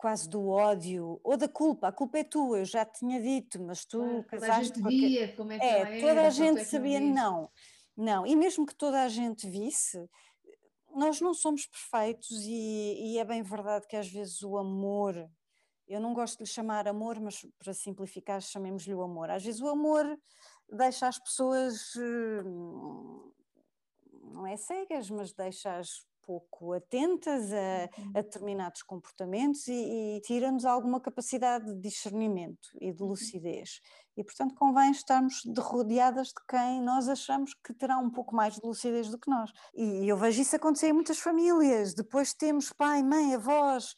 quase 0.02 0.28
do 0.28 0.48
ódio 0.48 1.20
ou 1.22 1.36
da 1.36 1.48
culpa. 1.48 1.86
A 1.86 1.92
culpa 1.92 2.18
é 2.18 2.24
tua, 2.24 2.58
eu 2.58 2.64
já 2.64 2.84
te 2.84 2.98
tinha 2.98 3.22
dito, 3.22 3.62
mas 3.62 3.84
tu 3.84 3.98
claro, 3.98 4.24
casaste 4.24 4.72
toda 4.72 4.88
a 4.88 4.90
gente 4.90 5.06
via 5.06 5.36
como 5.36 5.52
é 5.52 5.60
que 5.60 5.64
é, 5.64 6.00
toda 6.00 6.12
era, 6.12 6.26
a 6.26 6.30
gente 6.30 6.60
é 6.60 6.64
sabia, 6.64 6.98
não, 6.98 7.14
não, 7.14 7.50
não. 7.96 8.26
E 8.26 8.34
mesmo 8.34 8.66
que 8.66 8.74
toda 8.74 9.00
a 9.00 9.08
gente 9.08 9.48
visse, 9.48 10.04
nós 10.92 11.20
não 11.20 11.32
somos 11.32 11.66
perfeitos 11.66 12.30
e, 12.44 13.12
e 13.12 13.18
é 13.18 13.24
bem 13.24 13.44
verdade 13.44 13.86
que 13.86 13.94
às 13.94 14.08
vezes 14.08 14.42
o 14.42 14.58
amor 14.58 15.30
eu 15.86 16.00
não 16.00 16.14
gosto 16.14 16.38
de 16.38 16.44
lhe 16.44 16.48
chamar 16.48 16.88
amor, 16.88 17.20
mas 17.20 17.46
para 17.58 17.74
simplificar, 17.74 18.40
chamemos-lhe 18.40 18.94
o 18.94 19.02
amor. 19.02 19.30
Às 19.30 19.44
vezes 19.44 19.60
o 19.60 19.68
amor 19.68 20.18
deixa 20.68 21.06
as 21.06 21.18
pessoas, 21.18 21.94
hum, 21.96 23.30
não 24.32 24.46
é 24.46 24.56
cegas, 24.56 25.10
mas 25.10 25.32
deixa-as 25.32 26.06
pouco 26.22 26.72
atentas 26.72 27.52
a, 27.52 27.56
a 27.56 28.00
uhum. 28.00 28.12
determinados 28.12 28.82
comportamentos 28.82 29.66
e, 29.68 29.72
e 30.16 30.20
tira-nos 30.22 30.64
alguma 30.64 31.00
capacidade 31.00 31.66
de 31.66 31.80
discernimento 31.80 32.68
e 32.80 32.92
de 32.92 33.02
uhum. 33.02 33.10
lucidez. 33.10 33.80
E, 34.16 34.22
portanto, 34.22 34.54
convém 34.54 34.90
estarmos 34.90 35.42
rodeadas 35.58 36.28
de 36.28 36.46
quem 36.48 36.82
nós 36.82 37.08
achamos 37.08 37.54
que 37.54 37.72
terá 37.72 37.98
um 37.98 38.10
pouco 38.10 38.34
mais 38.34 38.54
de 38.54 38.66
lucidez 38.66 39.10
do 39.10 39.18
que 39.18 39.30
nós. 39.30 39.50
E 39.74 40.06
eu 40.08 40.16
vejo 40.16 40.42
isso 40.42 40.54
acontecer 40.54 40.88
em 40.88 40.92
muitas 40.92 41.18
famílias. 41.18 41.94
Depois 41.94 42.34
temos 42.34 42.72
pai, 42.72 43.02
mãe, 43.02 43.34
avós, 43.34 43.94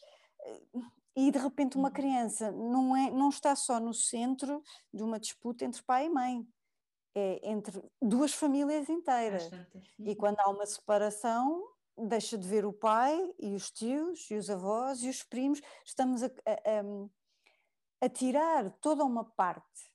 e 1.16 1.30
de 1.30 1.38
repente 1.38 1.76
uma 1.76 1.88
uhum. 1.88 1.94
criança 1.94 2.50
não, 2.50 2.96
é, 2.96 3.10
não 3.10 3.28
está 3.28 3.54
só 3.54 3.78
no 3.78 3.94
centro 3.94 4.62
de 4.92 5.02
uma 5.02 5.18
disputa 5.18 5.64
entre 5.64 5.82
pai 5.82 6.06
e 6.06 6.10
mãe, 6.10 6.46
é 7.14 7.48
entre 7.48 7.80
duas 8.02 8.34
famílias 8.34 8.88
inteiras. 8.88 9.48
E 10.00 10.16
quando 10.16 10.40
há 10.40 10.50
uma 10.50 10.66
separação, 10.66 11.62
deixa 11.96 12.36
de 12.36 12.46
ver 12.46 12.64
o 12.64 12.72
pai 12.72 13.18
e 13.38 13.54
os 13.54 13.70
tios 13.70 14.30
e 14.30 14.34
os 14.34 14.50
avós 14.50 15.02
e 15.02 15.08
os 15.08 15.22
primos, 15.22 15.60
estamos 15.84 16.22
a, 16.22 16.26
a, 16.26 18.06
a 18.06 18.08
tirar 18.08 18.70
toda 18.80 19.04
uma 19.04 19.24
parte 19.24 19.92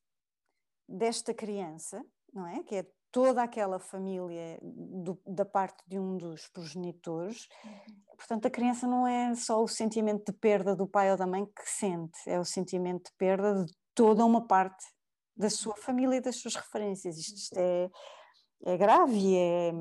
desta 0.88 1.34
criança, 1.34 2.04
não 2.34 2.48
é? 2.48 2.64
Que 2.64 2.76
é 2.78 2.92
toda 3.12 3.44
aquela 3.44 3.80
família 3.80 4.60
do, 4.62 5.20
da 5.26 5.46
parte 5.46 5.84
de 5.88 6.00
um 6.00 6.18
dos 6.18 6.48
progenitores. 6.48 7.48
Uhum. 7.64 8.02
Portanto, 8.16 8.46
a 8.48 8.52
criança 8.52 8.88
não 8.88 9.08
é 9.08 9.34
só 9.36 9.62
o 9.64 9.68
sentimento 9.68 10.32
de 10.32 10.38
perda 10.38 10.76
do 10.76 10.88
pai 10.88 11.12
ou 11.12 11.18
da 11.18 11.26
mãe 11.26 11.46
que 11.46 11.70
sente, 11.70 12.18
é 12.28 12.40
o 12.40 12.46
sentimento 12.46 13.06
de 13.06 13.18
perda 13.18 13.66
de 13.66 13.74
toda 13.94 14.26
uma 14.26 14.46
parte 14.46 14.86
da 15.36 15.50
sua 15.50 15.76
família 15.76 16.18
e 16.18 16.22
das 16.22 16.36
suas 16.36 16.56
referências. 16.56 17.18
Isto, 17.18 17.36
isto 17.36 17.58
é, 17.58 17.90
é 18.66 18.78
grave, 18.78 19.36
é, 19.36 19.72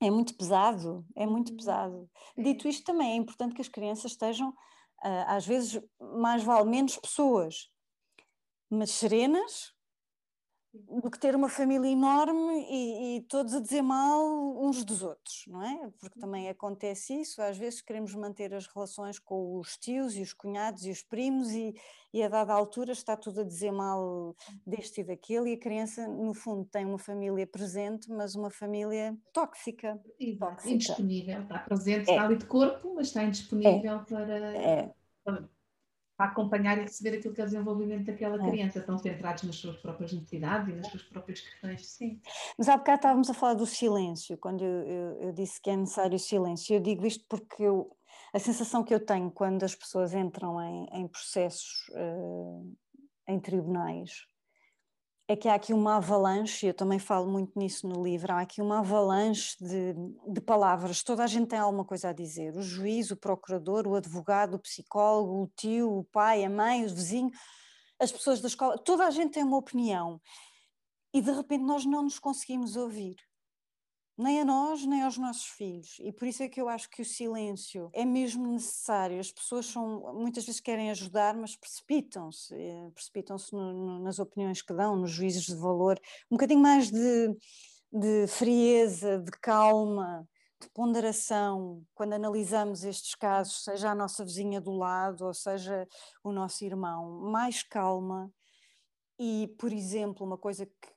é 0.00 0.10
muito 0.10 0.34
pesado, 0.36 1.04
é 1.14 1.26
muito 1.26 1.50
uhum. 1.50 1.56
pesado. 1.56 2.10
Dito 2.36 2.68
isto, 2.68 2.84
também 2.84 3.12
é 3.12 3.16
importante 3.16 3.54
que 3.54 3.62
as 3.62 3.68
crianças 3.68 4.12
estejam, 4.12 4.54
ah, 5.02 5.36
às 5.36 5.46
vezes, 5.46 5.80
mais 6.00 6.42
vale 6.42 6.68
menos 6.68 6.96
pessoas, 6.96 7.70
mas 8.70 8.90
serenas, 8.90 9.72
do 11.00 11.10
que 11.10 11.18
ter 11.18 11.34
uma 11.34 11.48
família 11.48 11.88
enorme 11.88 12.66
e, 12.70 13.16
e, 13.16 13.20
todos 13.22 13.54
a 13.54 13.60
dizer 13.60 13.82
mal 13.82 14.24
uns 14.60 14.84
dos 14.84 15.02
outros, 15.02 15.44
não 15.46 15.62
é? 15.62 15.90
Porque 15.98 16.18
também 16.18 16.44
uhum. 16.44 16.50
acontece 16.50 17.20
isso, 17.20 17.40
às 17.42 17.56
vezes 17.56 17.80
queremos 17.80 18.14
manter 18.14 18.54
as 18.54 18.66
relações 18.66 19.18
com 19.18 19.58
os 19.58 19.76
tios 19.76 20.16
e 20.16 20.22
os 20.22 20.32
cunhados 20.32 20.84
e 20.84 20.90
os 20.90 21.02
primos 21.02 21.50
e, 21.50 21.74
e 22.12 22.22
a 22.22 22.28
dada 22.28 22.52
altura 22.52 22.92
está 22.92 23.16
tudo 23.16 23.40
a 23.40 23.44
dizer 23.44 23.70
mal 23.70 24.34
deste 24.66 25.00
e 25.00 25.04
daquele 25.04 25.50
e 25.50 25.54
a 25.54 25.58
criança 25.58 26.06
no 26.06 26.34
fundo 26.34 26.64
tem 26.64 26.84
uma 26.84 26.98
família 26.98 27.46
presente, 27.46 28.10
mas 28.10 28.34
uma 28.34 28.50
família 28.50 29.16
tóxica. 29.32 30.00
tóxica. 30.38 30.70
Indisponível, 30.70 31.42
está 31.42 31.58
presente, 31.58 32.10
é. 32.10 32.12
está 32.12 32.24
ali 32.24 32.36
de 32.36 32.46
corpo, 32.46 32.94
mas 32.94 33.08
está 33.08 33.24
indisponível 33.24 33.96
é. 33.96 34.04
para... 34.04 34.56
É. 34.56 34.94
para 35.24 35.55
para 36.16 36.30
acompanhar 36.30 36.78
e 36.78 36.82
receber 36.82 37.18
aquilo 37.18 37.34
que 37.34 37.40
é 37.40 37.44
o 37.44 37.46
desenvolvimento 37.46 38.06
daquela 38.06 38.42
é. 38.42 38.50
criança, 38.50 38.78
estão 38.78 38.98
centrados 38.98 39.42
nas 39.42 39.56
suas 39.56 39.76
próprias 39.76 40.12
necessidades 40.12 40.68
e 40.68 40.76
nas 40.76 40.86
suas 40.88 41.02
próprias 41.02 41.40
questões. 41.40 41.86
Sim. 41.86 42.20
Mas 42.56 42.68
há 42.68 42.76
bocado 42.76 42.96
estávamos 42.96 43.30
a 43.30 43.34
falar 43.34 43.54
do 43.54 43.66
silêncio, 43.66 44.38
quando 44.38 44.64
eu, 44.64 44.86
eu, 44.86 45.22
eu 45.22 45.32
disse 45.32 45.60
que 45.60 45.68
é 45.68 45.76
necessário 45.76 46.18
silêncio. 46.18 46.74
Eu 46.74 46.80
digo 46.80 47.06
isto 47.06 47.24
porque 47.28 47.62
eu, 47.62 47.94
a 48.32 48.38
sensação 48.38 48.82
que 48.82 48.94
eu 48.94 49.04
tenho 49.04 49.30
quando 49.30 49.62
as 49.62 49.74
pessoas 49.74 50.14
entram 50.14 50.60
em, 50.62 50.86
em 50.92 51.06
processos 51.06 51.88
uh, 51.90 52.76
em 53.28 53.38
tribunais 53.38 54.26
é 55.28 55.34
que 55.34 55.48
há 55.48 55.54
aqui 55.54 55.72
uma 55.72 55.96
avalanche, 55.96 56.66
eu 56.66 56.74
também 56.74 56.98
falo 56.98 57.28
muito 57.30 57.58
nisso 57.58 57.88
no 57.88 58.02
livro, 58.04 58.32
há 58.32 58.40
aqui 58.40 58.62
uma 58.62 58.78
avalanche 58.78 59.56
de, 59.60 59.94
de, 60.32 60.40
palavras, 60.40 61.02
toda 61.02 61.24
a 61.24 61.26
gente 61.26 61.48
tem 61.48 61.58
alguma 61.58 61.84
coisa 61.84 62.10
a 62.10 62.12
dizer, 62.12 62.56
o 62.56 62.62
juiz, 62.62 63.10
o 63.10 63.16
procurador, 63.16 63.88
o 63.88 63.96
advogado, 63.96 64.54
o 64.54 64.58
psicólogo, 64.58 65.42
o 65.42 65.50
tio, 65.56 65.98
o 65.98 66.04
pai, 66.04 66.44
a 66.44 66.50
mãe, 66.50 66.84
o 66.84 66.88
vizinho, 66.88 67.30
as 67.98 68.12
pessoas 68.12 68.40
da 68.40 68.46
escola, 68.46 68.78
toda 68.78 69.04
a 69.04 69.10
gente 69.10 69.32
tem 69.32 69.42
uma 69.42 69.56
opinião. 69.56 70.20
E 71.12 71.20
de 71.20 71.32
repente 71.32 71.64
nós 71.64 71.84
não 71.84 72.02
nos 72.02 72.18
conseguimos 72.18 72.76
ouvir 72.76 73.16
nem 74.18 74.40
a 74.40 74.44
nós, 74.44 74.84
nem 74.86 75.02
aos 75.02 75.18
nossos 75.18 75.46
filhos. 75.46 75.98
E 76.00 76.12
por 76.12 76.26
isso 76.26 76.42
é 76.42 76.48
que 76.48 76.60
eu 76.60 76.68
acho 76.68 76.88
que 76.88 77.02
o 77.02 77.04
silêncio 77.04 77.90
é 77.92 78.04
mesmo 78.04 78.46
necessário. 78.46 79.20
As 79.20 79.30
pessoas 79.30 79.66
são, 79.66 80.14
muitas 80.14 80.44
vezes 80.46 80.60
querem 80.60 80.90
ajudar, 80.90 81.36
mas 81.36 81.56
precipitam-se, 81.56 82.54
eh, 82.54 82.90
precipitam-se 82.94 83.54
nas 84.02 84.18
opiniões 84.18 84.62
que 84.62 84.72
dão, 84.72 84.96
nos 84.96 85.10
juízos 85.10 85.44
de 85.44 85.56
valor. 85.56 86.00
Um 86.30 86.36
bocadinho 86.36 86.60
mais 86.60 86.90
de, 86.90 87.36
de 87.92 88.26
frieza, 88.26 89.18
de 89.18 89.32
calma, 89.32 90.26
de 90.60 90.70
ponderação, 90.70 91.84
quando 91.94 92.14
analisamos 92.14 92.84
estes 92.84 93.14
casos, 93.14 93.64
seja 93.64 93.90
a 93.90 93.94
nossa 93.94 94.24
vizinha 94.24 94.60
do 94.60 94.72
lado 94.72 95.26
ou 95.26 95.34
seja 95.34 95.86
o 96.24 96.32
nosso 96.32 96.64
irmão, 96.64 97.20
mais 97.30 97.62
calma. 97.62 98.32
E, 99.18 99.48
por 99.58 99.72
exemplo, 99.72 100.26
uma 100.26 100.38
coisa 100.38 100.66
que 100.66 100.95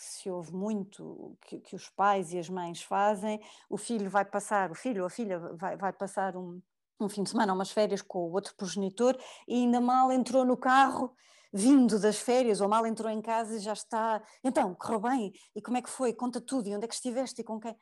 que 0.00 0.04
se 0.06 0.30
ouve 0.30 0.54
muito, 0.54 1.36
que, 1.42 1.60
que, 1.60 1.76
os 1.76 1.90
pais 1.90 2.32
e 2.32 2.38
as 2.38 2.48
mães 2.48 2.82
fazem, 2.82 3.38
o 3.68 3.76
filho 3.76 4.08
vai 4.08 4.24
passar, 4.24 4.70
o 4.70 4.74
filho 4.74 5.02
ou 5.02 5.06
a 5.06 5.10
filha 5.10 5.38
vai, 5.56 5.76
vai 5.76 5.92
passar 5.92 6.38
um, 6.38 6.58
um 6.98 7.06
fim 7.06 7.22
de 7.22 7.28
semana, 7.28 7.52
umas 7.52 7.70
férias 7.70 8.00
com 8.00 8.20
o 8.20 8.32
outro 8.32 8.54
progenitor 8.56 9.14
e 9.46 9.56
ainda 9.56 9.78
mal 9.78 10.10
entrou 10.10 10.42
no 10.42 10.56
carro 10.56 11.14
vindo 11.52 12.00
das 12.00 12.18
férias 12.18 12.62
ou 12.62 12.68
mal 12.68 12.86
entrou 12.86 13.10
em 13.10 13.20
casa 13.20 13.56
e 13.56 13.58
já 13.58 13.74
está, 13.74 14.22
então, 14.42 14.74
correu 14.74 15.00
bem, 15.00 15.32
e 15.54 15.60
como 15.60 15.76
é 15.76 15.82
que 15.82 15.90
foi, 15.90 16.14
conta 16.14 16.40
tudo, 16.40 16.68
e 16.68 16.74
onde 16.74 16.84
é 16.84 16.88
que 16.88 16.94
estiveste 16.94 17.42
e 17.42 17.44
com 17.44 17.60
quem? 17.60 17.76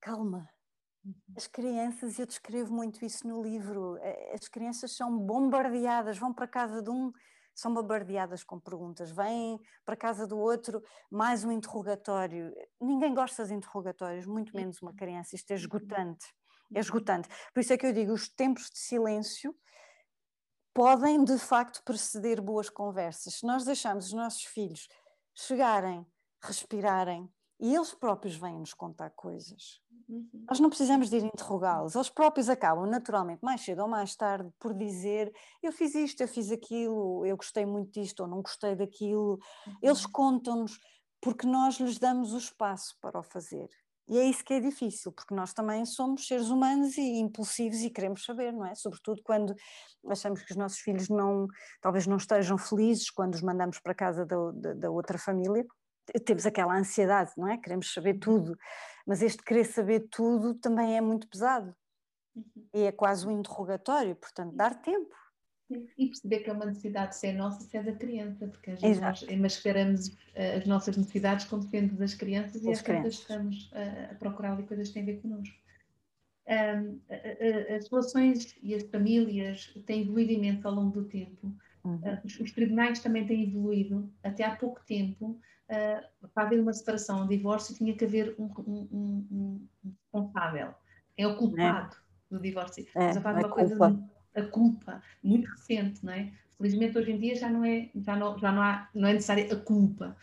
Calma, 0.00 0.48
uhum. 1.04 1.14
as 1.36 1.46
crianças, 1.46 2.18
eu 2.18 2.24
descrevo 2.24 2.72
muito 2.72 3.04
isso 3.04 3.26
no 3.26 3.42
livro, 3.42 3.98
eh, 4.00 4.32
as 4.32 4.46
crianças 4.48 4.96
são 4.96 5.18
bombardeadas, 5.18 6.16
vão 6.16 6.32
para 6.32 6.46
casa 6.46 6.80
de 6.80 6.88
um 6.88 7.12
são 7.58 7.74
bombardeadas 7.74 8.44
com 8.44 8.60
perguntas, 8.60 9.10
vêm 9.10 9.60
para 9.84 9.96
casa 9.96 10.28
do 10.28 10.38
outro, 10.38 10.80
mais 11.10 11.42
um 11.42 11.50
interrogatório. 11.50 12.54
Ninguém 12.80 13.12
gosta 13.12 13.44
de 13.44 13.52
interrogatórios, 13.52 14.26
muito 14.26 14.54
menos 14.54 14.80
uma 14.80 14.94
criança. 14.94 15.34
Isto 15.34 15.50
é 15.50 15.54
uhum. 15.54 15.60
esgotante. 15.60 16.26
É 16.72 16.78
esgotante. 16.78 17.28
Por 17.52 17.58
isso 17.58 17.72
é 17.72 17.76
que 17.76 17.84
eu 17.84 17.92
digo: 17.92 18.12
os 18.12 18.28
tempos 18.28 18.70
de 18.70 18.78
silêncio 18.78 19.52
podem 20.72 21.24
de 21.24 21.36
facto 21.36 21.82
preceder 21.82 22.40
boas 22.40 22.70
conversas. 22.70 23.34
Se 23.34 23.44
nós 23.44 23.64
deixarmos 23.64 24.06
os 24.06 24.12
nossos 24.12 24.44
filhos 24.44 24.86
chegarem, 25.34 26.06
respirarem, 26.40 27.28
e 27.60 27.74
eles 27.74 27.92
próprios 27.92 28.36
vêm-nos 28.36 28.72
contar 28.72 29.10
coisas. 29.10 29.80
Uhum. 30.08 30.28
Nós 30.48 30.60
não 30.60 30.68
precisamos 30.68 31.10
de 31.10 31.16
ir 31.16 31.24
interrogá-los, 31.24 31.94
eles 31.94 32.08
próprios 32.08 32.48
acabam 32.48 32.86
naturalmente, 32.86 33.44
mais 33.44 33.60
cedo 33.60 33.82
ou 33.82 33.88
mais 33.88 34.14
tarde, 34.14 34.50
por 34.58 34.72
dizer: 34.72 35.32
Eu 35.62 35.72
fiz 35.72 35.94
isto, 35.94 36.20
eu 36.20 36.28
fiz 36.28 36.50
aquilo, 36.50 37.26
eu 37.26 37.36
gostei 37.36 37.66
muito 37.66 37.90
disto 38.00 38.20
ou 38.20 38.28
não 38.28 38.40
gostei 38.40 38.74
daquilo. 38.74 39.38
Uhum. 39.66 39.76
Eles 39.82 40.06
contam-nos 40.06 40.78
porque 41.20 41.46
nós 41.46 41.78
lhes 41.80 41.98
damos 41.98 42.32
o 42.32 42.38
espaço 42.38 42.96
para 43.00 43.18
o 43.18 43.22
fazer. 43.22 43.68
E 44.08 44.16
é 44.16 44.24
isso 44.24 44.42
que 44.42 44.54
é 44.54 44.60
difícil, 44.60 45.12
porque 45.12 45.34
nós 45.34 45.52
também 45.52 45.84
somos 45.84 46.26
seres 46.26 46.48
humanos 46.48 46.96
e 46.96 47.18
impulsivos 47.18 47.80
e 47.80 47.90
queremos 47.90 48.24
saber, 48.24 48.52
não 48.52 48.64
é? 48.64 48.74
Sobretudo 48.74 49.20
quando 49.22 49.54
achamos 50.08 50.42
que 50.42 50.50
os 50.50 50.56
nossos 50.56 50.78
filhos 50.78 51.10
não, 51.10 51.46
talvez 51.82 52.06
não 52.06 52.16
estejam 52.16 52.56
felizes 52.56 53.10
quando 53.10 53.34
os 53.34 53.42
mandamos 53.42 53.78
para 53.80 53.94
casa 53.94 54.24
da, 54.24 54.50
da, 54.52 54.72
da 54.72 54.90
outra 54.90 55.18
família 55.18 55.66
temos 56.24 56.46
aquela 56.46 56.76
ansiedade, 56.76 57.32
não 57.36 57.48
é? 57.48 57.56
Queremos 57.58 57.92
saber 57.92 58.18
tudo, 58.18 58.56
mas 59.06 59.22
este 59.22 59.42
querer 59.42 59.64
saber 59.64 60.08
tudo 60.10 60.54
também 60.54 60.96
é 60.96 61.00
muito 61.00 61.28
pesado 61.28 61.74
uhum. 62.34 62.44
e 62.74 62.82
é 62.82 62.92
quase 62.92 63.26
um 63.26 63.38
interrogatório, 63.38 64.14
portanto, 64.16 64.54
dar 64.54 64.74
tempo. 64.80 65.14
E 65.98 66.06
perceber 66.06 66.40
que 66.40 66.50
é 66.50 66.52
uma 66.52 66.64
necessidade 66.64 67.14
se 67.14 67.26
é 67.26 67.32
nossa, 67.32 67.60
se 67.60 67.76
é 67.76 67.82
da 67.82 67.92
criança, 67.92 68.48
porque 68.48 68.70
às 68.70 68.80
vezes 68.80 69.02
nós 69.02 69.22
mascaramos 69.38 70.16
eh, 70.34 70.56
as 70.56 70.66
nossas 70.66 70.96
necessidades 70.96 71.44
como 71.44 71.62
sendo 71.62 71.94
das 71.94 72.14
crianças 72.14 72.62
e 72.62 72.70
às 72.70 72.80
vezes 72.80 73.18
estamos 73.18 73.70
a, 73.74 74.12
a 74.12 74.14
procurar 74.14 74.52
ali 74.52 74.62
coisas 74.62 74.88
que 74.88 74.94
têm 74.94 75.02
a 75.02 75.06
ver 75.06 75.20
connosco. 75.20 75.54
Um, 76.48 76.98
as 77.76 77.90
relações 77.90 78.56
e 78.62 78.74
as 78.74 78.82
famílias 78.84 79.66
têm 79.84 80.00
evoluído 80.00 80.32
imenso 80.32 80.66
ao 80.66 80.72
longo 80.72 81.02
do 81.02 81.06
tempo 81.06 81.54
Uhum. 81.84 81.96
Uh, 81.96 82.20
os, 82.24 82.40
os, 82.40 82.52
tribunais 82.52 83.00
também 83.00 83.26
têm 83.26 83.48
evoluído. 83.48 84.12
Até 84.22 84.44
há 84.44 84.54
pouco 84.56 84.80
tempo, 84.86 85.40
uh, 85.70 86.28
para 86.34 86.44
haver 86.44 86.60
uma 86.60 86.72
separação, 86.72 87.22
um 87.22 87.26
divórcio, 87.26 87.74
tinha 87.74 87.94
que 87.94 88.04
haver 88.04 88.34
um, 88.38 88.50
um, 88.66 88.88
um, 88.92 89.68
um 89.84 89.92
responsável. 90.02 90.74
É 91.16 91.26
o 91.26 91.36
culpado 91.36 91.96
é. 91.96 92.34
do 92.34 92.40
divórcio. 92.40 92.86
É, 92.94 93.06
Mas 93.06 93.16
a, 93.16 93.20
uma 93.20 93.48
coisa, 93.48 93.76
culpa. 93.76 94.10
a 94.34 94.42
culpa, 94.42 95.02
muito 95.22 95.48
recente, 95.50 96.04
não 96.04 96.12
é? 96.12 96.32
Felizmente 96.56 96.98
hoje 96.98 97.12
em 97.12 97.18
dia 97.18 97.36
já 97.36 97.48
não 97.48 97.64
é, 97.64 97.88
já 97.94 98.16
não, 98.16 98.38
já 98.38 98.50
não, 98.50 98.62
há, 98.62 98.88
não 98.94 99.08
é 99.08 99.12
necessária 99.12 99.52
a 99.52 99.56
culpa. 99.56 100.16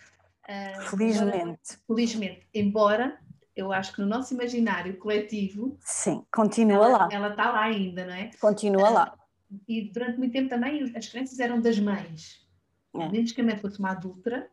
Uh, 0.43 0.81
felizmente. 0.89 1.33
Embora, 1.33 1.57
felizmente. 1.87 2.47
Embora 2.53 3.19
eu 3.55 3.71
acho 3.71 3.93
que 3.93 4.01
no 4.01 4.07
nosso 4.07 4.33
imaginário 4.33 4.97
coletivo. 4.97 5.77
Sim, 5.79 6.25
continua 6.31 6.85
ela, 6.85 6.97
lá. 6.97 7.09
Ela 7.11 7.29
está 7.29 7.51
lá 7.51 7.63
ainda, 7.63 8.05
não 8.05 8.13
é? 8.13 8.31
Continua 8.39 8.89
uh, 8.89 8.93
lá. 8.93 9.17
E 9.67 9.89
durante 9.91 10.17
muito 10.17 10.33
tempo 10.33 10.49
também 10.49 10.91
as 10.95 11.07
crianças 11.07 11.39
eram 11.39 11.61
das 11.61 11.79
mães. 11.79 12.45
É. 12.93 13.09
Menos 13.09 13.31
que 13.31 13.41
a 13.41 13.43
mãe 13.43 13.57
fosse 13.57 13.79
uma 13.79 13.91
adulta 13.91 14.49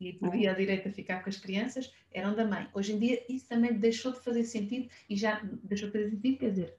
e 0.00 0.12
podia 0.12 0.50
é. 0.50 0.52
a 0.52 0.56
direito 0.56 0.88
a 0.88 0.92
ficar 0.92 1.22
com 1.22 1.28
as 1.28 1.38
crianças, 1.38 1.92
eram 2.12 2.34
da 2.34 2.44
mãe. 2.44 2.68
Hoje 2.72 2.92
em 2.92 2.98
dia 2.98 3.24
isso 3.28 3.48
também 3.48 3.72
deixou 3.72 4.12
de 4.12 4.20
fazer 4.20 4.44
sentido 4.44 4.88
e 5.08 5.16
já 5.16 5.40
deixou 5.62 5.88
de 5.88 5.92
fazer 5.92 6.10
sentido, 6.10 6.38
quer 6.38 6.50
dizer, 6.50 6.78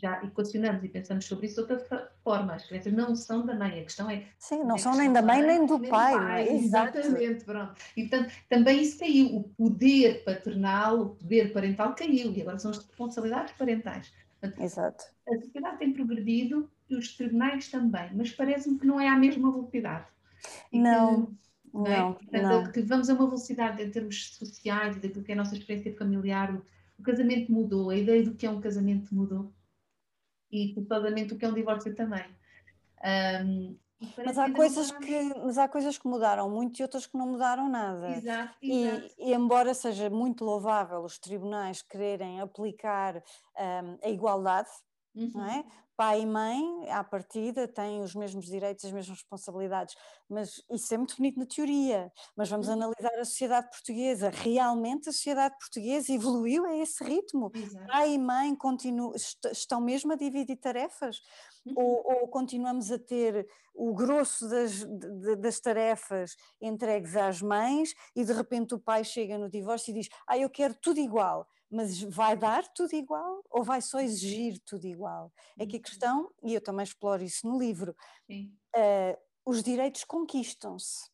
já 0.00 0.22
equacionamos 0.22 0.84
e 0.84 0.88
pensamos 0.88 1.24
sobre 1.24 1.46
isso 1.46 1.64
de 1.64 1.72
outra 1.72 2.10
forma. 2.22 2.54
As 2.54 2.66
crianças 2.66 2.92
não 2.92 3.14
são 3.16 3.44
da 3.46 3.54
mãe, 3.54 3.80
a 3.80 3.84
questão 3.84 4.10
é. 4.10 4.26
Sim, 4.38 4.64
não 4.64 4.78
são 4.78 4.96
nem 4.96 5.12
da 5.12 5.22
mãe 5.22 5.42
nem 5.42 5.66
do 5.66 5.78
nem 5.78 5.90
pai. 5.90 6.12
Do 6.12 6.18
pai. 6.18 6.48
É? 6.48 6.54
Exatamente, 6.54 7.44
pronto. 7.44 7.74
E 7.96 8.06
portanto, 8.06 8.32
também 8.48 8.82
isso 8.82 8.98
caiu. 8.98 9.36
O 9.36 9.42
poder 9.44 10.24
paternal, 10.24 11.00
o 11.00 11.08
poder 11.16 11.52
parental 11.52 11.94
caiu 11.94 12.32
e 12.32 12.42
agora 12.42 12.58
são 12.58 12.70
as 12.70 12.78
responsabilidades 12.78 13.54
parentais. 13.54 14.12
Exato. 14.58 15.04
A 15.28 15.34
sociedade 15.40 15.78
tem 15.78 15.92
progredido 15.92 16.70
e 16.88 16.96
os 16.96 17.16
tribunais 17.16 17.68
também, 17.68 18.10
mas 18.14 18.30
parece-me 18.30 18.78
que 18.78 18.86
não 18.86 19.00
é 19.00 19.08
à 19.08 19.16
mesma 19.16 19.50
velocidade. 19.50 20.06
E 20.72 20.78
não. 20.78 21.26
Que, 21.26 21.32
não, 21.72 21.86
é? 21.86 22.12
Portanto, 22.12 22.42
não. 22.42 22.72
que 22.72 22.82
vamos 22.82 23.10
a 23.10 23.14
uma 23.14 23.26
velocidade 23.26 23.82
em 23.82 23.90
termos 23.90 24.34
sociais, 24.36 24.96
daquilo 24.96 25.24
que 25.24 25.32
é 25.32 25.34
a 25.34 25.38
nossa 25.38 25.56
experiência 25.56 25.94
familiar, 25.96 26.54
o, 26.54 26.64
o 26.98 27.02
casamento 27.02 27.52
mudou, 27.52 27.90
a 27.90 27.96
ideia 27.96 28.24
do 28.24 28.34
que 28.34 28.46
é 28.46 28.50
um 28.50 28.60
casamento 28.60 29.14
mudou 29.14 29.52
e 30.50 30.72
culpadamente 30.74 31.34
o 31.34 31.38
que 31.38 31.44
é 31.44 31.48
um 31.48 31.54
divórcio 31.54 31.94
também. 31.94 32.24
Um, 33.44 33.76
mas 34.24 34.38
há, 34.38 34.52
coisas 34.52 34.90
que, 34.90 35.34
mas 35.42 35.58
há 35.58 35.68
coisas 35.68 35.96
que 35.96 36.06
mudaram 36.06 36.50
muito 36.50 36.78
e 36.78 36.82
outras 36.82 37.06
que 37.06 37.16
não 37.16 37.28
mudaram 37.28 37.68
nada. 37.68 38.10
Exato, 38.10 38.54
exato. 38.62 39.14
E, 39.18 39.30
e, 39.30 39.34
embora 39.34 39.72
seja 39.72 40.10
muito 40.10 40.44
louvável 40.44 41.00
os 41.02 41.18
tribunais 41.18 41.82
quererem 41.82 42.40
aplicar 42.40 43.16
um, 43.16 43.98
a 44.02 44.08
igualdade, 44.08 44.70
uhum. 45.14 45.30
não 45.34 45.46
é? 45.46 45.64
pai 45.96 46.20
e 46.20 46.26
mãe, 46.26 46.90
à 46.90 47.02
partida, 47.02 47.66
têm 47.66 48.02
os 48.02 48.14
mesmos 48.14 48.46
direitos, 48.46 48.84
as 48.84 48.92
mesmas 48.92 49.18
responsabilidades, 49.18 49.96
mas 50.28 50.62
isso 50.70 50.92
é 50.92 50.98
muito 50.98 51.16
bonito 51.16 51.38
na 51.38 51.46
teoria. 51.46 52.12
Mas 52.36 52.50
vamos 52.50 52.68
uhum. 52.68 52.74
analisar 52.74 53.18
a 53.18 53.24
sociedade 53.24 53.70
portuguesa. 53.70 54.28
Realmente 54.28 55.08
a 55.08 55.12
sociedade 55.12 55.56
portuguesa 55.58 56.12
evoluiu 56.12 56.66
a 56.66 56.76
esse 56.76 57.02
ritmo. 57.02 57.50
Exato. 57.54 57.86
Pai 57.86 58.12
e 58.12 58.18
mãe 58.18 58.54
continuam, 58.54 59.14
estão 59.50 59.80
mesmo 59.80 60.12
a 60.12 60.16
dividir 60.16 60.56
tarefas. 60.56 61.22
Uhum. 61.66 61.74
Ou, 61.76 62.20
ou, 62.22 62.28
continuamos 62.28 62.90
a 62.92 62.98
ter 62.98 63.48
o 63.74 63.92
grosso 63.92 64.48
das, 64.48 64.84
das 65.38 65.60
tarefas 65.60 66.36
entregues 66.60 67.16
às 67.16 67.42
mães 67.42 67.94
e 68.14 68.24
de 68.24 68.32
repente 68.32 68.74
o 68.74 68.78
pai 68.78 69.02
chega 69.04 69.36
no 69.36 69.50
divórcio 69.50 69.90
e 69.90 69.94
diz: 69.94 70.08
Ah, 70.26 70.38
eu 70.38 70.48
quero 70.48 70.74
tudo 70.74 71.00
igual 71.00 71.46
mas 71.70 72.00
vai 72.00 72.36
dar 72.36 72.66
tudo 72.72 72.94
igual 72.94 73.42
ou 73.50 73.64
vai 73.64 73.82
só 73.82 74.00
exigir 74.00 74.60
tudo 74.64 74.86
igual? 74.86 75.32
É 75.58 75.66
que 75.66 75.76
a 75.76 75.78
uhum. 75.78 75.82
questão, 75.82 76.34
e 76.44 76.54
eu 76.54 76.60
também 76.60 76.84
exploro 76.84 77.22
isso 77.22 77.46
no 77.46 77.58
livro, 77.58 77.94
uh, 78.30 79.18
os 79.44 79.62
direitos 79.62 80.04
conquistam-se. 80.04 81.10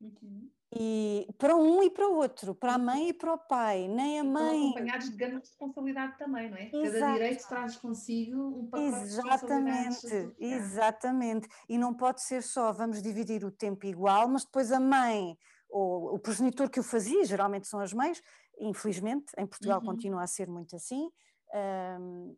Uhum. 0.00 0.50
E 0.78 1.28
para 1.38 1.56
um 1.56 1.82
e 1.82 1.90
para 1.90 2.08
o 2.08 2.16
outro, 2.16 2.54
para 2.54 2.74
a 2.74 2.78
mãe 2.78 3.08
e 3.08 3.12
para 3.12 3.32
o 3.32 3.38
pai, 3.38 3.88
nem 3.88 4.20
a 4.20 4.24
mãe. 4.24 4.56
Estão 4.56 4.70
acompanhados 4.70 5.10
de 5.10 5.16
grande 5.16 5.36
responsabilidade 5.36 6.18
também, 6.18 6.50
não 6.50 6.56
é? 6.56 6.70
Exato. 6.72 7.00
Cada 7.00 7.12
direito 7.12 7.48
traz 7.48 7.76
consigo 7.76 8.40
um 8.40 8.66
pacote 8.66 9.02
Exatamente, 9.02 10.08
de 10.08 10.34
exatamente. 10.38 11.48
E 11.68 11.78
não 11.78 11.94
pode 11.94 12.22
ser 12.22 12.42
só 12.42 12.72
vamos 12.72 13.02
dividir 13.02 13.44
o 13.44 13.50
tempo 13.50 13.86
igual, 13.86 14.28
mas 14.28 14.44
depois 14.44 14.70
a 14.72 14.80
mãe 14.80 15.36
ou 15.68 16.14
o 16.14 16.18
progenitor 16.18 16.70
que 16.70 16.80
o 16.80 16.82
fazia, 16.82 17.24
geralmente 17.24 17.66
são 17.66 17.80
as 17.80 17.92
mães, 17.92 18.22
infelizmente, 18.58 19.32
em 19.36 19.46
Portugal 19.46 19.80
uhum. 19.80 19.86
continua 19.86 20.22
a 20.22 20.26
ser 20.26 20.48
muito 20.48 20.76
assim. 20.76 21.10
Um, 22.00 22.36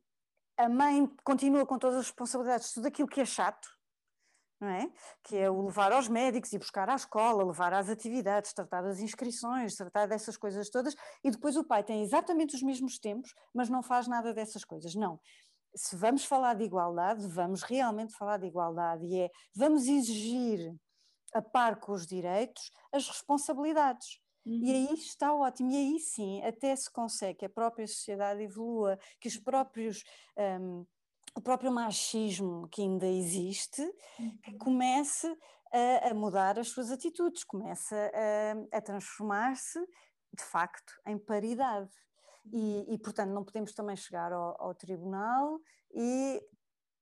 a 0.57 0.69
mãe 0.69 1.07
continua 1.23 1.65
com 1.65 1.79
todas 1.79 1.99
as 1.99 2.07
responsabilidades, 2.07 2.73
tudo 2.73 2.87
aquilo 2.89 3.09
que 3.09 3.21
é 3.21 3.25
chato, 3.25 3.69
não 4.61 4.69
é? 4.69 4.91
Que 5.23 5.37
é 5.37 5.51
o 5.51 5.67
levar 5.67 5.93
aos 5.93 6.09
médicos, 6.09 6.53
ir 6.53 6.59
buscar 6.59 6.89
à 6.89 6.95
escola, 6.95 7.45
levar 7.45 7.73
às 7.73 7.89
atividades, 7.89 8.53
tratar 8.53 8.83
das 8.83 9.01
inscrições, 9.01 9.77
tratar 9.77 10.07
dessas 10.07 10.37
coisas 10.37 10.69
todas, 10.69 10.95
e 11.23 11.31
depois 11.31 11.57
o 11.57 11.65
pai 11.65 11.83
tem 11.85 12.03
exatamente 12.03 12.55
os 12.55 12.63
mesmos 12.63 12.99
tempos, 12.99 13.35
mas 13.55 13.69
não 13.69 13.83
faz 13.83 14.09
nada 14.09 14.35
dessas 14.35 14.65
coisas. 14.65 14.95
Não. 14.95 15.21
Se 15.75 15.95
vamos 15.97 16.25
falar 16.25 16.55
de 16.55 16.65
igualdade, 16.65 17.27
vamos 17.29 17.63
realmente 17.63 18.17
falar 18.17 18.39
de 18.39 18.47
igualdade, 18.47 19.05
e 19.07 19.21
é 19.21 19.31
vamos 19.55 19.87
exigir, 19.87 20.75
a 21.35 21.43
par 21.43 21.79
com 21.79 21.93
os 21.93 22.07
direitos, 22.07 22.71
as 22.93 23.07
responsabilidades. 23.07 24.19
Uhum. 24.47 24.61
E 24.63 24.73
aí 24.73 24.95
está 24.95 25.33
ótimo, 25.35 25.71
e 25.71 25.77
aí 25.77 26.01
sim 26.01 26.43
até 26.43 26.75
se 26.75 26.91
consegue 26.91 27.41
que 27.41 27.45
a 27.45 27.51
própria 27.51 27.87
sociedade 27.87 28.43
evolua, 28.43 28.99
que 29.21 29.29
os 29.29 29.37
próprios. 29.37 30.03
Um, 30.37 30.87
o 31.39 31.41
próprio 31.41 31.71
machismo 31.71 32.67
que 32.69 32.83
ainda 32.83 33.07
existe, 33.07 33.81
uhum. 34.19 34.39
que 34.43 34.53
comece 34.55 35.27
a, 35.73 36.09
a, 36.09 36.15
mudar 36.15 36.59
as 36.59 36.69
suas 36.69 36.91
atitudes, 36.91 37.45
comece 37.45 37.95
a, 37.95 38.77
a 38.77 38.81
transformar-se 38.81 39.79
de 40.35 40.43
facto 40.43 40.93
em 41.07 41.17
paridade. 41.17 41.91
E, 42.53 42.95
e, 42.95 42.99
portanto 42.99 43.31
não 43.31 43.45
podemos 43.45 43.73
também 43.73 43.95
chegar 43.95 44.33
ao, 44.33 44.57
ao 44.61 44.75
tribunal 44.75 45.61
e 45.95 46.43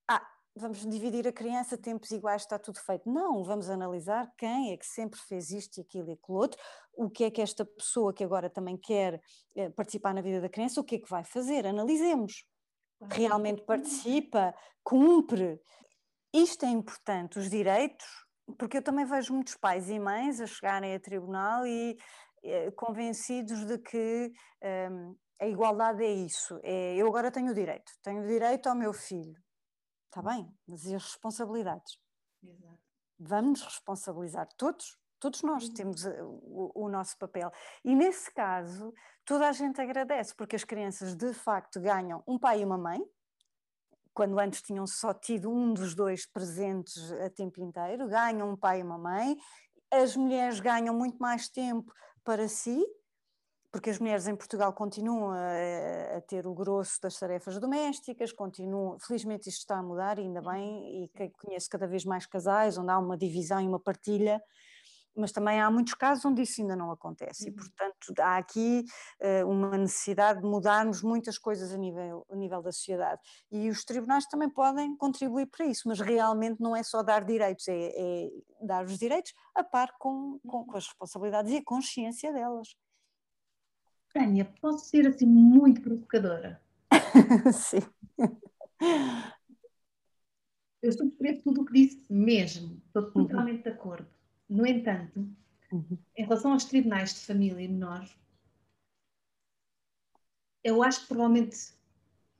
ah, 0.08 0.26
vamos 0.56 0.84
dividir 0.84 1.26
a 1.28 1.32
criança, 1.32 1.78
tempos 1.78 2.10
iguais, 2.10 2.42
está 2.42 2.58
tudo 2.58 2.78
feito. 2.80 3.08
Não, 3.08 3.44
vamos 3.44 3.70
analisar 3.70 4.30
quem 4.36 4.72
é 4.72 4.76
que 4.76 4.86
sempre 4.86 5.18
fez 5.20 5.50
isto 5.50 5.78
e 5.78 5.80
aquilo 5.82 6.10
e 6.10 6.12
aquilo 6.12 6.36
outro, 6.36 6.60
o 6.94 7.08
que 7.08 7.24
é 7.24 7.30
que 7.30 7.40
esta 7.40 7.64
pessoa 7.64 8.12
que 8.12 8.24
agora 8.24 8.50
também 8.50 8.76
quer 8.76 9.22
eh, 9.54 9.70
participar 9.70 10.12
na 10.12 10.20
vida 10.20 10.40
da 10.40 10.48
criança, 10.48 10.80
o 10.80 10.84
que 10.84 10.96
é 10.96 10.98
que 10.98 11.08
vai 11.08 11.24
fazer? 11.24 11.64
Analisemos. 11.64 12.44
Realmente 13.00 13.62
participa, 13.62 14.54
cumpre. 14.82 15.60
Isto 16.32 16.64
é 16.64 16.70
importante, 16.70 17.38
os 17.38 17.50
direitos, 17.50 18.06
porque 18.58 18.78
eu 18.78 18.82
também 18.82 19.04
vejo 19.04 19.34
muitos 19.34 19.54
pais 19.56 19.88
e 19.90 19.98
mães 19.98 20.40
a 20.40 20.46
chegarem 20.46 20.94
a 20.94 21.00
tribunal 21.00 21.66
e 21.66 21.96
eh, 22.44 22.70
convencidos 22.72 23.64
de 23.66 23.78
que 23.78 24.32
um, 24.90 25.16
a 25.40 25.46
igualdade 25.46 26.04
é 26.04 26.12
isso. 26.12 26.58
É, 26.62 26.96
eu 26.96 27.06
agora 27.06 27.30
tenho 27.30 27.50
o 27.50 27.54
direito, 27.54 27.90
tenho 28.02 28.26
direito 28.26 28.68
ao 28.68 28.74
meu 28.74 28.92
filho 28.92 29.36
Está 30.16 30.30
bem, 30.30 30.50
mas 30.66 30.86
e 30.86 30.94
as 30.94 31.04
responsabilidades? 31.04 31.98
Exato. 32.42 32.80
Vamos 33.18 33.60
responsabilizar 33.60 34.48
todos, 34.56 34.96
todos 35.18 35.42
nós 35.42 35.64
uhum. 35.68 35.74
temos 35.74 36.04
eh, 36.04 36.22
o, 36.22 36.72
o, 36.74 36.88
nosso 36.88 37.16
papel. 37.18 37.50
E 37.84 37.94
nesse 37.94 38.32
caso, 38.32 38.92
toda 39.24 39.48
a 39.48 39.52
gente 39.52 39.80
agradece, 39.80 40.34
porque 40.34 40.56
as 40.56 40.64
crianças 40.64 41.14
de 41.14 41.32
facto 41.32 41.80
ganham 41.80 42.22
um 42.26 42.38
pai 42.38 42.60
e 42.60 42.64
uma 42.64 42.78
mãe, 42.78 43.00
quando 44.12 44.38
antes 44.38 44.62
tinham 44.62 44.86
só 44.86 45.12
tido 45.12 45.50
um 45.50 45.74
dos 45.74 45.94
dois 45.94 46.26
presentes 46.26 47.12
a 47.12 47.28
tempo 47.28 47.60
inteiro, 47.60 48.08
ganham 48.08 48.50
um 48.50 48.56
pai 48.56 48.80
e 48.80 48.82
uma 48.82 48.96
mãe, 48.96 49.36
as 49.90 50.16
mulheres 50.16 50.58
ganham 50.58 50.94
muito 50.94 51.18
mais 51.18 51.48
tempo 51.48 51.92
para 52.24 52.48
si, 52.48 52.82
porque 53.70 53.90
as 53.90 53.98
mulheres 53.98 54.26
em 54.26 54.34
Portugal 54.34 54.72
continuam 54.72 55.32
a, 55.32 56.16
a, 56.16 56.20
ter 56.22 56.46
o 56.46 56.54
grosso 56.54 56.98
das 57.02 57.18
tarefas 57.18 57.58
domésticas, 57.60 58.32
continuam, 58.32 58.98
felizmente 58.98 59.50
isto 59.50 59.60
está 59.60 59.76
a 59.76 59.82
mudar, 59.82 60.18
ainda 60.18 60.40
bem, 60.40 61.04
e 61.04 61.08
que 61.08 61.28
conheço 61.30 61.68
cada 61.68 61.86
vez 61.86 62.04
mais 62.04 62.24
casais 62.24 62.78
onde 62.78 62.90
há 62.90 62.98
uma 62.98 63.18
divisão 63.18 63.60
e 63.60 63.68
uma 63.68 63.78
partilha, 63.78 64.42
mas 65.16 65.32
também 65.32 65.60
há 65.60 65.70
muitos 65.70 65.94
casos 65.94 66.24
onde 66.24 66.42
isso 66.42 66.60
ainda 66.60 66.76
não 66.76 66.90
acontece, 66.90 67.46
e 67.46 67.50
uhum. 67.50 67.56
portanto 67.56 68.20
há 68.20 68.36
aqui 68.36 68.84
uh, 69.20 69.48
uma 69.48 69.76
necessidade 69.76 70.40
de 70.40 70.46
mudarmos 70.46 71.02
muitas 71.02 71.38
coisas 71.38 71.72
a 71.72 71.76
nível, 71.76 72.26
a 72.30 72.36
nível 72.36 72.62
da 72.62 72.72
sociedade, 72.72 73.20
e 73.50 73.68
os 73.68 73.84
tribunais 73.84 74.26
também 74.26 74.50
podem 74.50 74.96
contribuir 74.96 75.46
para 75.46 75.66
isso, 75.66 75.88
mas 75.88 76.00
realmente 76.00 76.60
não 76.60 76.76
é 76.76 76.82
só 76.82 77.02
dar 77.02 77.24
direitos, 77.24 77.66
é, 77.68 77.92
é 77.94 78.30
dar 78.62 78.84
os 78.84 78.98
direitos 78.98 79.32
a 79.54 79.64
par 79.64 79.92
com, 79.98 80.38
com, 80.46 80.64
com 80.64 80.76
as 80.76 80.86
responsabilidades 80.86 81.52
e 81.52 81.56
a 81.56 81.64
consciência 81.64 82.32
delas. 82.32 82.76
Tânia, 84.12 84.50
posso 84.60 84.86
ser 84.86 85.06
assim 85.06 85.26
muito 85.26 85.82
provocadora? 85.82 86.60
Sim. 87.52 87.82
Eu 90.82 90.92
subscrevo 90.92 91.42
tudo 91.42 91.62
o 91.62 91.64
que 91.64 91.72
disse 91.72 92.04
mesmo, 92.08 92.80
estou 92.86 93.02
uhum. 93.02 93.12
totalmente 93.12 93.56
uhum. 93.56 93.62
de 93.62 93.68
acordo. 93.68 94.15
No 94.48 94.66
entanto, 94.66 95.28
uhum. 95.72 95.98
em 96.16 96.22
relação 96.22 96.52
aos 96.52 96.64
tribunais 96.64 97.14
de 97.14 97.20
família 97.20 97.60
e 97.60 97.68
menores, 97.68 98.16
eu 100.62 100.82
acho 100.82 101.02
que 101.02 101.08
provavelmente 101.08 101.76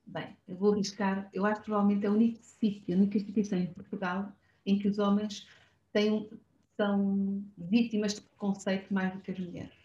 bem, 0.07 0.35
eu 0.47 0.55
vou 0.55 0.73
arriscar, 0.73 1.29
eu 1.33 1.45
acho 1.45 1.59
que 1.61 1.65
provavelmente 1.65 2.05
é 2.05 2.09
o 2.09 2.13
único 2.13 2.39
sítio, 2.41 2.95
a 2.95 2.97
única 2.97 3.17
instituição 3.17 3.59
em 3.59 3.67
Portugal 3.67 4.31
em 4.65 4.79
que 4.79 4.87
os 4.87 4.97
homens 4.97 5.47
têm, 5.91 6.29
são 6.75 7.43
vítimas 7.57 8.15
de 8.15 8.21
preconceito 8.21 8.93
mais 8.93 9.13
do 9.13 9.19
que 9.19 9.31
as 9.31 9.39
mulheres. 9.39 9.77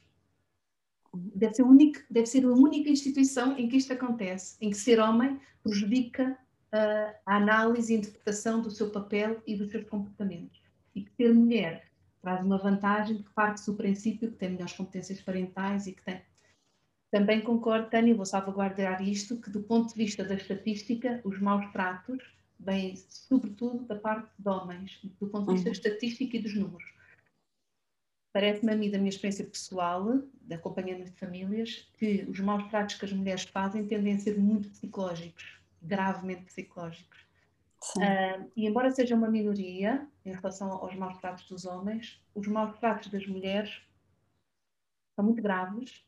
Deve 1.15 1.55
ser, 1.55 1.63
único, 1.63 2.01
deve 2.09 2.27
ser 2.27 2.45
a 2.45 2.49
única 2.49 2.89
instituição 2.89 3.59
em 3.59 3.69
que 3.69 3.77
isto 3.77 3.93
acontece, 3.93 4.57
em 4.61 4.71
que 4.71 4.77
ser 4.77 4.99
homem 4.99 5.39
prejudica 5.63 6.39
uh, 6.73 7.17
a 7.27 7.37
análise 7.37 7.93
e 7.93 7.99
interpretação 7.99 8.63
do 8.63 8.71
seu 8.71 8.91
papel 8.91 9.43
e 9.47 9.55
dos 9.55 9.71
seus 9.71 9.85
comportamentos. 9.89 10.61
E 10.95 11.03
que 11.03 11.13
ser 11.13 11.35
mulher 11.35 11.92
traz 12.23 12.45
uma 12.45 12.57
vantagem 12.57 13.23
que 13.23 13.31
parte 13.31 13.67
do 13.67 13.75
princípio 13.75 14.31
que 14.31 14.37
tem 14.37 14.51
melhores 14.51 14.73
competências 14.73 15.21
parentais 15.21 15.87
e 15.87 15.93
que 15.93 16.03
tem. 16.03 16.23
Também 17.11 17.43
concordo, 17.43 17.91
Tânia, 17.91 18.15
vou 18.15 18.25
salvaguardar 18.25 19.03
isto, 19.03 19.37
que 19.37 19.51
do 19.51 19.63
ponto 19.63 19.89
de 19.89 19.95
vista 19.95 20.25
da 20.25 20.35
estatística, 20.35 21.21
os 21.25 21.39
maus 21.39 21.71
tratos 21.73 22.23
vêm 22.59 22.97
sobretudo 22.97 23.85
da 23.85 23.97
parte 23.97 24.31
de 24.39 24.49
homens, 24.49 24.99
do 25.21 25.27
ponto 25.27 25.49
de 25.49 25.55
vista 25.55 25.69
uhum. 25.69 25.73
estatístico 25.73 26.37
e 26.37 26.39
dos 26.39 26.55
números. 26.55 26.93
Parece-me 28.33 28.73
a 28.73 28.77
mim, 28.77 28.91
da 28.91 28.97
minha 28.97 29.11
experiência 29.11 29.45
pessoal, 29.45 30.23
de 30.41 30.55
acompanhamento 30.55 31.11
de 31.11 31.19
famílias, 31.19 31.87
que 31.99 32.25
os 32.27 32.41
maus 32.41 32.67
tratos 32.71 32.95
que 32.95 33.05
as 33.05 33.13
mulheres 33.13 33.43
fazem 33.43 33.87
tendem 33.87 34.15
a 34.15 34.19
ser 34.19 34.39
muito 34.39 34.71
psicológicos, 34.71 35.61
gravemente 35.83 36.45
psicológicos. 36.45 37.19
Uh, 37.97 38.51
e 38.57 38.67
embora 38.67 38.91
seja 38.93 39.15
uma 39.15 39.29
minoria 39.29 40.07
em 40.25 40.33
relação 40.33 40.71
aos 40.71 40.95
maus 40.95 41.19
tratos 41.19 41.47
dos 41.49 41.65
homens, 41.65 42.23
os 42.35 42.47
maus 42.47 42.79
tratos 42.79 43.11
das 43.11 43.27
mulheres 43.27 43.83
são 45.17 45.25
muito 45.25 45.43
graves, 45.43 46.05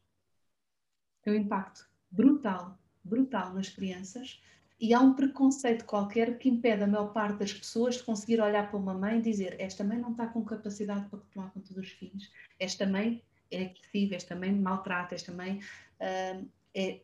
têm 1.22 1.34
um 1.34 1.36
impacto 1.36 1.88
brutal, 2.10 2.78
brutal 3.02 3.52
nas 3.52 3.68
crianças 3.68 4.40
e 4.80 4.94
há 4.94 5.00
um 5.00 5.14
preconceito 5.14 5.84
qualquer 5.84 6.38
que 6.38 6.48
impede 6.48 6.84
a 6.84 6.86
maior 6.86 7.12
parte 7.12 7.38
das 7.38 7.52
pessoas 7.52 7.96
de 7.96 8.04
conseguir 8.04 8.40
olhar 8.40 8.68
para 8.68 8.78
uma 8.78 8.94
mãe 8.94 9.18
e 9.18 9.22
dizer 9.22 9.56
esta 9.60 9.82
mãe 9.82 9.98
não 9.98 10.12
está 10.12 10.26
com 10.26 10.44
capacidade 10.44 11.08
para 11.08 11.18
tomar 11.32 11.50
conta 11.50 11.74
dos 11.74 11.90
filhos, 11.90 12.30
esta 12.58 12.86
mãe 12.86 13.22
é 13.50 13.64
agressiva, 13.64 14.14
esta 14.14 14.34
mãe 14.36 14.52
maltrata, 14.52 15.14
esta 15.14 15.32
mãe 15.32 15.60
uh, 16.00 16.48
é 16.74 17.00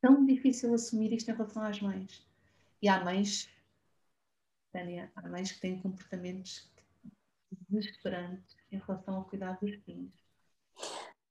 tão 0.00 0.24
difícil 0.24 0.72
assumir 0.74 1.12
isto 1.12 1.30
em 1.30 1.34
relação 1.34 1.62
às 1.62 1.80
mães. 1.80 2.26
E 2.82 2.88
há 2.88 3.02
mães, 3.02 3.48
Tânia, 4.74 5.10
há 5.14 5.28
mães 5.28 5.52
que 5.52 5.60
têm 5.60 5.78
comportamentos 5.78 6.68
desesperantes 7.68 8.56
em 8.72 8.78
relação 8.78 9.14
ao 9.14 9.24
cuidado 9.24 9.60
dos 9.60 9.76
filhos. 9.84 10.12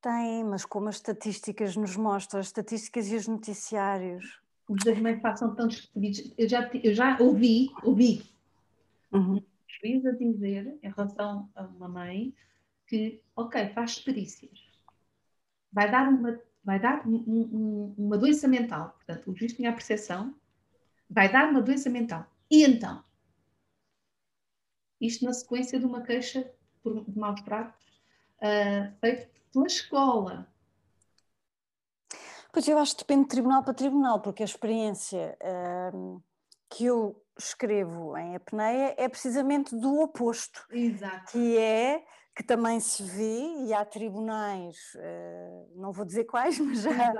Tem, 0.01 0.45
mas 0.45 0.65
como 0.65 0.87
as 0.87 0.95
estatísticas 0.95 1.75
nos 1.75 1.97
mostram, 1.97 2.39
as 2.39 2.47
estatísticas 2.47 3.11
e 3.11 3.15
os 3.15 3.27
noticiários, 3.27 4.41
os 4.67 5.01
mães 5.01 5.21
passam 5.21 5.53
tão 5.55 5.67
despercebidos. 5.67 6.33
Eu 6.37 6.47
já, 6.47 6.69
eu 6.73 6.93
já 6.93 7.17
ouvi, 7.19 7.69
ouvi 7.83 8.23
uhum. 9.11 9.43
juiz 9.67 10.05
a 10.05 10.11
dizer 10.11 10.79
em 10.81 10.89
relação 10.89 11.49
a 11.53 11.63
uma 11.63 11.89
mãe 11.89 12.33
que, 12.87 13.21
ok, 13.35 13.69
faz 13.69 13.99
perícias, 13.99 14.65
vai 15.71 15.91
dar 15.91 16.07
uma, 16.07 16.39
vai 16.63 16.79
dar 16.79 17.05
um, 17.05 17.15
um, 17.15 17.95
uma 17.97 18.17
doença 18.17 18.47
mental. 18.47 18.91
Portanto, 18.91 19.29
o 19.29 19.35
juiz 19.35 19.53
tinha 19.53 19.69
a 19.69 19.73
percepção, 19.73 20.33
vai 21.09 21.31
dar 21.31 21.49
uma 21.49 21.61
doença 21.61 21.89
mental. 21.89 22.25
E 22.49 22.63
então? 22.63 23.03
Isto 25.04 25.26
na 25.26 25.34
sequência 25.34 25.78
de 25.78 25.86
uma 25.86 26.01
queixa 26.01 26.49
por, 26.82 27.04
de 27.04 27.20
maus 27.20 27.41
tratos 27.41 27.86
uh, 28.38 28.97
feito 29.01 29.28
pela 29.51 29.68
escola. 29.68 30.47
Pois 32.54 32.66
eu 32.68 32.78
acho 32.78 32.93
que 32.93 32.99
depende 32.99 33.24
de 33.24 33.30
tribunal 33.30 33.64
para 33.64 33.74
tribunal, 33.74 34.22
porque 34.22 34.43
a 34.43 34.45
experiência 34.45 35.38
um, 35.93 36.22
que 36.70 36.86
eu 36.86 37.22
escrevo 37.38 38.16
em 38.16 38.36
apneia 38.36 38.95
é 38.97 39.10
precisamente 39.10 39.76
do 39.76 39.99
oposto. 39.99 40.66
Exato. 40.72 41.32
Que 41.34 41.58
é 41.58 42.06
que 42.36 42.43
também 42.43 42.80
se 42.80 43.04
vê, 43.04 43.66
e 43.66 43.74
há 43.74 43.84
tribunais, 43.86 44.78
uh, 44.95 45.82
não 45.82 45.91
vou 45.91 46.06
dizer 46.06 46.24
quais, 46.24 46.58
mas 46.60 46.82
já, 46.82 47.14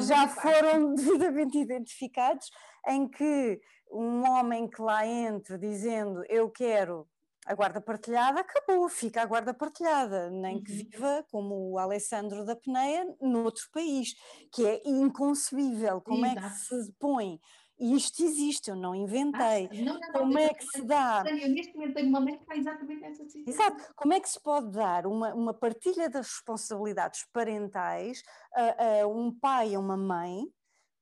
já 0.00 0.28
foram 0.28 0.94
devidamente 0.94 1.58
identificados, 1.58 2.50
em 2.88 3.08
que 3.08 3.60
um 3.90 4.28
homem 4.28 4.68
que 4.68 4.82
lá 4.82 5.06
entra 5.06 5.58
dizendo 5.58 6.24
eu 6.28 6.50
quero 6.50 7.08
a 7.46 7.54
guarda 7.54 7.80
partilhada 7.80 8.40
acabou, 8.40 8.88
fica 8.88 9.22
a 9.22 9.26
guarda 9.26 9.54
partilhada, 9.54 10.30
nem 10.30 10.56
uhum. 10.56 10.62
que 10.62 10.72
viva 10.72 11.24
como 11.30 11.72
o 11.72 11.78
Alessandro 11.78 12.44
da 12.44 12.54
Peneia 12.54 13.06
noutro 13.20 13.68
país, 13.72 14.14
que 14.52 14.66
é 14.66 14.80
inconcebível. 14.84 16.00
Como 16.00 16.24
Exato. 16.26 16.46
é 16.46 16.50
que 16.50 16.56
se 16.56 16.92
põe? 16.98 17.40
E 17.80 17.96
isto 17.96 18.22
existe, 18.22 18.68
eu 18.68 18.76
não 18.76 18.94
inventei. 18.94 19.66
Ah, 19.72 19.74
não, 19.82 19.98
não, 19.98 20.12
como 20.12 20.38
é 20.38 20.52
que 20.52 20.66
se 20.66 20.82
dá? 20.82 21.24
Eu 21.26 21.48
neste 21.48 21.74
momento 21.74 21.94
tenho 21.94 22.08
uma 22.10 22.20
mãe 22.20 22.36
que 22.36 22.42
está 22.42 22.54
exatamente 22.54 23.00
nessa 23.00 23.24
situação. 23.26 23.66
Exato. 23.66 23.94
Como 23.96 24.12
é 24.12 24.20
que 24.20 24.28
se 24.28 24.38
pode 24.38 24.70
dar 24.70 25.06
uma, 25.06 25.32
uma 25.32 25.54
partilha 25.54 26.10
das 26.10 26.26
responsabilidades 26.26 27.24
parentais 27.32 28.22
a, 28.54 29.00
a 29.00 29.08
um 29.08 29.32
pai 29.32 29.70
e 29.70 29.74
a 29.76 29.80
uma 29.80 29.96
mãe 29.96 30.44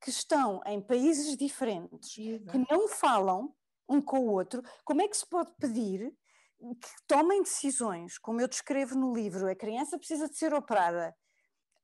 que 0.01 0.11
estão 0.11 0.61
em 0.67 0.81
países 0.81 1.37
diferentes, 1.37 2.17
Exato. 2.17 2.53
que 2.53 2.73
não 2.73 2.87
falam 2.87 3.53
um 3.89 4.01
com 4.01 4.21
o 4.21 4.31
outro? 4.31 4.63
Como 4.85 5.03
é 5.03 5.09
que 5.09 5.17
se 5.17 5.29
pode 5.29 5.53
pedir 5.59 6.15
que 6.59 6.89
tomem 7.07 7.43
decisões, 7.43 8.19
como 8.19 8.41
eu 8.41 8.49
descrevo 8.49 8.95
no 8.97 9.15
livro, 9.15 9.49
a 9.49 9.55
criança 9.55 9.99
precisa 9.99 10.29
de 10.29 10.37
ser 10.37 10.53
operada. 10.53 11.15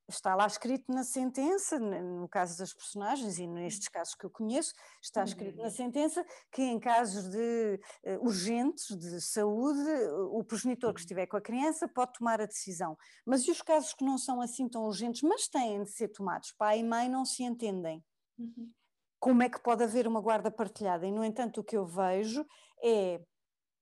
Está 0.07 0.35
lá 0.35 0.47
escrito 0.47 0.93
na 0.93 1.03
sentença, 1.03 1.79
no 1.79 2.29
caso 2.29 2.59
das 2.59 2.75
personagens 2.75 3.39
e 3.39 3.47
nestes 3.47 3.89
casos 3.89 4.15
que 4.15 4.27
eu 4.27 4.31
conheço, 4.31 4.75
está 5.03 5.25
escrito 5.25 5.57
na 5.57 5.71
sentença 5.71 6.23
que 6.53 6.61
em 6.61 6.79
casos 6.79 7.31
de 7.31 7.81
uh, 8.05 8.23
urgentes 8.23 8.95
de 8.99 9.19
saúde, 9.23 9.89
o 10.31 10.45
progenitor 10.45 10.93
que 10.93 11.01
estiver 11.01 11.27
com 11.27 11.39
a 11.39 11.41
criança 11.41 11.89
pode 11.89 12.13
tomar 12.19 12.39
a 12.39 12.47
decisão. 12.47 12.99
Mas 13.25 13.47
e 13.47 13.51
os 13.51 13.63
casos 13.63 13.95
que 13.95 14.05
não 14.05 14.19
são 14.19 14.43
assim 14.43 14.69
tão 14.69 14.85
urgentes, 14.85 15.23
mas 15.23 15.49
têm 15.49 15.83
de 15.83 15.91
ser 15.91 16.09
tomados? 16.09 16.53
Pai 16.53 16.81
e 16.81 16.85
mãe 16.85 17.09
não 17.09 17.25
se 17.25 17.43
entendem. 17.43 18.05
Uhum. 18.39 18.71
Como 19.19 19.43
é 19.43 19.49
que 19.49 19.63
pode 19.63 19.83
haver 19.83 20.07
uma 20.07 20.21
guarda 20.21 20.51
partilhada? 20.51 21.07
E, 21.07 21.13
no 21.13 21.25
entanto, 21.25 21.63
o 21.63 21.65
que 21.65 21.79
eu 21.79 21.87
vejo 21.87 22.45
é 22.83 23.23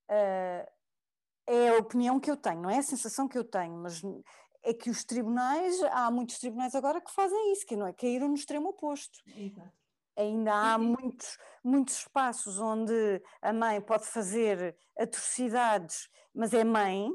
uh, 0.08 0.81
é 1.46 1.70
a 1.70 1.78
opinião 1.78 2.20
que 2.20 2.30
eu 2.30 2.36
tenho, 2.36 2.62
não 2.62 2.70
é 2.70 2.78
a 2.78 2.82
sensação 2.82 3.28
que 3.28 3.36
eu 3.36 3.44
tenho, 3.44 3.74
mas 3.76 4.02
é 4.64 4.72
que 4.72 4.90
os 4.90 5.04
tribunais, 5.04 5.82
há 5.90 6.10
muitos 6.10 6.38
tribunais 6.38 6.74
agora 6.74 7.00
que 7.00 7.12
fazem 7.12 7.52
isso, 7.52 7.66
que 7.66 7.76
não 7.76 7.86
é 7.86 7.92
caíram 7.92 8.28
no 8.28 8.34
extremo 8.34 8.68
oposto. 8.68 9.18
Exato. 9.26 9.72
Ainda 10.16 10.52
há 10.52 10.78
muitos, 10.78 11.38
muitos 11.64 11.98
espaços 11.98 12.60
onde 12.60 13.22
a 13.40 13.52
mãe 13.52 13.80
pode 13.80 14.06
fazer 14.06 14.76
atrocidades, 14.96 16.08
mas 16.34 16.52
é 16.52 16.62
mãe, 16.62 17.10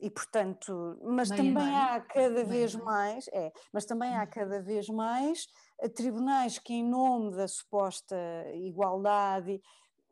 e 0.00 0.10
portanto, 0.10 0.98
mas 1.02 1.28
mãe 1.28 1.38
também 1.38 1.52
mãe. 1.52 1.74
há 1.74 2.00
cada 2.00 2.30
mãe 2.30 2.44
vez 2.44 2.74
mais, 2.74 3.28
é, 3.28 3.52
mas 3.72 3.84
também 3.84 4.14
há 4.14 4.20
uhum. 4.20 4.30
cada 4.30 4.60
vez 4.60 4.88
mais 4.88 5.46
eh, 5.80 5.88
tribunais 5.88 6.58
que 6.58 6.74
em 6.74 6.84
nome 6.84 7.36
da 7.36 7.46
suposta 7.46 8.16
igualdade 8.54 9.60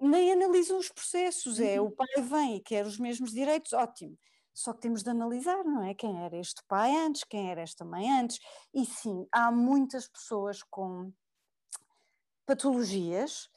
nem 0.03 0.33
analisam 0.33 0.79
os 0.79 0.89
processos. 0.89 1.61
É 1.61 1.81
o 1.81 1.85
uhum. 1.85 1.91
pai 1.91 2.23
vem 2.23 2.57
e 2.57 2.61
quer 2.61 2.85
os 2.85 2.99
mesmos 2.99 3.33
direitos, 3.33 3.73
ótimo. 3.73 4.19
Só 4.55 4.73
que 4.73 4.81
temos 4.81 5.03
de 5.03 5.11
analisar, 5.11 5.65
não 5.65 5.83
é? 5.83 5.95
Quem 5.95 6.23
era 6.23 6.37
este 6.37 6.63
pai 6.69 6.95
antes, 6.95 7.25
quem 7.25 7.51
era 7.51 7.63
esta 7.63 7.85
mãe 7.85 8.11
antes. 8.11 8.39
E 8.75 8.85
sim, 8.85 9.27
há 9.33 9.51
muitas 9.51 10.07
pessoas 10.07 10.63
com 10.63 11.11
patologias, 12.45 13.49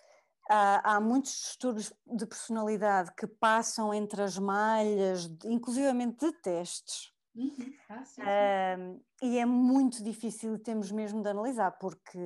há, 0.49 0.95
há 0.95 1.01
muitos 1.01 1.33
distúrbios 1.33 1.93
de 2.05 2.25
personalidade 2.25 3.13
que 3.17 3.27
passam 3.27 3.93
entre 3.93 4.21
as 4.21 4.37
malhas, 4.37 5.29
inclusivamente 5.43 6.25
de 6.25 6.31
testes. 6.41 7.14
Uhum. 7.35 7.73
Ah, 7.89 8.05
sim, 8.05 8.21
sim. 8.21 9.01
e 9.21 9.37
é 9.37 9.45
muito 9.45 10.01
difícil, 10.01 10.57
temos 10.57 10.89
mesmo 10.89 11.21
de 11.21 11.29
analisar, 11.29 11.71
porque 11.71 12.17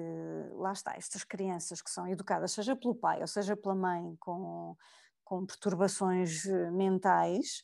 lá 0.53 0.71
está, 0.71 0.93
estas 0.95 1.23
crianças 1.23 1.81
que 1.81 1.89
são 1.89 2.07
educadas, 2.07 2.51
seja 2.51 2.75
pelo 2.75 2.93
pai 2.93 3.19
ou 3.21 3.27
seja 3.27 3.57
pela 3.57 3.73
mãe, 3.73 4.15
com, 4.19 4.75
com 5.23 5.45
perturbações 5.45 6.45
eh, 6.45 6.69
mentais, 6.71 7.63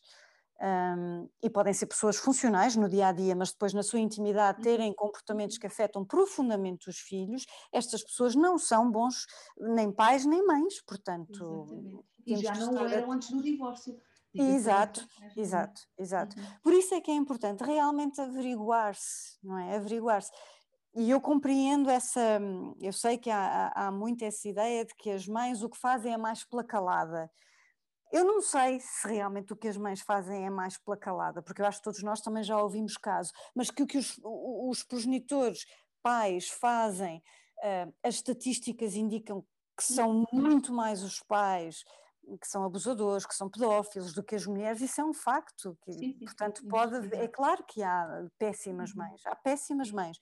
um, 0.61 1.27
e 1.43 1.49
podem 1.49 1.73
ser 1.73 1.85
pessoas 1.85 2.15
funcionais 2.15 2.75
no 2.75 2.87
dia 2.87 3.07
a 3.07 3.11
dia, 3.11 3.35
mas 3.35 3.51
depois 3.51 3.73
na 3.73 3.83
sua 3.83 3.99
intimidade 3.99 4.59
uhum. 4.59 4.63
terem 4.63 4.93
comportamentos 4.93 5.57
que 5.57 5.67
afetam 5.67 6.05
profundamente 6.05 6.89
os 6.89 6.97
filhos, 6.97 7.45
estas 7.73 8.03
pessoas 8.03 8.35
não 8.35 8.57
são 8.57 8.89
bons 8.89 9.25
nem 9.57 9.91
pais 9.91 10.25
nem 10.25 10.45
mães, 10.45 10.81
portanto. 10.81 11.65
Exatamente. 11.65 12.05
E 12.25 12.35
já 12.37 12.55
não 12.55 12.87
eram 12.87 13.11
antes 13.11 13.29
do 13.29 13.43
divórcio. 13.43 13.99
Exato, 14.35 15.07
exato, 15.35 15.81
exato. 15.97 16.37
Uhum. 16.37 16.45
Por 16.61 16.73
isso 16.73 16.93
é 16.93 17.01
que 17.01 17.11
é 17.11 17.15
importante 17.15 17.63
realmente 17.63 18.19
averiguar-se, 18.19 19.37
não 19.43 19.57
é? 19.57 19.75
Averiguar-se. 19.75 20.31
E 20.95 21.09
eu 21.09 21.19
compreendo 21.19 21.89
essa, 21.89 22.39
eu 22.79 22.93
sei 22.93 23.17
que 23.17 23.29
há, 23.29 23.71
há, 23.75 23.91
muito 23.91 24.23
essa 24.23 24.47
ideia 24.47 24.85
de 24.85 24.95
que 24.95 25.11
as 25.11 25.27
mães 25.27 25.61
o 25.61 25.69
que 25.69 25.77
fazem 25.77 26.13
é 26.13 26.17
mais 26.17 26.45
pela 26.45 26.63
calada. 26.63 27.29
Eu 28.11 28.23
não 28.23 28.41
sei 28.41 28.79
se 28.79 29.07
realmente 29.07 29.51
o 29.51 29.57
que 29.57 29.67
as 29.67 29.75
mães 29.75 30.01
fazem 30.01 30.45
é 30.45 30.49
mais 30.49 30.77
pela 30.77 30.95
calada, 30.95 31.41
porque 31.41 31.61
eu 31.61 31.65
acho 31.65 31.79
que 31.79 31.83
todos 31.83 32.01
nós 32.01 32.21
também 32.21 32.43
já 32.43 32.61
ouvimos 32.61 32.95
casos, 32.95 33.33
mas 33.53 33.69
que 33.69 33.83
o 33.83 33.87
que 33.87 33.97
os, 33.97 34.17
os 34.23 34.83
progenitores, 34.83 35.65
pais, 36.01 36.47
fazem 36.47 37.17
uh, 37.17 37.93
as 38.03 38.15
estatísticas 38.15 38.95
indicam 38.95 39.43
que 39.75 39.83
são 39.83 40.25
muito 40.31 40.71
mais 40.71 41.03
os 41.03 41.19
pais 41.19 41.83
que 42.39 42.47
são 42.47 42.63
abusadores, 42.63 43.25
que 43.25 43.35
são 43.35 43.49
pedófilos 43.49 44.13
do 44.13 44.23
que 44.23 44.35
as 44.35 44.45
mulheres, 44.45 44.81
isso 44.81 45.01
é 45.01 45.05
um 45.05 45.13
facto. 45.13 45.77
Que, 45.83 45.93
sim, 45.93 45.99
sim, 45.99 46.25
portanto, 46.25 46.61
sim, 46.61 46.67
pode, 46.67 47.15
é 47.15 47.27
claro 47.27 47.63
que 47.63 47.81
há 47.83 48.27
péssimas 48.37 48.91
uhum. 48.91 48.97
mães, 48.97 49.25
há 49.25 49.35
péssimas 49.35 49.91
mães, 49.91 50.19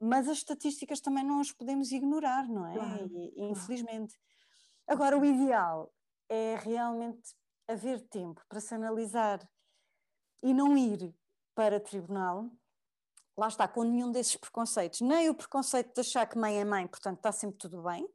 mas 0.00 0.28
as 0.28 0.38
estatísticas 0.38 1.00
também 1.00 1.24
não 1.24 1.40
as 1.40 1.52
podemos 1.52 1.92
ignorar, 1.92 2.46
não 2.48 2.66
é? 2.66 2.74
Claro. 2.74 3.10
E, 3.12 3.44
infelizmente. 3.44 4.14
Agora, 4.86 5.18
o 5.18 5.24
ideal 5.24 5.92
é 6.28 6.56
realmente 6.56 7.34
haver 7.66 8.00
tempo 8.08 8.42
para 8.48 8.60
se 8.60 8.74
analisar 8.74 9.40
e 10.42 10.52
não 10.52 10.76
ir 10.76 11.14
para 11.54 11.80
tribunal 11.80 12.50
lá 13.36 13.48
está, 13.48 13.66
com 13.66 13.82
nenhum 13.82 14.10
desses 14.10 14.36
preconceitos. 14.36 15.00
Nem 15.00 15.28
o 15.28 15.34
preconceito 15.34 15.92
de 15.94 16.00
achar 16.00 16.26
que 16.26 16.38
mãe 16.38 16.60
é 16.60 16.64
mãe, 16.64 16.86
portanto 16.86 17.18
está 17.18 17.32
sempre 17.32 17.58
tudo 17.58 17.82
bem, 17.82 18.08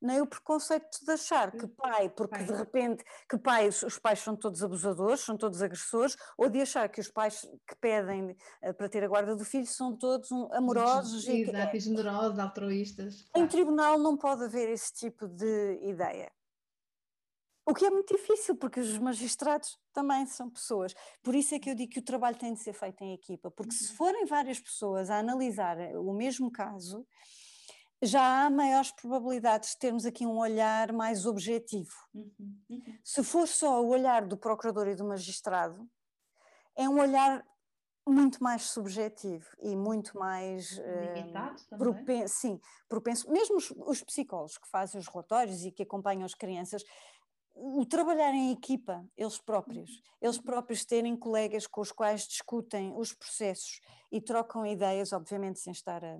nem 0.00 0.20
o 0.20 0.26
preconceito 0.26 1.04
de 1.04 1.12
achar 1.12 1.50
que 1.50 1.66
pai, 1.66 2.08
porque 2.08 2.38
pai. 2.38 2.46
de 2.46 2.52
repente 2.52 3.04
que 3.28 3.38
pais, 3.38 3.82
os 3.82 3.98
pais 3.98 4.20
são 4.20 4.34
todos 4.34 4.62
abusadores, 4.62 5.20
são 5.20 5.36
todos 5.36 5.62
agressores, 5.62 6.16
ou 6.38 6.48
de 6.48 6.60
achar 6.60 6.88
que 6.88 7.00
os 7.00 7.08
pais 7.08 7.42
que 7.66 7.76
pedem 7.80 8.30
uh, 8.30 8.74
para 8.74 8.88
ter 8.88 9.04
a 9.04 9.08
guarda 9.08 9.36
do 9.36 9.44
filho 9.44 9.66
são 9.66 9.96
todos 9.96 10.30
amorosos 10.52 11.26
e, 11.26 11.42
Exato, 11.42 11.76
e 11.76 11.80
generosos, 11.80 12.38
altruístas. 12.38 13.26
Em 13.36 13.46
tribunal 13.46 13.98
não 13.98 14.16
pode 14.16 14.44
haver 14.44 14.68
esse 14.68 14.92
tipo 14.92 15.28
de 15.28 15.78
ideia. 15.82 16.30
O 17.66 17.74
que 17.74 17.84
é 17.84 17.90
muito 17.90 18.16
difícil, 18.16 18.56
porque 18.56 18.80
os 18.80 18.98
magistrados 18.98 19.78
também 19.92 20.26
são 20.26 20.50
pessoas. 20.50 20.92
Por 21.22 21.34
isso 21.36 21.54
é 21.54 21.58
que 21.58 21.70
eu 21.70 21.74
digo 21.74 21.92
que 21.92 22.00
o 22.00 22.04
trabalho 22.04 22.36
tem 22.36 22.52
de 22.52 22.60
ser 22.60 22.72
feito 22.72 23.02
em 23.02 23.14
equipa, 23.14 23.50
porque 23.50 23.72
se 23.72 23.90
uhum. 23.90 23.96
forem 23.96 24.26
várias 24.26 24.58
pessoas 24.58 25.08
a 25.08 25.18
analisar 25.18 25.76
o 25.96 26.12
mesmo 26.12 26.50
caso, 26.50 27.06
já 28.02 28.44
há 28.44 28.50
maiores 28.50 28.90
probabilidades 28.92 29.70
de 29.70 29.78
termos 29.78 30.06
aqui 30.06 30.26
um 30.26 30.38
olhar 30.38 30.92
mais 30.92 31.26
objetivo. 31.26 31.92
Uhum. 32.14 32.58
Uhum. 32.68 32.98
Se 33.04 33.22
for 33.22 33.46
só 33.46 33.82
o 33.82 33.88
olhar 33.88 34.26
do 34.26 34.36
procurador 34.36 34.88
e 34.88 34.94
do 34.94 35.04
magistrado, 35.04 35.88
é 36.76 36.88
um 36.88 36.98
olhar 36.98 37.44
muito 38.08 38.42
mais 38.42 38.62
subjetivo 38.62 39.46
e 39.60 39.76
muito 39.76 40.18
mais 40.18 40.78
limitado 40.78 41.62
uh, 41.72 41.78
propenso, 41.78 42.34
sim, 42.34 42.60
propenso, 42.88 43.30
mesmo 43.30 43.56
os, 43.56 43.70
os, 43.70 44.02
psicólogos 44.02 44.56
que 44.56 44.68
fazem 44.68 44.98
os 44.98 45.06
relatórios 45.06 45.64
e 45.64 45.70
que 45.70 45.82
acompanham 45.82 46.24
as 46.24 46.34
crianças, 46.34 46.82
o 47.54 47.84
trabalhar 47.84 48.32
em 48.32 48.52
equipa, 48.52 49.06
eles 49.16 49.38
próprios, 49.38 49.90
uhum. 49.90 50.02
eles 50.22 50.36
uhum. 50.38 50.42
próprios 50.42 50.84
terem 50.84 51.14
colegas 51.16 51.66
com 51.66 51.82
os 51.82 51.92
quais 51.92 52.26
discutem 52.26 52.92
os 52.96 53.12
processos 53.12 53.80
e 54.10 54.20
trocam 54.20 54.66
ideias, 54.66 55.12
obviamente 55.12 55.60
sem 55.60 55.72
estar 55.72 56.02
a, 56.02 56.16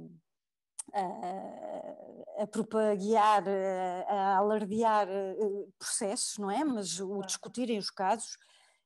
a, 0.92 2.42
a 2.42 2.46
propaguear, 2.46 3.44
a, 3.48 4.12
a 4.12 4.36
alardear 4.36 5.08
eh, 5.08 5.66
processos, 5.78 6.38
não 6.38 6.50
é? 6.50 6.64
Mas 6.64 7.00
o 7.00 7.20
discutirem 7.22 7.78
os 7.78 7.90
casos 7.90 8.36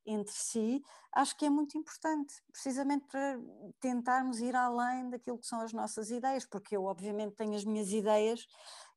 entre 0.06 0.34
si, 0.34 0.82
acho 1.12 1.36
que 1.36 1.46
é 1.46 1.50
muito 1.50 1.78
importante, 1.78 2.34
precisamente 2.52 3.06
para 3.06 3.40
tentarmos 3.80 4.38
ir 4.40 4.54
além 4.54 5.08
daquilo 5.08 5.38
que 5.38 5.46
são 5.46 5.60
as 5.60 5.72
nossas 5.72 6.10
ideias, 6.10 6.44
porque 6.44 6.76
eu 6.76 6.84
obviamente 6.84 7.36
tenho 7.36 7.54
as 7.54 7.64
minhas 7.64 7.90
ideias 7.90 8.46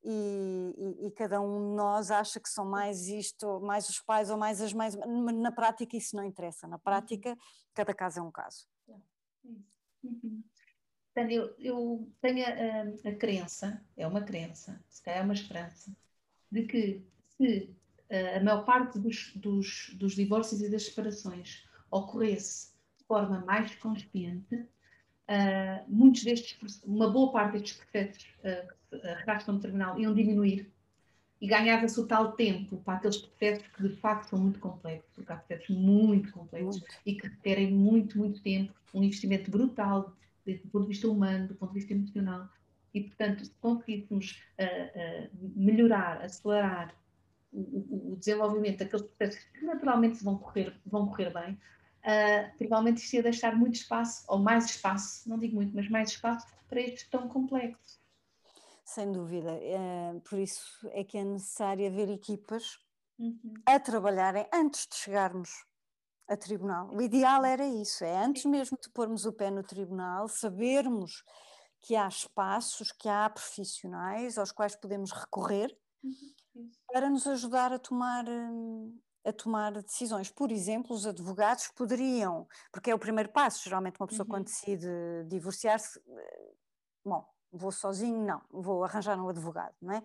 e, 0.03 0.73
e, 0.77 1.07
e, 1.07 1.11
cada 1.11 1.39
um 1.39 1.69
de 1.69 1.75
nós 1.75 2.11
acha 2.11 2.39
que 2.39 2.49
são 2.49 2.65
mais 2.65 3.07
isto, 3.07 3.59
mais 3.61 3.89
os 3.89 3.99
pais 4.01 4.29
ou 4.29 4.37
mais 4.37 4.61
as 4.61 4.73
mães, 4.73 4.95
mas 4.95 5.35
na 5.35 5.51
prática 5.51 5.95
isso 5.95 6.15
não 6.15 6.23
interessa, 6.23 6.67
na 6.67 6.75
uhum. 6.75 6.81
prática 6.81 7.37
cada 7.73 7.93
caso 7.93 8.19
é 8.19 8.23
um 8.23 8.31
caso. 8.31 8.67
Uhum. 10.03 10.43
Portanto, 11.17 11.31
eu, 11.31 11.55
eu 11.57 12.07
tenho 12.21 12.45
a, 12.45 13.09
a, 13.09 13.15
crença, 13.15 13.81
é 13.97 14.05
uma 14.05 14.21
crença, 14.21 14.79
se 14.87 15.01
calhar 15.01 15.21
é 15.21 15.23
uma 15.23 15.33
esperança, 15.33 15.91
de 16.51 16.61
que 16.61 17.01
se 17.35 17.75
a 18.37 18.39
maior 18.43 18.63
parte 18.63 18.99
dos, 18.99 19.33
dos, 19.35 19.95
dos 19.95 20.13
divórcios 20.13 20.61
e 20.61 20.69
das 20.69 20.83
separações 20.83 21.67
ocorresse 21.89 22.71
de 22.99 23.05
forma 23.05 23.43
mais 23.43 23.73
consciente, 23.77 24.53
uh, 24.55 25.83
muitos 25.87 26.23
destes, 26.23 26.83
uma 26.83 27.09
boa 27.09 27.31
parte 27.31 27.53
destes 27.53 27.77
processos 27.77 28.23
uh, 28.23 28.67
que 28.67 28.99
se 28.99 29.07
arrastam 29.07 29.55
no 29.55 29.59
tribunal 29.59 29.99
iam 29.99 30.13
diminuir 30.13 30.71
e 31.41 31.47
ganhava-se 31.47 31.99
o 31.99 32.05
tal 32.05 32.33
tempo 32.33 32.77
para 32.77 32.97
aqueles 32.99 33.17
processos 33.17 33.65
que 33.69 33.81
de 33.81 33.95
facto 33.95 34.29
são 34.29 34.37
muito 34.37 34.59
complexos, 34.59 35.09
porque 35.15 35.33
há 35.33 35.37
processos 35.37 35.75
muito 35.75 36.31
complexos 36.31 36.79
muito. 36.79 36.95
e 37.07 37.15
que 37.15 37.27
requerem 37.27 37.71
muito, 37.71 38.19
muito 38.19 38.39
tempo, 38.39 38.71
um 38.93 39.01
investimento 39.01 39.49
brutal 39.49 40.15
do 40.55 40.69
ponto 40.69 40.83
de 40.83 40.89
vista 40.89 41.07
humano, 41.07 41.47
do 41.47 41.55
ponto 41.55 41.73
de 41.73 41.79
vista 41.79 41.93
emocional. 41.93 42.49
E, 42.93 43.01
portanto, 43.01 43.45
se 43.45 43.51
conseguíssemos 43.61 44.41
uh, 44.59 45.27
uh, 45.27 45.51
melhorar, 45.55 46.21
acelerar 46.21 46.95
o, 47.51 47.59
o, 47.59 48.13
o, 48.13 48.15
desenvolvimento 48.15 48.79
daqueles 48.79 49.05
processos 49.05 49.43
que 49.51 49.65
naturalmente 49.65 50.23
vão 50.23 50.37
correr, 50.37 50.79
vão 50.85 51.07
correr 51.07 51.31
bem, 51.31 51.53
uh, 51.53 52.57
provavelmente 52.57 53.03
isto 53.03 53.13
ia 53.13 53.23
deixar 53.23 53.55
muito 53.55 53.75
espaço, 53.75 54.23
ou 54.27 54.39
mais 54.39 54.65
espaço, 54.65 55.29
não 55.29 55.37
digo 55.37 55.55
muito, 55.55 55.75
mas 55.75 55.89
mais 55.89 56.09
espaço 56.09 56.47
para 56.67 56.81
estes 56.81 57.07
tão 57.09 57.27
complexos. 57.27 57.99
Sem 58.83 59.11
dúvida. 59.11 59.51
É, 59.51 60.19
por 60.29 60.39
isso 60.39 60.87
é 60.93 61.03
que 61.03 61.17
é 61.17 61.23
necessário 61.23 61.85
haver 61.85 62.09
equipas 62.09 62.79
uhum. 63.19 63.53
a 63.65 63.79
trabalharem 63.79 64.47
antes 64.53 64.87
de 64.87 64.95
chegarmos 64.95 65.66
a 66.27 66.35
tribunal. 66.35 66.89
O 66.93 67.01
ideal 67.01 67.45
era 67.45 67.65
isso, 67.65 68.03
é 68.03 68.23
antes 68.23 68.45
mesmo 68.45 68.77
de 68.81 68.89
pormos 68.89 69.25
o 69.25 69.33
pé 69.33 69.49
no 69.49 69.63
tribunal, 69.63 70.27
sabermos 70.27 71.23
que 71.81 71.95
há 71.95 72.07
espaços, 72.07 72.91
que 72.91 73.07
há 73.07 73.29
profissionais 73.29 74.37
aos 74.37 74.51
quais 74.51 74.75
podemos 74.75 75.11
recorrer 75.11 75.75
uhum. 76.03 76.69
para 76.91 77.09
nos 77.09 77.25
ajudar 77.27 77.71
a 77.71 77.79
tomar 77.79 78.27
hum, 78.27 78.99
a 79.25 79.33
tomar 79.33 79.73
decisões. 79.73 80.29
Por 80.29 80.51
exemplo, 80.53 80.95
os 80.95 81.05
advogados 81.05 81.67
poderiam, 81.75 82.47
porque 82.71 82.91
é 82.91 82.95
o 82.95 82.99
primeiro 82.99 83.29
passo, 83.29 83.61
geralmente 83.63 83.99
uma 83.99 84.07
pessoa 84.07 84.25
uhum. 84.25 84.31
quando 84.31 84.45
decide 84.45 84.87
divorciar-se, 85.27 85.99
eh, 85.99 86.53
bom, 87.03 87.25
vou 87.51 87.71
sozinho, 87.71 88.25
não, 88.25 88.41
vou 88.49 88.85
arranjar 88.85 89.19
um 89.19 89.27
advogado, 89.27 89.75
não 89.81 89.93
é? 89.93 90.03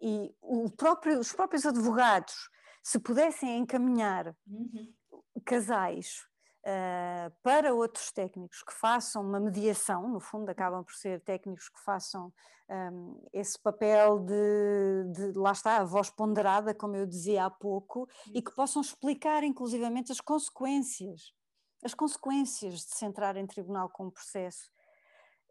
E 0.00 0.32
próprio, 0.76 1.18
os 1.18 1.32
próprios 1.32 1.66
advogados, 1.66 2.48
se 2.80 3.00
pudessem 3.00 3.58
encaminhar 3.58 4.36
uhum 4.46 4.94
casais 5.40 6.26
uh, 6.64 7.30
para 7.42 7.74
outros 7.74 8.10
técnicos 8.12 8.62
que 8.62 8.72
façam 8.72 9.22
uma 9.22 9.40
mediação, 9.40 10.08
no 10.08 10.20
fundo, 10.20 10.48
acabam 10.50 10.84
por 10.84 10.94
ser 10.94 11.20
técnicos 11.20 11.68
que 11.68 11.80
façam 11.80 12.32
um, 12.70 13.20
esse 13.32 13.58
papel 13.60 14.20
de, 14.20 15.12
de, 15.12 15.32
lá 15.38 15.52
está, 15.52 15.78
a 15.78 15.84
voz 15.84 16.08
ponderada, 16.08 16.72
como 16.74 16.96
eu 16.96 17.06
dizia 17.06 17.44
há 17.44 17.50
pouco, 17.50 18.08
e 18.32 18.40
que 18.40 18.54
possam 18.54 18.80
explicar, 18.80 19.42
inclusivamente, 19.42 20.12
as 20.12 20.20
consequências, 20.20 21.32
as 21.82 21.94
consequências 21.94 22.74
de 22.74 22.94
se 22.94 23.04
entrar 23.04 23.36
em 23.36 23.46
tribunal 23.46 23.88
com 23.88 24.06
o 24.06 24.12
processo. 24.12 24.70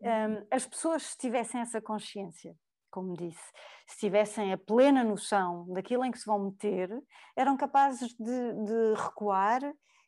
Um, 0.02 0.48
as 0.50 0.66
pessoas, 0.66 1.04
se 1.04 1.18
tivessem 1.18 1.60
essa 1.60 1.82
consciência, 1.82 2.56
como 2.90 3.16
disse, 3.16 3.52
se 3.88 3.98
tivessem 4.00 4.54
a 4.54 4.58
plena 4.58 5.04
noção 5.04 5.66
daquilo 5.74 6.06
em 6.06 6.12
que 6.12 6.20
se 6.20 6.26
vão 6.26 6.46
meter, 6.46 6.90
eram 7.36 7.58
capazes 7.58 8.14
de, 8.14 8.54
de 8.66 8.94
recuar 8.96 9.62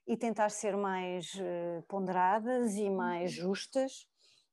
e 0.08 0.18
tentar 0.18 0.50
ser 0.50 0.76
mais 0.76 1.34
uh, 1.36 1.84
ponderadas 1.88 2.76
e 2.76 2.90
mais 2.90 3.38
uhum. 3.38 3.44
justas, 3.44 4.08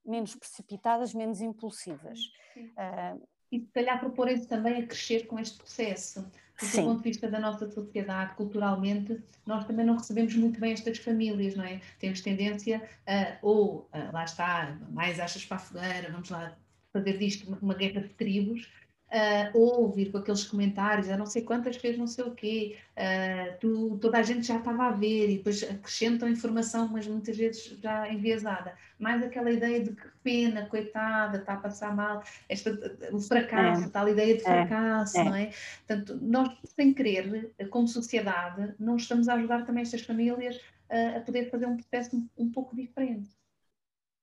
menos 0.05 0.35
precipitadas, 0.35 1.15
menos 1.15 1.41
impulsivas. 1.41 2.19
Uh, 2.57 3.27
e 3.51 3.61
se 3.61 3.73
calhar 3.73 3.99
proporem-se 3.99 4.47
também 4.47 4.83
a 4.83 4.87
crescer 4.87 5.27
com 5.27 5.39
este 5.39 5.57
processo. 5.57 6.31
Porque, 6.59 6.77
do 6.77 6.89
ponto 6.89 6.99
de 6.99 7.05
vista 7.05 7.31
da 7.31 7.39
nossa 7.39 7.71
sociedade, 7.71 8.35
culturalmente, 8.35 9.23
nós 9.47 9.65
também 9.65 9.87
não 9.87 9.97
recebemos 9.97 10.35
muito 10.35 10.59
bem 10.59 10.73
estas 10.73 10.99
famílias, 10.99 11.55
não 11.55 11.65
é? 11.65 11.81
Temos 12.01 12.21
tendência 12.21 12.83
a, 13.07 13.39
ou, 13.43 13.89
a, 13.93 14.11
lá 14.11 14.25
está, 14.25 14.77
mais 14.91 15.21
achas 15.21 15.47
para 15.47 15.57
a 15.57 15.61
fogueira, 15.61 16.11
vamos 16.11 16.29
lá 16.31 16.57
fazer 16.93 17.19
disto 17.19 17.59
uma 17.61 17.75
guerra 17.75 18.01
de 18.01 18.09
tribos, 18.11 18.69
uh, 19.09 19.59
ou 19.59 19.83
ouvir 19.83 20.11
com 20.11 20.19
aqueles 20.19 20.45
comentários, 20.45 21.09
a 21.09 21.17
não 21.17 21.27
sei 21.27 21.43
quantas 21.43 21.77
vezes 21.77 21.99
não 21.99 22.07
sei 22.07 22.25
o 22.25 22.35
quê, 22.35 22.77
uh, 22.97 23.59
tu, 23.61 23.99
toda 24.01 24.19
a 24.19 24.23
gente 24.23 24.47
já 24.47 24.57
estava 24.57 24.87
a 24.87 24.91
ver 24.91 25.31
e 25.31 25.37
depois 25.39 25.63
acrescentam 25.63 26.29
informação, 26.29 26.89
mas 26.89 27.07
muitas 27.07 27.37
vezes 27.37 27.79
já 27.83 28.11
enviesada. 28.13 28.75
Mais 28.99 29.23
aquela 29.23 29.51
ideia 29.51 29.83
de 29.83 29.93
que 29.93 30.09
pena, 30.23 30.67
coitada, 30.67 31.39
está 31.39 31.55
a 31.55 31.59
passar 31.59 31.95
mal, 31.95 32.23
esta, 32.49 32.71
o 33.13 33.21
fracasso, 33.21 33.85
é. 33.85 33.89
tal 33.89 34.09
ideia 34.09 34.37
de 34.37 34.43
é. 34.43 34.45
fracasso, 34.45 35.19
é. 35.19 35.25
não 35.25 35.35
é? 35.35 35.51
Portanto, 35.87 36.19
nós, 36.21 36.57
sem 36.65 36.93
querer, 36.93 37.53
como 37.71 37.87
sociedade, 37.87 38.75
não 38.79 38.97
estamos 38.97 39.29
a 39.29 39.35
ajudar 39.35 39.65
também 39.65 39.83
estas 39.83 40.03
famílias 40.03 40.57
uh, 40.57 41.19
a 41.19 41.21
poder 41.21 41.51
fazer 41.51 41.67
um 41.67 41.77
processo 41.77 42.17
um, 42.17 42.29
um 42.37 42.51
pouco 42.51 42.75
diferente. 42.75 43.38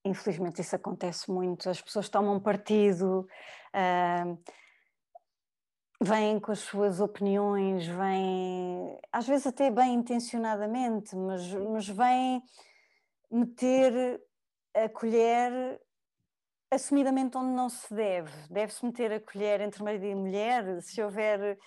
Infelizmente 0.06 0.62
isso 0.62 0.76
acontece 0.76 1.32
muito, 1.32 1.68
as 1.68 1.82
pessoas 1.82 2.08
tomam 2.08 2.40
partido, 2.40 3.28
uh, 3.74 4.38
vêm 6.00 6.40
com 6.40 6.52
as 6.52 6.60
suas 6.60 7.00
opiniões, 7.00 7.88
vêm, 7.88 9.00
às 9.12 9.28
vezes 9.28 9.48
até 9.48 9.72
bem 9.72 9.96
intencionadamente, 9.96 11.16
mas, 11.16 11.52
mas 11.52 11.88
vêm 11.88 12.44
meter 13.32 14.22
a 14.76 14.88
colher 14.90 15.82
assumidamente 16.70 17.38
onde 17.38 17.56
não 17.56 17.70
se 17.70 17.92
deve. 17.94 18.32
Deve-se 18.50 18.86
meter 18.86 19.12
a 19.12 19.20
colher 19.20 19.62
entre 19.62 19.84
marido 19.84 20.06
e 20.06 20.14
mulher, 20.14 20.82
se 20.82 21.02
houver 21.02 21.58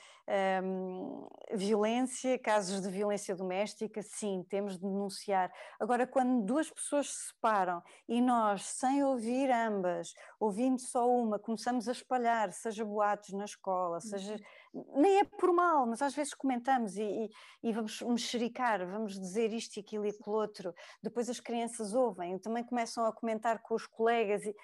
um, 0.63 1.27
violência, 1.53 2.39
casos 2.39 2.83
de 2.83 2.91
violência 2.91 3.35
doméstica, 3.35 4.03
sim, 4.03 4.45
temos 4.49 4.75
de 4.75 4.83
denunciar. 4.83 5.51
Agora, 5.81 6.07
quando 6.07 6.45
duas 6.45 6.71
pessoas 6.71 7.09
se 7.09 7.29
separam 7.29 7.83
e 8.07 8.21
nós, 8.21 8.63
sem 8.65 9.03
ouvir 9.03 9.51
ambas, 9.51 10.13
ouvindo 10.39 10.79
só 10.79 11.09
uma, 11.11 11.39
começamos 11.39 11.89
a 11.89 11.93
espalhar, 11.93 12.53
seja 12.53 12.85
boatos 12.85 13.33
na 13.33 13.45
escola, 13.47 14.01
seja. 14.01 14.37
Uhum. 14.75 15.01
Nem 15.01 15.21
é 15.21 15.25
por 15.25 15.53
mal, 15.53 15.87
mas 15.87 16.03
às 16.03 16.15
vezes 16.15 16.35
comentamos 16.35 16.97
e, 16.97 17.03
e, 17.03 17.31
e 17.63 17.73
vamos 17.73 18.03
mexericar, 18.03 18.87
vamos 18.87 19.19
dizer 19.19 19.53
isto 19.53 19.77
e 19.77 19.81
aquilo 19.81 20.05
e 20.05 20.11
aquilo 20.11 20.37
outro. 20.37 20.75
Depois 21.03 21.29
as 21.31 21.41
crianças 21.41 21.95
ouvem, 21.95 22.39
também 22.39 22.63
começam 22.63 23.07
a 23.07 23.13
comentar 23.13 23.63
com 23.63 23.75
os 23.75 23.87
colegas 23.87 24.45
e 24.45 24.55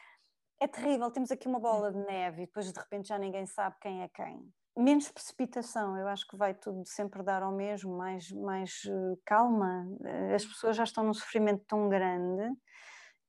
é 0.60 0.68
terrível, 0.68 1.10
temos 1.10 1.30
aqui 1.30 1.48
uma 1.48 1.58
bola 1.58 1.90
de 1.90 1.98
neve 1.98 2.42
e 2.42 2.46
depois 2.46 2.72
de 2.72 2.78
repente 2.78 3.08
já 3.08 3.18
ninguém 3.18 3.46
sabe 3.46 3.76
quem 3.80 4.02
é 4.02 4.08
quem. 4.08 4.52
Menos 4.76 5.08
precipitação, 5.08 5.96
eu 5.96 6.08
acho 6.08 6.26
que 6.26 6.36
vai 6.36 6.52
tudo 6.52 6.84
sempre 6.84 7.22
dar 7.22 7.42
ao 7.42 7.52
mesmo, 7.52 7.96
mais, 7.96 8.30
mais 8.32 8.82
uh, 8.86 9.16
calma. 9.24 9.86
Eh, 10.04 10.34
as 10.34 10.44
pessoas 10.44 10.76
já 10.76 10.82
estão 10.82 11.04
num 11.04 11.14
sofrimento 11.14 11.64
tão 11.68 11.88
grande 11.88 12.52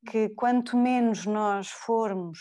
que 0.09 0.29
quanto 0.29 0.75
menos 0.75 1.25
nós 1.27 1.69
formos 1.69 2.39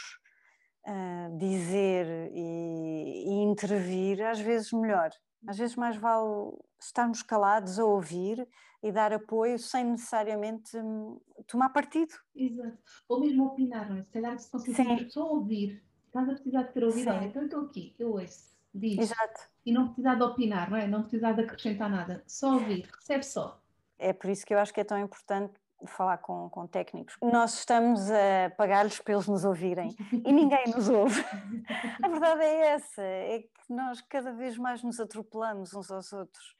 uh, 0.86 1.36
dizer 1.36 2.30
e, 2.32 3.24
e 3.26 3.42
intervir, 3.42 4.24
às 4.24 4.40
vezes 4.40 4.72
melhor. 4.72 5.10
Às 5.46 5.58
vezes 5.58 5.76
mais 5.76 5.96
vale 5.96 6.56
estarmos 6.80 7.22
calados 7.22 7.78
a 7.78 7.84
ouvir 7.84 8.48
e 8.82 8.92
dar 8.92 9.12
apoio 9.12 9.58
sem 9.58 9.84
necessariamente 9.84 10.76
hum, 10.76 11.20
tomar 11.46 11.70
partido. 11.70 12.14
Exato. 12.34 12.78
Ou 13.08 13.20
mesmo 13.20 13.46
opinar, 13.46 13.90
não 13.90 13.98
é? 13.98 14.02
Se 14.02 14.10
calhar 14.10 14.38
se 14.38 14.50
conseguir 14.50 15.10
só 15.10 15.30
ouvir, 15.30 15.82
estás 16.06 16.28
a 16.28 16.32
precisar 16.32 16.62
de 16.62 16.72
ter 16.72 16.84
ouvido, 16.84 17.10
então 17.10 17.42
eu 17.42 17.46
estou 17.46 17.60
aqui, 17.62 17.94
eu 17.98 18.12
ouço, 18.12 18.53
diz. 18.74 18.98
Exato. 18.98 19.48
E 19.64 19.72
não 19.72 19.86
precisar 19.86 20.16
de 20.16 20.22
opinar, 20.22 20.70
não 20.70 20.76
é? 20.76 20.86
Não 20.86 21.02
precisar 21.02 21.32
de 21.32 21.42
acrescentar 21.42 21.88
nada, 21.88 22.22
só 22.26 22.54
ouvir, 22.54 22.88
recebe 22.94 23.24
só. 23.24 23.60
É 23.98 24.12
por 24.12 24.28
isso 24.28 24.44
que 24.44 24.52
eu 24.52 24.58
acho 24.58 24.74
que 24.74 24.80
é 24.80 24.84
tão 24.84 24.98
importante 24.98 25.54
falar 25.86 26.18
com, 26.18 26.48
com 26.50 26.66
técnicos. 26.66 27.16
Nós 27.22 27.54
estamos 27.58 28.10
a 28.10 28.50
pagar-lhes 28.56 28.98
para 29.00 29.14
eles 29.14 29.26
nos 29.26 29.44
ouvirem 29.44 29.94
e 30.12 30.32
ninguém 30.32 30.64
nos 30.74 30.88
ouve. 30.88 31.20
A 32.02 32.08
verdade 32.08 32.42
é 32.42 32.66
essa, 32.68 33.02
é 33.02 33.40
que 33.40 33.72
nós 33.72 34.00
cada 34.02 34.32
vez 34.32 34.56
mais 34.56 34.82
nos 34.82 34.98
atropelamos 35.00 35.74
uns 35.74 35.90
aos 35.90 36.12
outros. 36.12 36.56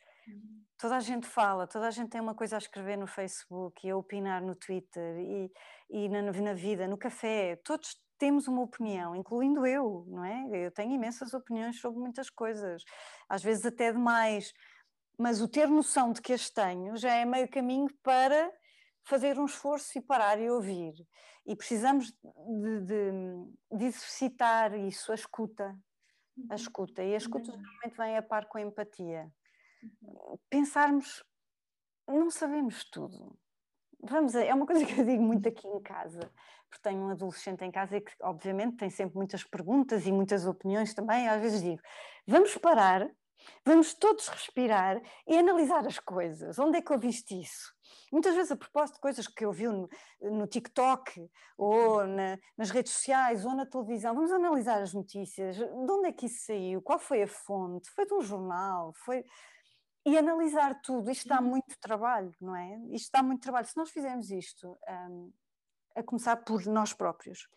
Toda 0.79 0.97
a 0.97 1.01
gente 1.01 1.27
fala, 1.27 1.67
toda 1.67 1.87
a 1.87 1.91
gente 1.91 2.11
tem 2.11 2.21
uma 2.21 2.35
coisa 2.35 2.57
a 2.57 2.59
escrever 2.59 2.97
no 2.97 3.07
Facebook 3.07 3.87
e 3.87 3.91
a 3.91 3.97
opinar 3.97 4.43
no 4.43 4.55
Twitter 4.55 5.19
e, 5.19 5.53
e 5.91 6.09
na, 6.09 6.23
na 6.23 6.53
vida, 6.55 6.87
no 6.87 6.99
café. 6.99 7.57
Todos 7.57 7.97
temos 8.25 8.49
uma 8.49 8.63
opinião, 8.63 9.15
incluindo 9.15 9.67
eu, 9.67 10.07
não 10.09 10.25
é? 10.25 10.49
Eu 10.67 10.71
tenho 10.71 10.95
imensas 10.95 11.35
opiniões 11.35 11.79
sobre 11.79 12.01
muitas 12.01 12.31
coisas, 12.31 12.83
às 13.29 13.43
vezes 13.43 13.67
até 13.67 13.93
demais. 13.93 14.51
Mas 15.19 15.43
o 15.43 15.47
ter 15.47 15.69
noção 15.69 16.11
de 16.11 16.23
que 16.23 16.33
as 16.33 16.49
tenho 16.49 16.97
já 16.97 17.13
é 17.13 17.27
meio 17.27 17.47
caminho 17.51 17.87
para 18.03 18.51
fazer 19.03 19.39
um 19.39 19.45
esforço 19.45 19.99
e 19.99 20.01
parar 20.01 20.41
e 20.41 20.49
ouvir. 20.49 20.95
E 21.45 21.55
precisamos 21.55 22.13
de, 22.13 22.81
de, 22.81 23.77
de 23.77 23.85
exercitar 23.85 24.75
isso, 24.75 25.13
a 25.13 25.15
escuta. 25.15 25.65
A 25.65 25.75
uhum. 26.39 26.55
escuta. 26.55 27.05
E 27.05 27.13
a 27.13 27.19
escuta 27.19 27.53
geralmente 27.53 27.97
vem 27.99 28.17
a 28.17 28.23
par 28.23 28.47
com 28.47 28.57
a 28.57 28.63
empatia. 28.63 29.31
Uhum. 29.83 30.39
Pensarmos, 30.49 31.23
não 32.09 32.31
sabemos 32.31 32.89
tudo. 32.89 33.39
Vamos, 34.07 34.35
é 34.35 34.53
uma 34.53 34.67
coisa 34.67 34.85
que 34.87 35.01
eu 35.01 35.05
digo 35.05 35.23
muito 35.23 35.49
aqui 35.49 35.67
em 35.67 35.81
casa, 35.81 36.21
porque 36.69 36.83
tenho 36.83 37.01
um 37.01 37.11
adolescente 37.11 37.65
em 37.65 37.71
casa 37.71 37.97
e 37.97 38.01
que, 38.01 38.13
obviamente, 38.21 38.77
tem 38.77 38.91
sempre 38.91 39.17
muitas 39.17 39.43
perguntas 39.43 40.07
e 40.07 40.13
muitas 40.13 40.47
opiniões 40.47 40.93
também. 40.93 41.27
Às 41.27 41.41
vezes 41.41 41.63
digo: 41.63 41.81
vamos 42.27 42.57
parar, 42.59 43.09
vamos 43.65 43.95
todos 43.95 44.29
respirar 44.29 45.01
e 45.27 45.39
analisar 45.39 45.87
as 45.87 45.99
coisas. 45.99 46.59
Onde 46.59 46.79
é 46.79 46.83
que 46.83 46.93
eu 46.93 46.99
viste 46.99 47.41
isso? 47.41 47.73
Muitas 48.13 48.35
vezes 48.35 48.53
a 48.53 48.57
propósito 48.57 48.97
de 48.97 49.01
coisas 49.01 49.27
que 49.27 49.45
eu 49.45 49.53
vi 49.53 49.69
no, 49.69 49.89
no 50.21 50.47
TikTok 50.47 51.27
ou 51.57 52.07
na, 52.07 52.39
nas 52.59 52.71
redes 52.71 52.93
sociais 52.93 53.47
ou 53.47 53.55
na 53.55 53.65
televisão, 53.65 54.15
vamos 54.15 54.33
analisar 54.33 54.83
as 54.83 54.93
notícias, 54.93 55.57
de 55.57 55.65
onde 55.65 56.09
é 56.09 56.13
que 56.13 56.27
isso 56.27 56.45
saiu, 56.45 56.83
qual 56.83 56.99
foi 56.99 57.23
a 57.23 57.29
fonte, 57.29 57.91
foi 57.91 58.07
de 58.07 58.15
um 58.15 58.21
jornal, 58.21 58.93
foi... 59.05 59.25
E 60.07 60.19
analisar 60.19 60.81
tudo, 60.83 61.11
isto 61.11 61.29
dá 61.29 61.41
muito 61.41 61.79
trabalho, 61.81 62.35
não 62.41 62.55
é? 62.55 62.79
Isto 62.91 63.11
dá 63.13 63.23
muito 63.23 63.43
trabalho. 63.43 63.67
Se 63.67 63.77
nós 63.77 63.91
fizermos 63.91 64.31
isto, 64.31 64.77
um, 65.11 65.33
a 65.95 66.03
começar 66.03 66.37
por 66.37 66.67
nós 66.67 66.93
próprios, 66.93 67.49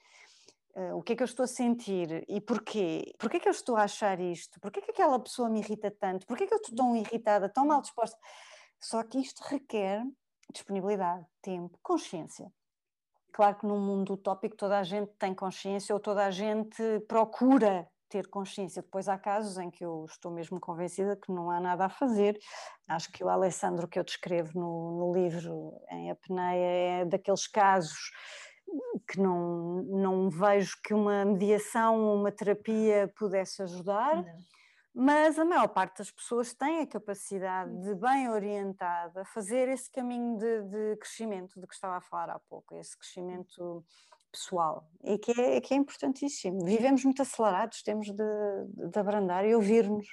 Uh, 0.78 0.96
o 0.96 1.02
que 1.02 1.14
é 1.14 1.16
que 1.16 1.24
eu 1.24 1.26
estou 1.26 1.44
a 1.44 1.48
sentir 1.48 2.24
e 2.28 2.40
porquê? 2.40 3.12
Porquê 3.18 3.38
é 3.38 3.40
que 3.40 3.48
eu 3.48 3.52
estou 3.52 3.76
a 3.76 3.86
achar 3.86 4.20
isto? 4.20 4.60
Porquê 4.60 4.78
é 4.78 4.82
que 4.84 4.92
aquela 4.92 5.20
pessoa 5.20 5.50
me 5.50 5.60
irrita 5.60 5.90
tanto? 5.90 6.28
Porquê 6.28 6.44
é 6.44 6.48
que 6.48 6.54
eu 6.54 6.60
estou 6.60 6.76
tão 6.76 6.96
irritada, 6.96 7.50
tão 7.50 7.66
mal 7.66 7.82
disposta? 7.82 8.16
Só 8.80 9.02
que 9.02 9.18
isto 9.18 9.42
requer 9.42 10.06
disponibilidade, 10.54 11.26
tempo, 11.42 11.80
consciência. 11.82 12.54
Claro 13.32 13.56
que 13.56 13.66
num 13.66 13.80
mundo 13.80 14.14
utópico 14.14 14.56
toda 14.56 14.78
a 14.78 14.84
gente 14.84 15.12
tem 15.18 15.34
consciência 15.34 15.96
ou 15.96 16.00
toda 16.00 16.24
a 16.24 16.30
gente 16.30 17.00
procura 17.08 17.90
ter 18.10 18.28
consciência. 18.28 18.82
Depois 18.82 19.08
há 19.08 19.18
casos 19.18 19.58
em 19.58 19.70
que 19.70 19.84
eu 19.84 20.06
estou 20.10 20.32
mesmo 20.32 20.60
convencida 20.60 21.16
que 21.16 21.32
não 21.32 21.50
há 21.52 21.60
nada 21.60 21.86
a 21.86 21.90
fazer. 21.90 22.40
Acho 22.88 23.12
que 23.12 23.24
o 23.24 23.30
Alessandro 23.30 23.88
que 23.88 24.00
eu 24.00 24.04
descrevo 24.04 24.60
no, 24.60 25.00
no 25.00 25.14
livro 25.14 25.74
em 25.92 26.12
apneia 26.12 27.02
é 27.02 27.06
daqueles 27.06 27.48
casos 27.48 28.12
que 29.10 29.20
não, 29.20 29.84
não 29.84 30.30
vejo 30.30 30.76
que 30.84 30.94
uma 30.94 31.24
mediação, 31.24 32.16
uma 32.16 32.32
terapia 32.32 33.12
pudesse 33.16 33.62
ajudar. 33.62 34.18
Não 34.18 34.58
mas 35.00 35.38
a 35.38 35.46
maior 35.46 35.68
parte 35.68 36.00
das 36.00 36.10
pessoas 36.10 36.56
tem 36.56 36.82
a 36.82 36.88
capacidade 36.88 37.72
de, 37.84 37.94
bem 37.94 38.32
orientada, 38.32 39.24
fazer 39.26 39.70
esse 39.70 39.92
caminho 39.92 40.40
de, 40.40 40.64
de 40.64 40.96
crescimento 40.96 41.62
de 41.62 41.68
que 41.68 41.76
estava 41.76 41.98
a 41.98 42.02
falar 42.02 42.32
há 42.32 42.40
pouco, 42.40 42.76
esse 42.76 42.98
crescimento 42.98 43.86
pessoal, 44.32 44.90
e 45.04 45.18
que 45.18 45.32
é, 45.40 45.62
que 45.62 45.74
é 45.74 45.78
importantíssimo. 45.78 46.66
Vivemos 46.66 47.04
muito 47.04 47.22
acelerados, 47.22 47.82
temos 47.82 48.08
de, 48.08 48.90
de 48.90 49.00
abrandar 49.00 49.46
e 49.46 49.56
ouvir-nos 49.56 50.08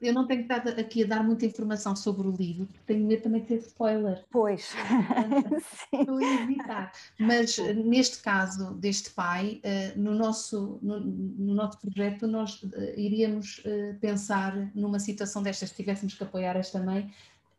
eu 0.00 0.14
não 0.14 0.26
tenho 0.26 0.42
estado 0.42 0.68
aqui 0.68 1.04
a 1.04 1.06
dar 1.06 1.22
muita 1.22 1.44
informação 1.44 1.94
sobre 1.94 2.26
o 2.26 2.30
livro, 2.30 2.66
porque 2.66 2.80
tenho 2.86 3.06
medo 3.06 3.22
também 3.22 3.42
de 3.42 3.48
ter 3.48 3.56
spoiler. 3.56 4.24
Pois. 4.30 4.72
Estou 5.92 6.16
a 6.16 6.42
evitar. 6.42 6.92
Mas 7.18 7.58
neste 7.58 8.22
caso 8.22 8.74
deste 8.74 9.10
pai, 9.10 9.60
eh, 9.62 9.92
no 9.96 10.14
nosso, 10.14 10.78
no, 10.82 11.00
no 11.00 11.54
nosso 11.54 11.78
projeto, 11.78 12.26
nós 12.26 12.64
eh, 12.72 12.94
iríamos 12.98 13.60
eh, 13.64 13.94
pensar 14.00 14.70
numa 14.74 14.98
situação 14.98 15.42
destas, 15.42 15.68
se 15.68 15.76
tivéssemos 15.76 16.14
que 16.14 16.24
apoiar 16.24 16.56
esta 16.56 16.82
mãe, 16.82 17.12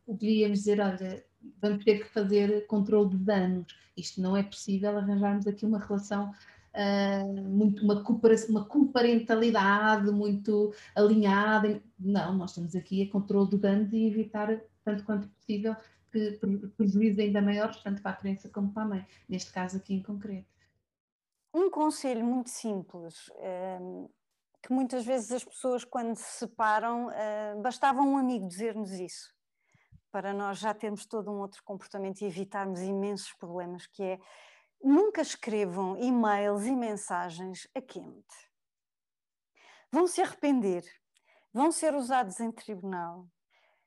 poderíamos 0.06 0.60
dizer, 0.60 0.80
olha, 0.80 1.24
vamos 1.62 1.84
ter 1.84 2.00
que 2.00 2.10
fazer 2.10 2.66
controle 2.68 3.10
de 3.10 3.18
danos. 3.18 3.76
Isto 3.96 4.22
não 4.22 4.36
é 4.36 4.44
possível 4.44 4.98
arranjarmos 4.98 5.48
aqui 5.48 5.66
uma 5.66 5.80
relação 5.80 6.32
uh, 6.74 7.42
muito 7.50 7.84
uma, 7.84 8.04
uma 8.50 8.66
comparentalidade 8.66 10.12
muito 10.12 10.74
alinhada. 10.96 11.82
Não, 12.00 12.34
nós 12.38 12.52
estamos 12.52 12.76
aqui 12.76 13.04
a 13.04 13.12
controle 13.12 13.50
do 13.50 13.58
dano 13.58 13.88
e 13.92 14.08
evitar, 14.08 14.62
tanto 14.84 15.04
quanto 15.04 15.28
possível, 15.30 15.76
que 16.12 16.40
prejuízos 16.76 17.20
ainda 17.20 17.42
maiores, 17.42 17.82
tanto 17.82 18.02
para 18.02 18.12
a 18.12 18.16
criança 18.16 18.50
como 18.50 18.72
para 18.74 18.84
a 18.84 18.88
mãe, 18.88 19.08
neste 19.30 19.52
caso 19.52 19.78
aqui 19.78 19.94
em 19.94 20.04
concreto. 20.04 20.48
Um 21.54 21.70
conselho 21.70 22.26
muito 22.26 22.50
simples, 22.50 23.30
um, 23.82 24.10
que 24.62 24.72
muitas 24.72 25.06
vezes 25.06 25.32
as 25.32 25.44
pessoas, 25.44 25.84
quando 25.84 26.16
se 26.16 26.40
separam, 26.40 27.08
uh, 27.08 27.62
bastava 27.62 28.02
um 28.02 28.18
amigo 28.18 28.48
dizer-nos 28.48 28.92
isso, 28.92 29.34
para 30.12 30.34
nós 30.34 30.60
já 30.60 30.74
termos 30.74 31.06
todo 31.06 31.32
um 31.32 31.40
outro 31.40 31.64
comportamento 31.64 32.22
e 32.22 32.26
evitarmos 32.26 32.82
imensos 32.82 33.34
problemas, 33.34 33.88
que 33.88 34.04
é 34.04 34.20
Nunca 34.84 35.22
escrevam 35.22 35.96
e-mails 35.98 36.66
e 36.66 36.76
mensagens 36.76 37.68
a 37.76 37.82
quente. 37.82 38.50
Vão 39.92 40.08
se 40.08 40.22
arrepender, 40.22 40.84
vão 41.54 41.72
ser 41.72 41.94
usados 41.94 42.40
em 42.40 42.52
tribunal, 42.52 43.28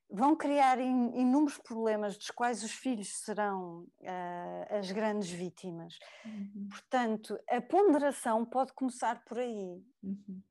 vão 0.09 0.37
criar 0.37 0.79
in, 0.79 1.11
inúmeros 1.17 1.59
problemas 1.59 2.17
dos 2.17 2.31
quais 2.31 2.63
os 2.63 2.71
filhos 2.71 3.09
serão 3.25 3.83
uh, 4.03 4.79
as 4.79 4.93
grandes 4.93 5.31
vítimas. 5.31 5.99
Uhum. 6.25 6.69
Portanto, 6.71 7.41
a 7.51 7.61
ponderação 7.61 8.45
pode 8.45 8.73
começar 8.73 9.25
por 9.25 9.39
aí. 9.39 9.83
Uhum. 10.03 10.43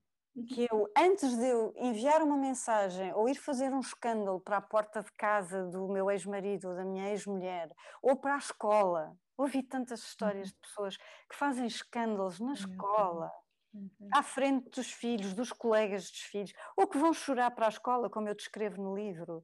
Que 0.48 0.68
eu, 0.72 0.92
antes 0.98 1.38
de 1.38 1.48
eu 1.48 1.74
enviar 1.78 2.24
uma 2.24 2.36
mensagem 2.36 3.14
ou 3.14 3.30
ir 3.30 3.36
fazer 3.36 3.72
um 3.72 3.80
escândalo 3.80 4.40
para 4.40 4.58
a 4.58 4.62
porta 4.62 5.04
de 5.04 5.12
casa 5.12 5.66
do 5.66 5.88
meu 5.88 6.10
ex-marido 6.10 6.70
ou 6.70 6.76
da 6.76 6.84
minha 6.84 7.10
ex-mulher, 7.12 7.70
ou 8.02 8.16
para 8.16 8.34
a 8.34 8.40
escola, 8.40 9.16
Ouvi 9.38 9.64
tantas 9.64 10.02
histórias 10.02 10.50
uhum. 10.50 10.54
de 10.54 10.60
pessoas 10.60 10.98
que 10.98 11.36
fazem 11.36 11.66
escândalos 11.66 12.40
na 12.40 12.54
escola, 12.54 13.32
uhum. 13.74 14.10
à 14.14 14.22
frente 14.22 14.70
dos 14.70 14.92
filhos, 14.92 15.34
dos 15.34 15.52
colegas 15.52 16.10
dos 16.12 16.22
filhos, 16.22 16.54
ou 16.78 16.88
que 16.88 16.98
vão 16.98 17.14
chorar 17.14 17.50
para 17.52 17.66
a 17.66 17.70
escola, 17.70 18.10
como 18.10 18.30
eu 18.30 18.36
descrevo 18.36 18.82
no 18.82 18.96
livro. 18.96 19.44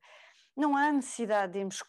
Não 0.55 0.77
há 0.77 0.91
necessidade 0.91 1.53
de 1.53 1.59
irmos 1.59 1.83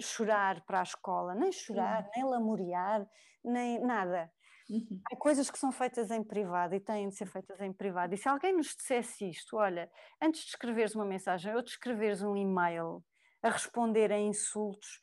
chorar 0.00 0.60
para 0.66 0.80
a 0.80 0.82
escola, 0.82 1.34
nem 1.34 1.50
chorar, 1.50 2.02
uhum. 2.02 2.10
nem 2.14 2.24
lamorear, 2.24 3.08
nem 3.42 3.80
nada. 3.80 4.30
Uhum. 4.68 5.00
Há 5.10 5.16
coisas 5.16 5.50
que 5.50 5.58
são 5.58 5.70
feitas 5.70 6.10
em 6.10 6.22
privado 6.22 6.74
e 6.74 6.80
têm 6.80 7.08
de 7.08 7.14
ser 7.14 7.26
feitas 7.26 7.60
em 7.60 7.72
privado. 7.72 8.14
E 8.14 8.18
se 8.18 8.28
alguém 8.28 8.56
nos 8.56 8.74
dissesse 8.74 9.28
isto, 9.28 9.56
olha, 9.56 9.90
antes 10.20 10.42
de 10.42 10.48
escreveres 10.48 10.94
uma 10.94 11.04
mensagem 11.04 11.54
ou 11.54 11.62
de 11.62 11.70
escreveres 11.70 12.22
um 12.22 12.36
e-mail 12.36 13.04
a 13.42 13.50
responder 13.50 14.10
a 14.10 14.18
insultos, 14.18 15.00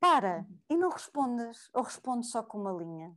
para 0.00 0.38
uhum. 0.38 0.58
e 0.70 0.76
não 0.76 0.90
respondas, 0.90 1.68
ou 1.72 1.82
responde 1.82 2.26
só 2.26 2.42
com 2.42 2.58
uma 2.58 2.72
linha. 2.72 3.14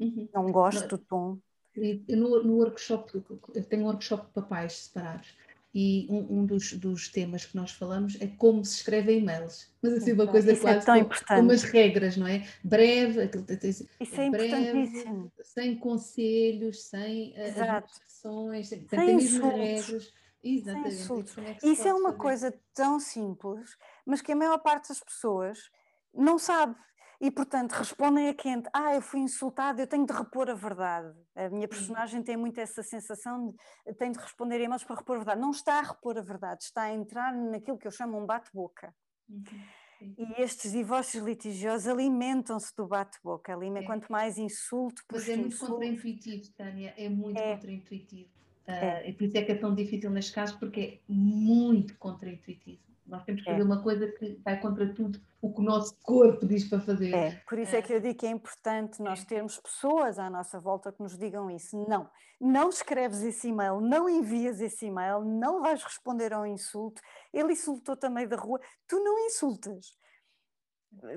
Uhum. 0.00 0.28
Não 0.32 0.46
gosto 0.50 0.88
do 0.88 0.98
tom. 0.98 1.38
No, 1.76 2.42
no 2.42 2.56
workshop, 2.56 3.22
eu 3.54 3.64
tenho 3.64 3.84
um 3.84 3.86
workshop 3.86 4.26
de 4.26 4.32
papais 4.32 4.72
separados 4.74 5.36
e 5.74 6.06
um, 6.10 6.40
um 6.40 6.46
dos, 6.46 6.74
dos, 6.74 7.08
temas 7.08 7.46
que 7.46 7.56
nós 7.56 7.70
falamos 7.70 8.16
é 8.20 8.26
como 8.26 8.64
se 8.64 8.76
escreve 8.76 9.16
e-mails. 9.16 9.70
Mas 9.80 9.94
assim, 9.94 10.12
uma 10.12 10.26
coisa 10.26 10.52
Isso 10.52 10.60
é 10.60 10.62
quase 10.62 10.78
é 10.78 10.84
tão 10.84 10.94
com, 10.94 11.00
importante. 11.00 11.38
com 11.38 11.40
umas 11.40 11.62
regras, 11.62 12.16
não 12.16 12.26
é? 12.26 12.46
Breve, 12.62 13.22
aquilo 13.22 13.46
Isso 13.50 14.20
é 14.20 14.30
breve, 14.30 15.30
sem 15.42 15.76
conselhos, 15.76 16.82
sem 16.84 17.32
uh, 17.32 17.84
instruções, 17.84 18.68
sem, 18.68 18.86
sem 18.88 19.16
regras. 19.40 20.12
Exatamente. 20.44 20.88
É 21.62 21.68
Isso 21.68 21.88
é 21.88 21.94
uma 21.94 22.10
fazer? 22.10 22.18
coisa 22.18 22.60
tão 22.74 22.98
simples, 22.98 23.76
mas 24.04 24.20
que 24.20 24.32
a 24.32 24.36
maior 24.36 24.58
parte 24.58 24.88
das 24.88 25.00
pessoas 25.00 25.70
não 26.12 26.38
sabe. 26.38 26.74
E, 27.22 27.30
portanto, 27.30 27.70
respondem 27.70 28.28
a 28.28 28.34
quente: 28.34 28.68
Ah, 28.72 28.96
eu 28.96 29.00
fui 29.00 29.20
insultado, 29.20 29.80
eu 29.80 29.86
tenho 29.86 30.04
de 30.04 30.12
repor 30.12 30.50
a 30.50 30.54
verdade. 30.54 31.16
A 31.36 31.48
minha 31.48 31.68
personagem 31.68 32.20
tem 32.20 32.36
muito 32.36 32.58
essa 32.58 32.82
sensação 32.82 33.54
de 33.86 33.94
tenho 33.94 34.12
de 34.12 34.18
responder 34.18 34.56
a 34.56 34.64
e-mails 34.64 34.82
para 34.82 34.96
repor 34.96 35.14
a 35.14 35.18
verdade. 35.20 35.40
Não 35.40 35.52
está 35.52 35.78
a 35.78 35.82
repor 35.82 36.18
a 36.18 36.20
verdade, 36.20 36.64
está 36.64 36.82
a 36.82 36.92
entrar 36.92 37.32
naquilo 37.32 37.78
que 37.78 37.86
eu 37.86 37.92
chamo 37.92 38.18
um 38.18 38.26
bate-boca. 38.26 38.92
Uhum. 39.28 39.44
E 40.18 40.42
estes 40.42 40.72
divórcios 40.72 41.24
litigiosos 41.24 41.86
alimentam-se 41.86 42.74
do 42.76 42.88
bate-boca. 42.88 43.52
É. 43.52 43.82
Quanto 43.84 44.10
mais 44.10 44.36
insulto, 44.36 45.04
Mas 45.12 45.28
é 45.28 45.36
muito 45.36 45.56
contra-intuitivo, 45.56 46.50
Tânia, 46.56 46.92
é 46.96 47.08
muito 47.08 47.38
é. 47.38 47.54
contra-intuitivo. 47.54 48.30
Uh, 48.66 48.72
é. 48.72 49.10
E 49.10 49.12
por 49.12 49.24
isso 49.24 49.38
é 49.38 49.42
que 49.42 49.52
é 49.52 49.54
tão 49.54 49.72
difícil 49.72 50.10
neste 50.10 50.32
caso, 50.32 50.58
porque 50.58 50.80
é 50.80 50.98
muito 51.08 51.96
contra-intuitivo. 51.98 52.82
Nós 53.06 53.24
temos 53.24 53.42
que 53.42 53.48
é. 53.48 53.52
fazer 53.52 53.64
uma 53.64 53.82
coisa 53.82 54.06
que 54.06 54.40
vai 54.44 54.60
contra 54.60 54.92
tudo 54.94 55.20
o 55.40 55.52
que 55.52 55.60
o 55.60 55.64
nosso 55.64 55.96
corpo 56.02 56.46
diz 56.46 56.68
para 56.68 56.80
fazer. 56.80 57.12
É, 57.12 57.42
por 57.48 57.58
isso 57.58 57.74
é, 57.74 57.80
é 57.80 57.82
que 57.82 57.92
eu 57.92 58.00
digo 58.00 58.18
que 58.18 58.26
é 58.26 58.30
importante 58.30 59.02
nós 59.02 59.22
é. 59.22 59.24
termos 59.24 59.58
pessoas 59.58 60.18
à 60.18 60.30
nossa 60.30 60.60
volta 60.60 60.92
que 60.92 61.02
nos 61.02 61.18
digam 61.18 61.50
isso. 61.50 61.76
Não, 61.88 62.08
não 62.40 62.68
escreves 62.68 63.22
esse 63.22 63.48
e-mail, 63.48 63.80
não 63.80 64.08
envias 64.08 64.60
esse 64.60 64.86
e-mail, 64.86 65.20
não 65.24 65.60
vais 65.60 65.82
responder 65.82 66.32
ao 66.32 66.46
insulto. 66.46 67.02
Ele 67.32 67.52
insultou 67.52 67.96
também 67.96 68.26
da 68.26 68.36
rua, 68.36 68.60
tu 68.86 69.02
não 69.02 69.26
insultas. 69.26 69.98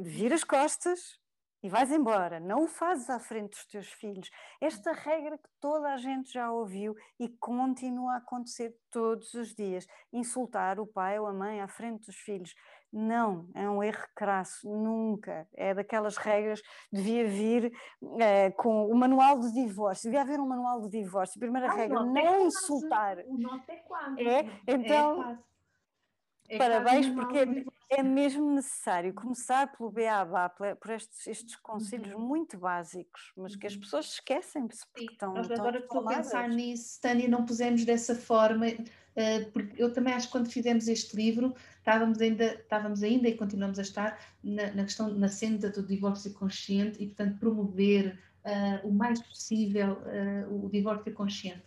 Vira 0.02 0.34
as 0.34 0.44
costas, 0.44 1.20
e 1.64 1.70
vais 1.70 1.92
embora, 1.92 2.40
não 2.40 2.64
o 2.64 2.68
fazes 2.68 3.10
à 3.10 3.20
frente 3.20 3.52
dos 3.52 3.66
teus 3.66 3.92
filhos. 3.92 4.30
Esta 4.62 4.92
regra 4.92 5.38
que 5.38 5.50
toda 5.60 5.94
a 5.94 5.98
gente 5.98 6.32
já 6.32 6.52
ouviu 6.52 6.96
e 7.20 7.28
continua 7.28 8.14
a 8.14 8.18
acontecer 8.18 8.76
todos 8.92 9.34
os 9.34 9.54
dias. 9.54 9.88
Insultar 10.14 10.80
o 10.80 10.86
pai 10.86 11.20
ou 11.20 11.28
a 11.28 11.34
mãe 11.34 11.62
à 11.62 11.68
frente 11.68 12.06
dos 12.06 12.18
filhos. 12.18 12.54
Não, 12.94 13.50
é 13.54 13.70
um 13.70 13.84
erro 13.84 14.06
crasso, 14.16 14.70
nunca. 14.70 15.48
É 15.54 15.74
daquelas 15.74 16.18
regras, 16.18 16.62
devia 16.92 17.28
vir 17.28 17.74
é, 18.20 18.52
com 18.52 18.88
o 18.88 18.96
manual 18.96 19.40
de 19.40 19.52
divórcio, 19.52 20.10
devia 20.10 20.22
haver 20.22 20.40
um 20.40 20.48
manual 20.48 20.82
de 20.82 20.90
divórcio. 20.90 21.40
Primeira 21.40 21.68
ah, 21.70 21.74
regra, 21.74 22.04
não 22.04 22.18
é 22.18 22.44
insultar. 22.44 23.18
O 23.26 23.38
nosso 23.38 23.70
é 23.70 23.76
quase. 23.78 24.28
É, 24.28 24.46
então. 24.68 25.32
É 25.32 25.55
é 26.48 26.58
Parabéns, 26.58 27.08
porque 27.10 27.38
é, 27.90 28.00
é, 28.00 28.04
mesmo 28.04 28.54
necessário 28.54 29.14
começar 29.14 29.76
pelo 29.76 29.90
beabá, 29.90 30.50
por 30.50 30.92
estes, 30.92 31.26
estes 31.26 31.56
conselhos 31.56 32.14
uhum. 32.14 32.20
muito 32.20 32.58
básicos, 32.58 33.32
mas 33.36 33.56
que 33.56 33.66
as 33.66 33.74
uhum. 33.74 33.80
pessoas 33.80 34.06
esquecem-se 34.06 34.86
porque 34.88 35.12
estão. 35.12 35.34
Nós 35.34 35.50
agora 35.50 35.80
estou 35.80 36.08
a 36.08 36.16
pensar 36.16 36.48
nisso, 36.50 37.02
Tânia, 37.02 37.28
não 37.28 37.46
pusemos 37.46 37.84
dessa 37.84 38.14
forma, 38.14 38.68
uh, 38.68 39.52
porque 39.52 39.82
eu 39.82 39.92
também 39.92 40.14
acho 40.14 40.28
que 40.28 40.34
quando 40.34 40.50
fizemos 40.50 40.88
este 40.88 41.16
livro 41.16 41.56
estávamos 41.80 42.22
ainda, 42.22 42.46
estávamos 42.46 43.02
ainda 43.02 43.28
e 43.28 43.36
continuamos 43.36 43.80
a 43.80 43.82
estar 43.82 44.20
na, 44.44 44.72
na 44.72 44.84
questão, 44.84 45.10
na 45.10 45.28
senda 45.28 45.70
do 45.70 45.82
divórcio 45.82 46.32
consciente 46.34 47.02
e, 47.02 47.08
portanto, 47.08 47.40
promover 47.40 48.20
uh, 48.44 48.88
o 48.88 48.92
mais 48.92 49.20
possível 49.22 49.94
uh, 50.04 50.66
o 50.66 50.70
divórcio 50.70 51.12
consciente. 51.14 51.64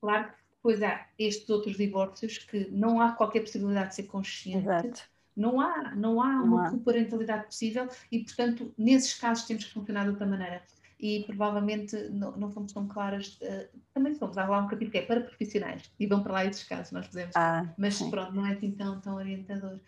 Claro 0.00 0.32
que 0.32 0.39
Pois 0.62 0.82
há 0.82 1.06
estes 1.18 1.48
outros 1.48 1.76
divórcios 1.76 2.38
que 2.38 2.68
não 2.70 3.00
há 3.00 3.12
qualquer 3.12 3.40
possibilidade 3.40 3.90
de 3.90 3.94
ser 3.96 4.02
consciente. 4.04 4.66
Exato. 4.66 5.02
Não 5.36 5.60
há, 5.60 5.94
não 5.94 6.20
há 6.20 6.42
uma 6.42 6.64
não 6.64 6.78
coparentalidade 6.78 7.46
possível 7.46 7.88
e, 8.10 8.18
portanto, 8.24 8.74
nesses 8.76 9.14
casos 9.14 9.46
temos 9.46 9.64
que 9.64 9.72
funcionar 9.72 10.04
de 10.04 10.10
outra 10.10 10.26
maneira. 10.26 10.62
E 10.98 11.24
provavelmente 11.24 11.96
não, 12.10 12.36
não 12.36 12.52
fomos 12.52 12.72
tão 12.72 12.86
claras. 12.86 13.38
Uh, 13.40 13.66
também 13.94 14.14
somos. 14.14 14.36
Há 14.36 14.46
lá 14.46 14.58
um 14.58 14.68
capítulo 14.68 14.90
que 14.90 14.98
é 14.98 15.02
para 15.02 15.22
profissionais 15.22 15.90
e 15.98 16.06
vão 16.06 16.22
para 16.22 16.32
lá 16.32 16.44
esses 16.44 16.64
casos, 16.64 16.92
nós 16.92 17.06
fizemos. 17.06 17.34
Ah, 17.36 17.66
Mas 17.78 17.94
sim. 17.94 18.10
pronto, 18.10 18.32
não 18.32 18.44
é 18.44 18.52
assim 18.52 18.70
tão, 18.72 19.00
tão 19.00 19.14
orientador. 19.16 19.80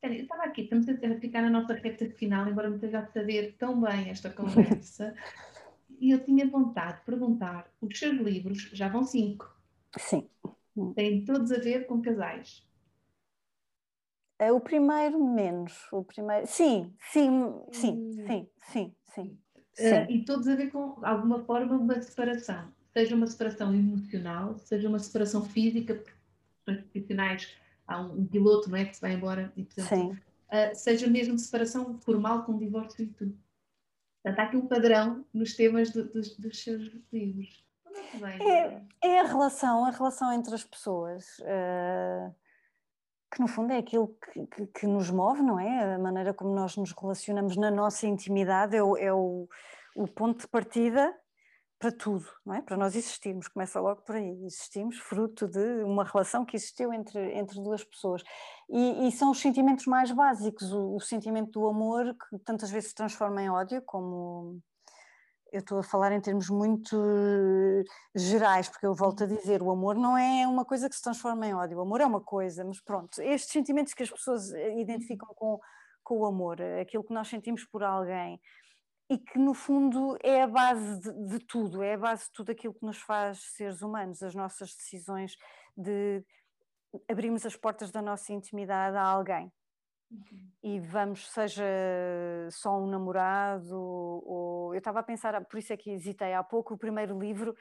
Eu 0.00 0.12
estava 0.12 0.44
aqui, 0.44 0.62
estamos 0.62 0.86
a 0.88 1.18
ficar 1.18 1.42
na 1.42 1.50
nossa 1.50 1.72
reta 1.72 2.08
final, 2.10 2.46
embora 2.46 2.68
me 2.68 2.76
esteja 2.76 3.00
a 3.00 3.06
saber 3.06 3.56
tão 3.58 3.80
bem 3.80 4.10
esta 4.10 4.30
conversa. 4.30 5.14
e 5.98 6.10
eu 6.10 6.22
tinha 6.22 6.46
vontade 6.46 6.98
de 6.98 7.04
perguntar: 7.06 7.66
os 7.80 7.98
seus 7.98 8.20
livros 8.20 8.70
já 8.72 8.86
vão 8.86 9.02
cinco. 9.02 9.53
Sim. 9.98 10.28
Têm 10.94 11.24
todos 11.24 11.52
a 11.52 11.58
ver 11.58 11.86
com 11.86 12.02
casais. 12.02 12.66
É 14.38 14.50
o 14.50 14.60
primeiro 14.60 15.24
menos, 15.24 15.86
o 15.92 16.02
primeiro. 16.02 16.46
Sim, 16.46 16.92
sim, 17.12 17.30
sim, 17.70 17.92
hum. 17.92 18.26
sim, 18.26 18.48
sim, 18.62 18.96
sim. 19.14 19.38
Uh, 19.78 20.10
e 20.10 20.24
todos 20.24 20.46
a 20.48 20.54
ver 20.54 20.70
com 20.70 20.98
alguma 21.04 21.44
forma 21.44 21.76
uma 21.76 22.00
separação, 22.00 22.72
seja 22.92 23.14
uma 23.14 23.26
separação 23.26 23.74
emocional, 23.74 24.58
seja 24.58 24.88
uma 24.88 24.98
separação 24.98 25.44
física, 25.44 25.94
porque 25.94 26.12
profissionais 26.64 27.56
há 27.86 28.00
um, 28.00 28.20
um, 28.20 28.26
piloto, 28.26 28.70
não 28.70 28.76
é, 28.76 28.84
que 28.84 28.94
se 28.94 29.00
vai 29.00 29.14
embora 29.14 29.52
e 29.56 29.64
portanto, 29.64 30.10
uh, 30.12 30.74
seja 30.74 31.06
mesmo 31.06 31.38
separação 31.38 31.98
formal 32.00 32.44
com 32.44 32.58
divórcio 32.58 33.04
e 33.04 33.06
tudo. 33.06 33.36
Portanto, 34.22 34.38
há 34.38 34.42
aqui 34.44 34.56
um 34.56 34.66
padrão 34.66 35.24
nos 35.32 35.54
temas 35.54 35.90
do, 35.90 36.04
dos, 36.04 36.36
dos 36.36 36.62
seus 36.62 36.90
livros. 37.12 37.63
É, 38.40 38.82
é, 39.02 39.20
a 39.20 39.24
relação, 39.24 39.84
a 39.84 39.90
relação 39.90 40.32
entre 40.32 40.54
as 40.54 40.64
pessoas, 40.64 41.24
uh, 41.40 42.34
que 43.32 43.40
no 43.40 43.48
fundo 43.48 43.72
é 43.72 43.78
aquilo 43.78 44.08
que, 44.08 44.46
que, 44.46 44.66
que, 44.66 44.86
nos 44.86 45.10
move, 45.10 45.42
não 45.42 45.58
é? 45.58 45.94
A 45.94 45.98
maneira 45.98 46.32
como 46.32 46.54
nós 46.54 46.76
nos 46.76 46.92
relacionamos 46.92 47.56
na 47.56 47.70
nossa 47.70 48.06
intimidade 48.06 48.76
é 48.76 48.82
o, 48.82 48.96
é 48.96 49.12
o, 49.12 49.48
o 49.96 50.06
ponto 50.06 50.40
de 50.40 50.48
partida 50.48 51.14
para 51.78 51.92
tudo, 51.92 52.24
não 52.46 52.54
é? 52.54 52.62
Para 52.62 52.76
nós 52.76 52.96
existirmos, 52.96 53.48
começa 53.48 53.80
logo 53.80 54.02
por 54.02 54.14
aí, 54.14 54.44
existimos 54.44 54.96
fruto 54.98 55.46
de 55.46 55.82
uma 55.82 56.04
relação 56.04 56.44
que 56.44 56.56
existiu 56.56 56.92
entre, 56.92 57.36
entre 57.36 57.60
duas 57.62 57.84
pessoas. 57.84 58.22
E, 58.70 59.06
e 59.06 59.12
são 59.12 59.30
os 59.30 59.40
sentimentos 59.40 59.86
mais 59.86 60.10
básicos, 60.10 60.72
o, 60.72 60.94
o, 60.94 61.00
sentimento 61.00 61.60
do 61.60 61.68
amor 61.68 62.14
que 62.14 62.38
tantas 62.38 62.70
vezes 62.70 62.90
se 62.90 62.94
transforma 62.94 63.42
em 63.42 63.50
ódio, 63.50 63.82
como 63.82 64.62
eu 65.54 65.60
estou 65.60 65.78
a 65.78 65.82
falar 65.84 66.10
em 66.10 66.20
termos 66.20 66.50
muito 66.50 66.96
eh, 66.96 67.84
gerais, 68.14 68.68
porque 68.68 68.84
eu 68.84 68.92
volto 68.92 69.22
a 69.22 69.26
dizer, 69.26 69.62
o 69.62 69.70
amor 69.70 69.94
não 69.94 70.18
é 70.18 70.46
uma 70.48 70.64
coisa 70.64 70.88
que 70.88 70.96
se 70.96 71.02
transforma 71.02 71.46
em 71.46 71.54
ódio, 71.54 71.78
o 71.78 71.80
amor 71.80 72.00
é 72.00 72.06
uma 72.06 72.20
coisa, 72.20 72.64
mas 72.64 72.80
pronto, 72.80 73.22
estes 73.22 73.52
sentimentos 73.52 73.94
que 73.94 74.02
as 74.02 74.10
pessoas 74.10 74.52
eh, 74.52 74.80
identificam 74.80 75.28
com, 75.36 75.60
com 76.02 76.18
o 76.18 76.26
amor, 76.26 76.60
aquilo 76.80 77.04
que 77.04 77.14
nós 77.14 77.28
sentimos 77.28 77.64
por 77.64 77.84
alguém, 77.84 78.40
e 79.08 79.16
que 79.16 79.38
no 79.38 79.54
fundo 79.54 80.18
é 80.24 80.42
a 80.42 80.48
base 80.48 81.00
de, 81.00 81.28
de 81.28 81.38
tudo, 81.46 81.84
é 81.84 81.94
a 81.94 81.98
base 81.98 82.24
de 82.24 82.32
tudo 82.32 82.50
aquilo 82.50 82.74
que 82.74 82.84
nos 82.84 82.98
faz 82.98 83.38
seres 83.54 83.80
humanos, 83.80 84.24
as 84.24 84.34
nossas 84.34 84.74
decisões 84.74 85.36
de 85.76 86.24
abrirmos 87.08 87.46
as 87.46 87.54
portas 87.54 87.92
da 87.92 88.02
nossa 88.02 88.32
intimidade 88.32 88.96
a 88.96 89.02
alguém. 89.02 89.52
Uhum. 90.14 90.50
E 90.62 90.80
vamos, 90.80 91.30
seja 91.30 91.64
só 92.50 92.78
um 92.78 92.86
namorado, 92.86 93.76
ou 93.76 94.74
eu 94.74 94.78
estava 94.78 95.00
a 95.00 95.02
pensar, 95.02 95.44
por 95.44 95.58
isso 95.58 95.72
é 95.72 95.76
que 95.76 95.90
hesitei 95.90 96.32
há 96.32 96.42
pouco, 96.42 96.74
o 96.74 96.78
primeiro 96.78 97.18
livro, 97.18 97.54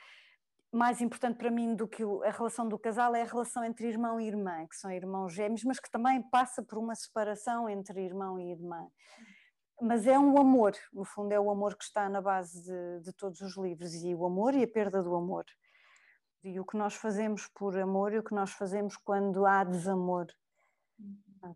mais 0.72 1.02
importante 1.02 1.38
para 1.38 1.52
mim 1.52 1.76
do 1.76 1.88
que 1.88 2.04
a 2.26 2.32
relação 2.32 2.68
do 2.68 2.80
casal 2.80 3.14
é 3.14 3.22
a 3.22 3.26
relação 3.26 3.64
entre 3.64 3.88
irmão 3.88 4.20
e 4.20 4.28
irmã, 4.28 4.66
que 4.68 4.76
são 4.76 4.92
irmãos 4.92 5.34
gêmeos, 5.34 5.64
mas 5.64 5.80
que 5.80 5.90
também 5.90 6.22
passa 6.30 6.64
por 6.64 6.80
uma 6.80 6.96
separação 6.96 7.70
entre 7.70 8.02
irmão 8.02 8.40
e 8.40 8.52
irmã. 8.52 8.88
Mas 9.82 10.08
é 10.08 10.18
um 10.18 10.38
amor, 10.38 10.74
no 10.92 11.04
fundo, 11.04 11.32
é 11.32 11.40
o 11.40 11.52
amor 11.52 11.76
que 11.76 11.84
está 11.84 12.08
na 12.08 12.22
base 12.22 12.64
de, 12.64 13.02
de 13.02 13.14
todos 13.14 13.42
os 13.42 13.58
livros, 13.58 13.94
e 13.96 14.16
o 14.16 14.26
amor 14.26 14.56
e 14.56 14.64
a 14.64 14.68
perda 14.68 15.04
do 15.04 15.16
amor. 15.16 15.46
E 16.44 16.60
o 16.60 16.66
que 16.66 16.78
nós 16.78 16.96
fazemos 16.96 17.48
por 17.48 17.78
amor 17.78 18.14
e 18.14 18.20
o 18.20 18.24
que 18.24 18.34
nós 18.34 18.52
fazemos 18.52 18.98
quando 18.98 19.46
há 19.46 19.64
desamor. 19.64 20.28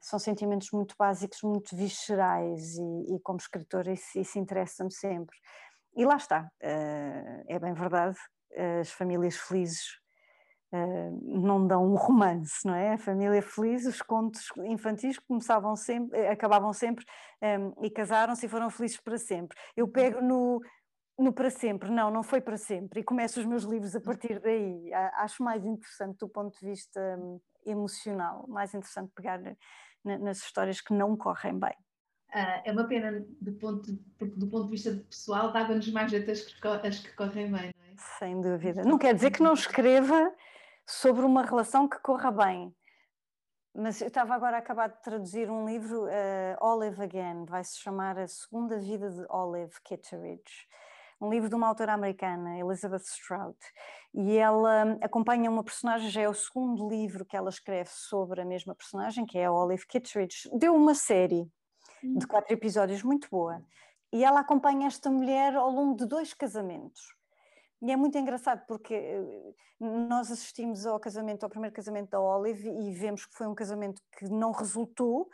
São 0.01 0.19
sentimentos 0.19 0.69
muito 0.71 0.95
básicos, 0.97 1.41
muito 1.43 1.75
viscerais 1.75 2.77
e, 2.77 3.15
e 3.15 3.19
como 3.21 3.39
escritora 3.39 3.91
isso, 3.91 4.19
isso 4.19 4.37
interessa-me 4.39 4.91
sempre. 4.91 5.37
E 5.95 6.05
lá 6.05 6.17
está, 6.17 6.43
uh, 6.43 7.43
é 7.47 7.59
bem 7.59 7.73
verdade, 7.73 8.17
as 8.79 8.91
famílias 8.91 9.35
felizes 9.35 9.97
uh, 10.71 11.39
não 11.41 11.65
dão 11.65 11.85
um 11.85 11.95
romance, 11.95 12.65
não 12.65 12.75
é? 12.75 12.93
A 12.93 12.97
família 12.97 13.41
feliz, 13.41 13.85
os 13.85 14.01
contos 14.01 14.47
infantis 14.65 15.17
começavam 15.19 15.75
sempre, 15.75 16.27
acabavam 16.27 16.73
sempre 16.73 17.05
e 17.81 17.89
casaram-se 17.89 18.45
e 18.45 18.49
foram 18.49 18.69
felizes 18.69 18.99
para 18.99 19.17
sempre. 19.17 19.57
Eu 19.75 19.87
pego 19.87 20.21
no 20.21 20.61
no 21.19 21.33
para 21.33 21.49
sempre, 21.49 21.89
não, 21.89 22.11
não 22.11 22.21
foi 22.21 22.39
para 22.39 22.57
sempre, 22.57 22.99
e 22.99 23.03
começo 23.03 23.39
os 23.39 23.45
meus 23.45 23.63
livros 23.63 23.95
a 23.95 24.01
partir 24.01 24.39
daí. 24.39 24.93
Acho 25.15 25.41
mais 25.43 25.65
interessante 25.65 26.17
do 26.19 26.29
ponto 26.29 26.57
de 26.59 26.65
vista 26.65 26.99
hum, 27.17 27.39
emocional, 27.69 28.45
mais 28.47 28.73
interessante 28.73 29.11
pegar 29.13 29.39
nas 30.03 30.39
histórias 30.39 30.81
que 30.81 30.93
não 30.93 31.15
correm 31.15 31.59
bem. 31.59 31.75
Uh, 32.29 32.61
é 32.65 32.71
uma 32.71 32.85
pena 32.85 33.25
do 33.41 33.53
ponto, 33.53 33.91
do 33.91 34.47
ponto 34.47 34.65
de 34.65 34.71
vista 34.71 34.91
pessoal, 35.09 35.51
dava-nos 35.51 35.89
mais 35.91 36.11
jeito 36.11 36.29
as 36.29 36.41
que, 36.41 36.67
as 36.67 36.99
que 36.99 37.15
correm 37.15 37.51
bem, 37.51 37.71
não 37.77 37.85
é? 37.85 37.95
Sem 38.19 38.41
dúvida. 38.41 38.83
Não 38.83 38.97
quer 38.97 39.13
dizer 39.15 39.31
que 39.31 39.41
não 39.41 39.53
escreva 39.53 40.33
sobre 40.85 41.25
uma 41.25 41.43
relação 41.43 41.87
que 41.87 41.99
corra 41.99 42.31
bem. 42.31 42.75
Mas 43.73 44.01
eu 44.01 44.07
estava 44.07 44.33
agora 44.33 44.57
a 44.57 44.59
acabar 44.59 44.89
de 44.89 45.01
traduzir 45.01 45.49
um 45.49 45.65
livro, 45.65 46.05
uh, 46.05 46.65
Olive 46.65 47.01
Again, 47.01 47.45
vai 47.45 47.63
se 47.63 47.77
chamar 47.79 48.17
A 48.17 48.27
Segunda 48.27 48.77
Vida 48.79 49.09
de 49.09 49.25
Olive 49.29 49.75
Kitteridge 49.83 50.67
um 51.19 51.29
livro 51.29 51.49
de 51.49 51.55
uma 51.55 51.67
autora 51.67 51.93
americana, 51.93 52.57
Elizabeth 52.57 53.03
Strout, 53.03 53.57
e 54.13 54.37
ela 54.37 54.97
acompanha 55.01 55.49
uma 55.49 55.63
personagem, 55.63 56.09
já 56.09 56.21
é 56.21 56.29
o 56.29 56.33
segundo 56.33 56.87
livro 56.87 57.25
que 57.25 57.35
ela 57.35 57.49
escreve 57.49 57.89
sobre 57.91 58.41
a 58.41 58.45
mesma 58.45 58.75
personagem, 58.75 59.25
que 59.25 59.37
é 59.37 59.45
a 59.45 59.51
Olive 59.51 59.87
Kitteridge. 59.87 60.49
Deu 60.53 60.75
uma 60.75 60.93
série 60.93 61.49
de 62.03 62.25
hum. 62.25 62.27
quatro 62.27 62.53
episódios 62.53 63.03
muito 63.03 63.27
boa, 63.29 63.61
e 64.13 64.23
ela 64.23 64.39
acompanha 64.39 64.87
esta 64.87 65.09
mulher 65.09 65.55
ao 65.55 65.71
longo 65.71 65.95
de 65.97 66.05
dois 66.05 66.33
casamentos. 66.33 67.01
E 67.81 67.91
é 67.91 67.95
muito 67.95 68.17
engraçado 68.17 68.65
porque 68.67 68.93
eh, 68.93 69.53
nós 69.79 70.31
assistimos 70.31 70.85
ao 70.85 70.99
casamento, 70.99 71.43
ao 71.43 71.49
primeiro 71.49 71.75
casamento 71.75 72.09
da 72.09 72.19
Olive 72.19 72.67
e 72.69 72.91
vemos 72.93 73.25
que 73.25 73.35
foi 73.35 73.45
um 73.45 73.53
casamento 73.53 74.01
que 74.17 74.25
não 74.25 74.51
resultou 74.51 75.29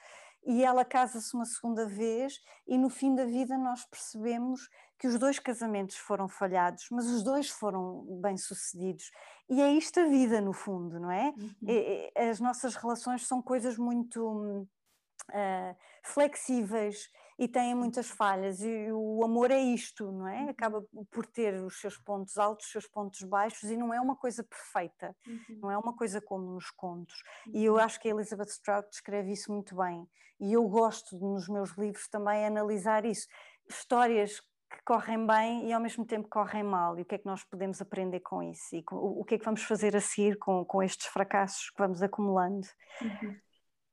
e 0.46 0.64
ela 0.64 0.84
casa-se 0.84 1.34
uma 1.34 1.46
segunda 1.46 1.86
vez 1.86 2.42
e 2.68 2.78
no 2.78 2.90
fim 2.90 3.16
da 3.16 3.24
vida 3.24 3.58
nós 3.58 3.86
percebemos 3.86 4.70
que 5.04 5.08
os 5.08 5.20
dois 5.20 5.38
casamentos 5.38 5.98
foram 5.98 6.30
falhados, 6.30 6.88
mas 6.90 7.06
os 7.08 7.24
dois 7.24 7.50
foram 7.50 8.06
bem-sucedidos. 8.22 9.12
E 9.50 9.62
é 9.62 9.70
isto 9.74 10.00
a 10.00 10.06
vida, 10.06 10.40
no 10.40 10.54
fundo, 10.54 10.98
não 10.98 11.12
é? 11.12 11.34
Uhum. 11.38 12.30
As 12.32 12.40
nossas 12.40 12.74
relações 12.76 13.28
são 13.28 13.42
coisas 13.42 13.78
muito 13.78 14.66
uh, 15.30 15.78
flexíveis 16.06 17.10
e 17.38 17.50
têm 17.50 17.76
muitas 17.76 18.10
falhas, 18.10 18.62
e 18.62 18.94
o 18.94 19.26
amor 19.26 19.52
é 19.52 19.60
isto, 19.60 20.10
não 20.10 20.26
é? 20.26 20.44
Uhum. 20.44 20.50
Acaba 20.52 20.86
por 21.12 21.26
ter 21.26 21.62
os 21.62 21.82
seus 21.82 21.98
pontos 21.98 22.38
altos, 22.38 22.68
os 22.68 22.72
seus 22.72 22.88
pontos 22.88 23.24
baixos, 23.24 23.70
e 23.70 23.76
não 23.76 23.94
é 23.94 24.00
uma 24.00 24.16
coisa 24.16 24.42
perfeita, 24.42 25.14
uhum. 25.28 25.60
não 25.64 25.70
é 25.70 25.78
uma 25.78 25.94
coisa 25.94 26.22
como 26.22 26.54
nos 26.54 26.72
contos. 26.72 27.22
E 27.54 27.66
eu 27.66 27.74
uhum. 27.74 27.80
acho 27.80 28.00
que 28.00 28.08
a 28.08 28.12
Elizabeth 28.12 28.52
Strout 28.52 28.88
descreve 28.90 29.34
isso 29.34 29.52
muito 29.52 29.76
bem, 29.76 30.08
e 30.40 30.54
eu 30.54 30.66
gosto 30.70 31.20
nos 31.20 31.50
meus 31.50 31.72
livros 31.78 32.08
também 32.08 32.46
analisar 32.46 33.04
isso. 33.04 33.28
Histórias 33.70 34.40
que 34.74 34.84
correm 34.84 35.26
bem 35.26 35.68
e 35.68 35.74
ao 35.74 35.80
mesmo 35.80 36.06
tempo 36.06 36.28
correm 36.28 36.64
mal, 36.64 36.98
e 36.98 37.04
o 37.04 37.06
que 37.06 37.16
é 37.16 37.18
que 37.18 37.26
nós 37.26 37.44
podemos 37.44 37.82
aprender 37.82 38.20
com 38.22 38.42
isso, 38.42 38.76
e 38.76 38.84
o 38.92 39.24
que 39.24 39.36
é 39.36 39.38
que 39.38 39.46
vamos 39.46 39.64
fazer 39.64 39.96
a 39.96 40.02
seguir 40.02 40.38
com, 40.38 40.66
com 40.66 40.82
estes 40.82 41.08
fracassos 41.08 41.70
que 41.70 41.78
vamos 41.78 42.02
acumulando. 42.02 42.68
Uhum. 43.02 43.36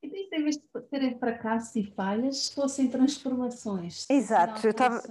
E 0.03 0.35
em 0.35 0.43
vez 0.43 0.57
de 0.57 0.81
terem 0.91 1.18
fracassos 1.18 1.76
e 1.76 1.85
falhas, 1.95 2.51
fossem 2.55 2.89
transformações. 2.89 4.09
Exato, 4.09 4.66
eu 4.66 4.70
estava, 4.70 5.03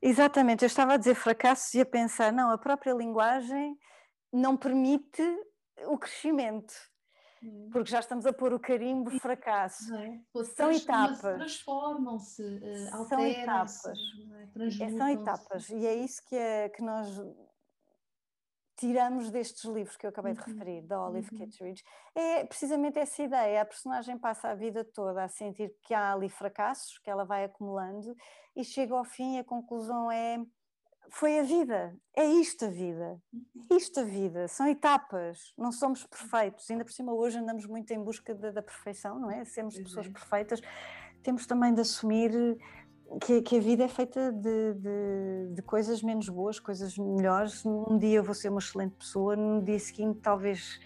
exatamente, 0.00 0.62
eu 0.62 0.68
estava 0.68 0.94
a 0.94 0.96
dizer 0.96 1.16
fracassos 1.16 1.74
e 1.74 1.80
a 1.80 1.86
pensar, 1.86 2.32
não, 2.32 2.50
a 2.50 2.58
própria 2.58 2.92
linguagem 2.92 3.76
não 4.32 4.56
permite 4.56 5.22
o 5.86 5.98
crescimento. 5.98 6.72
Hum. 7.42 7.70
Porque 7.72 7.90
já 7.90 8.00
estamos 8.00 8.26
a 8.26 8.32
pôr 8.32 8.52
o 8.52 8.60
carimbo 8.60 9.10
fracasso. 9.18 9.94
É? 9.94 10.20
São 10.54 10.70
etapas. 10.70 11.20
Transformam-se, 11.20 12.42
uh, 12.42 13.08
São 13.08 13.26
etapas. 13.26 13.84
É? 13.86 14.84
é? 14.84 14.90
São 14.90 15.08
etapas. 15.08 15.70
E 15.70 15.86
é 15.86 15.94
isso 15.94 16.22
que, 16.26 16.36
é, 16.36 16.68
que 16.68 16.82
nós 16.82 17.08
tiramos 18.80 19.30
destes 19.30 19.64
livros 19.64 19.96
que 19.96 20.06
eu 20.06 20.10
acabei 20.10 20.32
de 20.32 20.40
uhum. 20.40 20.46
referir, 20.46 20.82
da 20.82 21.06
Olive 21.06 21.28
uhum. 21.32 21.38
Kitteridge, 21.38 21.84
é 22.14 22.44
precisamente 22.44 22.98
essa 22.98 23.22
ideia. 23.22 23.60
A 23.60 23.66
personagem 23.66 24.18
passa 24.18 24.48
a 24.48 24.54
vida 24.54 24.82
toda 24.82 25.22
a 25.22 25.28
sentir 25.28 25.70
que 25.82 25.92
há 25.92 26.12
ali 26.14 26.30
fracassos 26.30 26.98
que 26.98 27.10
ela 27.10 27.24
vai 27.24 27.44
acumulando 27.44 28.16
e 28.56 28.64
chega 28.64 28.94
ao 28.94 29.04
fim 29.04 29.36
e 29.36 29.38
a 29.40 29.44
conclusão 29.44 30.10
é 30.10 30.38
foi 31.08 31.38
a 31.38 31.42
vida, 31.42 31.96
é 32.14 32.24
isto 32.24 32.66
a 32.66 32.68
vida, 32.68 33.20
uhum. 33.32 33.76
isto 33.76 34.00
a 34.00 34.04
vida, 34.04 34.46
são 34.46 34.68
etapas, 34.68 35.52
não 35.56 35.72
somos 35.72 36.04
perfeitos, 36.06 36.70
ainda 36.70 36.84
por 36.84 36.92
cima 36.92 37.12
hoje 37.12 37.38
andamos 37.38 37.66
muito 37.66 37.90
em 37.92 38.02
busca 38.02 38.34
da, 38.34 38.50
da 38.50 38.62
perfeição, 38.62 39.18
não 39.18 39.30
é? 39.30 39.44
Sermos 39.44 39.76
pessoas 39.76 40.06
é. 40.06 40.10
perfeitas, 40.10 40.60
temos 41.22 41.46
também 41.46 41.74
de 41.74 41.80
assumir 41.80 42.32
que, 43.24 43.42
que, 43.42 43.56
a 43.56 43.60
vida 43.60 43.84
é 43.84 43.88
feita 43.88 44.30
de, 44.30 44.74
de, 44.74 45.54
de, 45.54 45.62
coisas 45.62 46.02
menos 46.02 46.28
boas, 46.28 46.60
coisas 46.60 46.96
melhores. 46.96 47.64
Um 47.66 47.98
dia 47.98 48.22
vou 48.22 48.34
ser 48.34 48.50
uma 48.50 48.60
excelente 48.60 48.94
pessoa, 48.94 49.34
no 49.34 49.62
dia 49.62 49.78
seguinte 49.78 50.20
talvez 50.20 50.78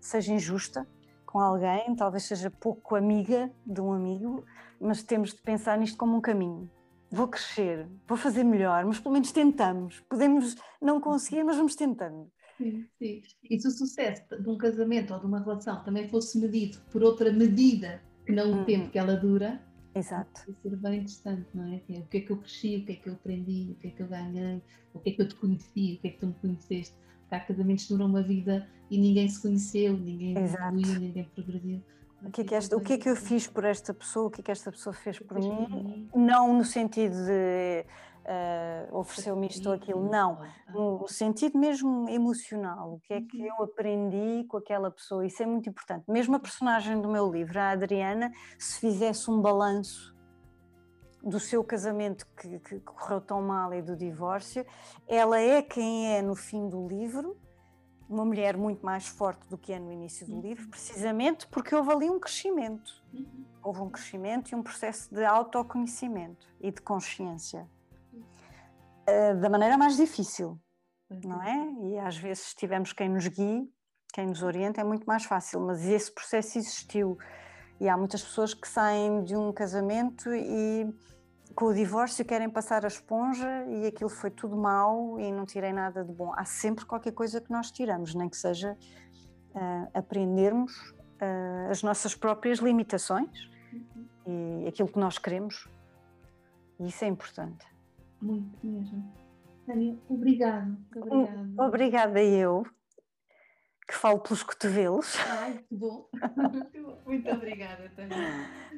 seja 0.00 0.32
injusta 0.32 0.86
com 1.26 1.40
alguém, 1.40 1.94
talvez 1.96 2.24
seja 2.24 2.50
pouco 2.50 2.94
amiga 2.94 3.50
de 3.66 3.80
um 3.80 3.92
amigo, 3.92 4.44
mas 4.80 5.02
temos 5.02 5.30
de 5.30 5.40
pensar 5.40 5.78
nisto 5.78 5.96
como 5.96 6.16
um 6.16 6.20
caminho. 6.20 6.70
Vou 7.12 7.28
crescer, 7.28 7.86
vou 8.08 8.16
fazer 8.16 8.42
melhor, 8.42 8.86
mas 8.86 8.98
pelo 8.98 9.12
menos 9.12 9.30
tentamos. 9.30 10.00
Podemos 10.08 10.56
não 10.80 10.98
conseguir, 10.98 11.44
mas 11.44 11.56
vamos 11.56 11.76
tentando. 11.76 12.32
Sim, 12.56 12.86
sim. 12.98 13.22
E 13.50 13.60
se 13.60 13.68
o 13.68 13.70
sucesso 13.70 14.22
de 14.40 14.48
um 14.48 14.56
casamento 14.56 15.12
ou 15.12 15.20
de 15.20 15.26
uma 15.26 15.40
relação 15.40 15.84
também 15.84 16.08
fosse 16.08 16.38
medido 16.38 16.78
por 16.90 17.02
outra 17.02 17.30
medida 17.30 18.02
que 18.24 18.32
não 18.32 18.50
o 18.50 18.60
hum. 18.60 18.64
tempo 18.64 18.90
que 18.90 18.98
ela 18.98 19.14
dura, 19.14 19.60
Exato. 19.94 20.40
Vai 20.46 20.56
ser 20.62 20.76
bem 20.76 20.94
interessante, 21.00 21.46
não 21.52 21.64
é? 21.64 21.76
O 21.76 22.06
que 22.06 22.16
é 22.16 22.20
que 22.20 22.30
eu 22.30 22.38
cresci, 22.38 22.76
o 22.76 22.86
que 22.86 22.92
é 22.92 22.96
que 22.96 23.08
eu 23.08 23.12
aprendi, 23.12 23.72
o 23.72 23.74
que 23.74 23.88
é 23.88 23.90
que 23.90 24.02
eu 24.02 24.08
ganhei, 24.08 24.62
o 24.94 24.98
que 24.98 25.10
é 25.10 25.12
que 25.12 25.22
eu 25.22 25.28
te 25.28 25.34
conheci, 25.34 25.96
o 25.98 26.00
que 26.00 26.08
é 26.08 26.10
que 26.10 26.18
tu 26.18 26.28
me 26.28 26.34
conheceste. 26.34 26.94
Porque 27.20 27.34
há 27.34 27.40
casamentos 27.40 27.84
que 27.84 27.92
duram 27.92 28.06
uma 28.06 28.22
vida 28.22 28.66
e 28.90 28.98
ninguém 28.98 29.28
se 29.28 29.40
conheceu, 29.40 29.96
ninguém 29.96 30.34
evoluiu, 30.36 30.98
ninguém 30.98 31.24
progrediu. 31.34 31.82
O 32.24 32.30
que, 32.30 32.42
é 32.42 32.44
que 32.44 32.54
esta, 32.54 32.76
o 32.76 32.80
que 32.80 32.92
é 32.94 32.98
que 32.98 33.08
eu 33.08 33.16
fiz 33.16 33.46
por 33.46 33.64
esta 33.64 33.92
pessoa, 33.92 34.28
o 34.28 34.30
que 34.30 34.40
é 34.40 34.44
que 34.44 34.50
esta 34.50 34.70
pessoa 34.70 34.92
fez 34.92 35.18
por 35.18 35.38
mim? 35.38 36.08
Não 36.14 36.56
no 36.56 36.64
sentido 36.64 37.14
de 37.14 37.84
uh, 38.22 38.96
ofereceu-me 38.96 39.46
isto 39.48 39.68
ou 39.68 39.74
aquilo, 39.74 40.08
não. 40.08 40.38
No 40.68 41.06
sentido 41.08 41.58
mesmo 41.58 42.08
emocional, 42.08 42.94
o 42.94 43.00
que 43.00 43.14
é 43.14 43.20
que 43.20 43.38
uhum. 43.38 43.46
eu 43.46 43.64
aprendi 43.64 44.44
com 44.44 44.56
aquela 44.56 44.90
pessoa, 44.90 45.26
isso 45.26 45.42
é 45.42 45.46
muito 45.46 45.68
importante. 45.68 46.04
Mesmo 46.08 46.36
a 46.36 46.40
personagem 46.40 47.00
do 47.00 47.08
meu 47.08 47.30
livro, 47.30 47.58
a 47.58 47.70
Adriana, 47.70 48.30
se 48.58 48.80
fizesse 48.80 49.30
um 49.30 49.40
balanço 49.40 50.12
do 51.22 51.38
seu 51.38 51.62
casamento 51.62 52.26
que, 52.36 52.58
que, 52.58 52.80
correu 52.80 53.20
tão 53.20 53.40
mal 53.40 53.72
e 53.72 53.80
do 53.80 53.96
divórcio, 53.96 54.66
ela 55.06 55.38
é 55.38 55.62
quem 55.62 56.16
é 56.16 56.20
no 56.20 56.34
fim 56.34 56.68
do 56.68 56.86
livro, 56.88 57.36
uma 58.12 58.24
mulher 58.24 58.56
muito 58.56 58.84
mais 58.84 59.06
forte 59.06 59.48
do 59.48 59.56
que 59.56 59.72
é 59.72 59.78
no 59.78 59.92
início 59.92 60.26
do 60.26 60.40
livro, 60.40 60.64
uhum. 60.64 60.70
precisamente 60.70 61.46
porque 61.48 61.74
houve 61.74 61.92
ali 61.92 62.10
um 62.10 62.20
crescimento. 62.20 63.02
Uhum. 63.12 63.44
Houve 63.62 63.80
um 63.80 63.90
crescimento 63.90 64.50
e 64.50 64.54
um 64.54 64.62
processo 64.62 65.14
de 65.14 65.24
autoconhecimento 65.24 66.46
e 66.60 66.70
de 66.70 66.80
consciência. 66.82 67.68
Eh, 69.06 69.34
da 69.34 69.48
maneira 69.48 69.76
mais 69.76 69.96
difícil, 69.96 70.58
não 71.24 71.42
é? 71.42 71.72
E 71.88 71.98
às 71.98 72.16
vezes 72.16 72.54
tivemos 72.54 72.92
quem 72.92 73.08
nos 73.08 73.26
guie, 73.26 73.68
quem 74.12 74.26
nos 74.26 74.42
orienta, 74.42 74.80
é 74.80 74.84
muito 74.84 75.04
mais 75.04 75.24
fácil, 75.24 75.60
mas 75.60 75.84
esse 75.86 76.12
processo 76.12 76.58
existiu. 76.58 77.18
E 77.80 77.88
há 77.88 77.96
muitas 77.96 78.22
pessoas 78.22 78.54
que 78.54 78.68
saem 78.68 79.24
de 79.24 79.36
um 79.36 79.52
casamento 79.52 80.32
e 80.32 80.86
com 81.52 81.66
o 81.66 81.74
divórcio 81.74 82.24
querem 82.24 82.48
passar 82.48 82.84
a 82.84 82.88
esponja 82.88 83.64
e 83.66 83.86
aquilo 83.86 84.10
foi 84.10 84.30
tudo 84.30 84.56
mau 84.56 85.18
e 85.18 85.30
não 85.30 85.44
tirei 85.44 85.72
nada 85.72 86.04
de 86.04 86.12
bom. 86.12 86.32
Há 86.36 86.44
sempre 86.44 86.84
qualquer 86.84 87.12
coisa 87.12 87.40
que 87.40 87.50
nós 87.50 87.70
tiramos, 87.70 88.14
nem 88.14 88.28
que 88.28 88.36
seja 88.36 88.76
uh, 89.54 89.88
aprendermos 89.94 90.72
uh, 90.72 91.70
as 91.70 91.82
nossas 91.82 92.14
próprias 92.14 92.58
limitações 92.58 93.50
uhum. 94.26 94.62
e 94.64 94.68
aquilo 94.68 94.88
que 94.88 94.98
nós 94.98 95.18
queremos. 95.18 95.68
E 96.78 96.88
isso 96.88 97.04
é 97.04 97.08
importante. 97.08 97.66
Muito 98.20 98.66
mesmo. 98.66 99.12
Tânia, 99.66 99.96
obrigado. 100.08 100.76
Obrigada. 100.96 101.64
Obrigada 101.66 102.22
eu, 102.22 102.64
que 103.86 103.94
falo 103.94 104.20
pelos 104.20 104.42
cotovelos. 104.42 105.16
Ai, 105.28 105.64
que 105.68 105.74
bom. 105.74 106.08
muito 107.04 107.30
obrigada, 107.30 107.90
Tânia. 107.94 108.16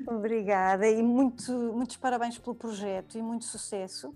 Obrigada 0.06 0.88
e 0.88 1.02
muito, 1.02 1.52
muitos 1.52 1.96
parabéns 1.96 2.38
pelo 2.38 2.56
projeto 2.56 3.18
e 3.18 3.22
muito 3.22 3.44
sucesso. 3.44 4.14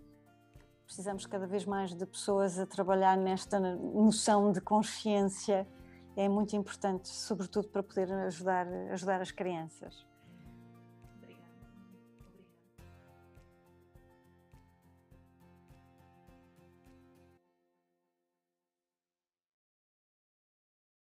Precisamos 0.85 1.27
cada 1.27 1.47
vez 1.47 1.67
mais 1.67 1.95
de 1.95 2.07
pessoas 2.07 2.59
a 2.59 2.67
trabalhar 2.67 3.17
nesta 3.17 3.61
noção 3.61 4.51
de 4.51 4.61
consciência. 4.61 5.69
É 6.17 6.29
muito 6.29 6.57
importante, 6.57 7.09
sobretudo 7.09 7.69
para 7.69 7.83
poder 7.83 8.11
ajudar, 8.11 8.67
ajudar 8.91 9.21
as 9.21 9.31
crianças. 9.31 10.08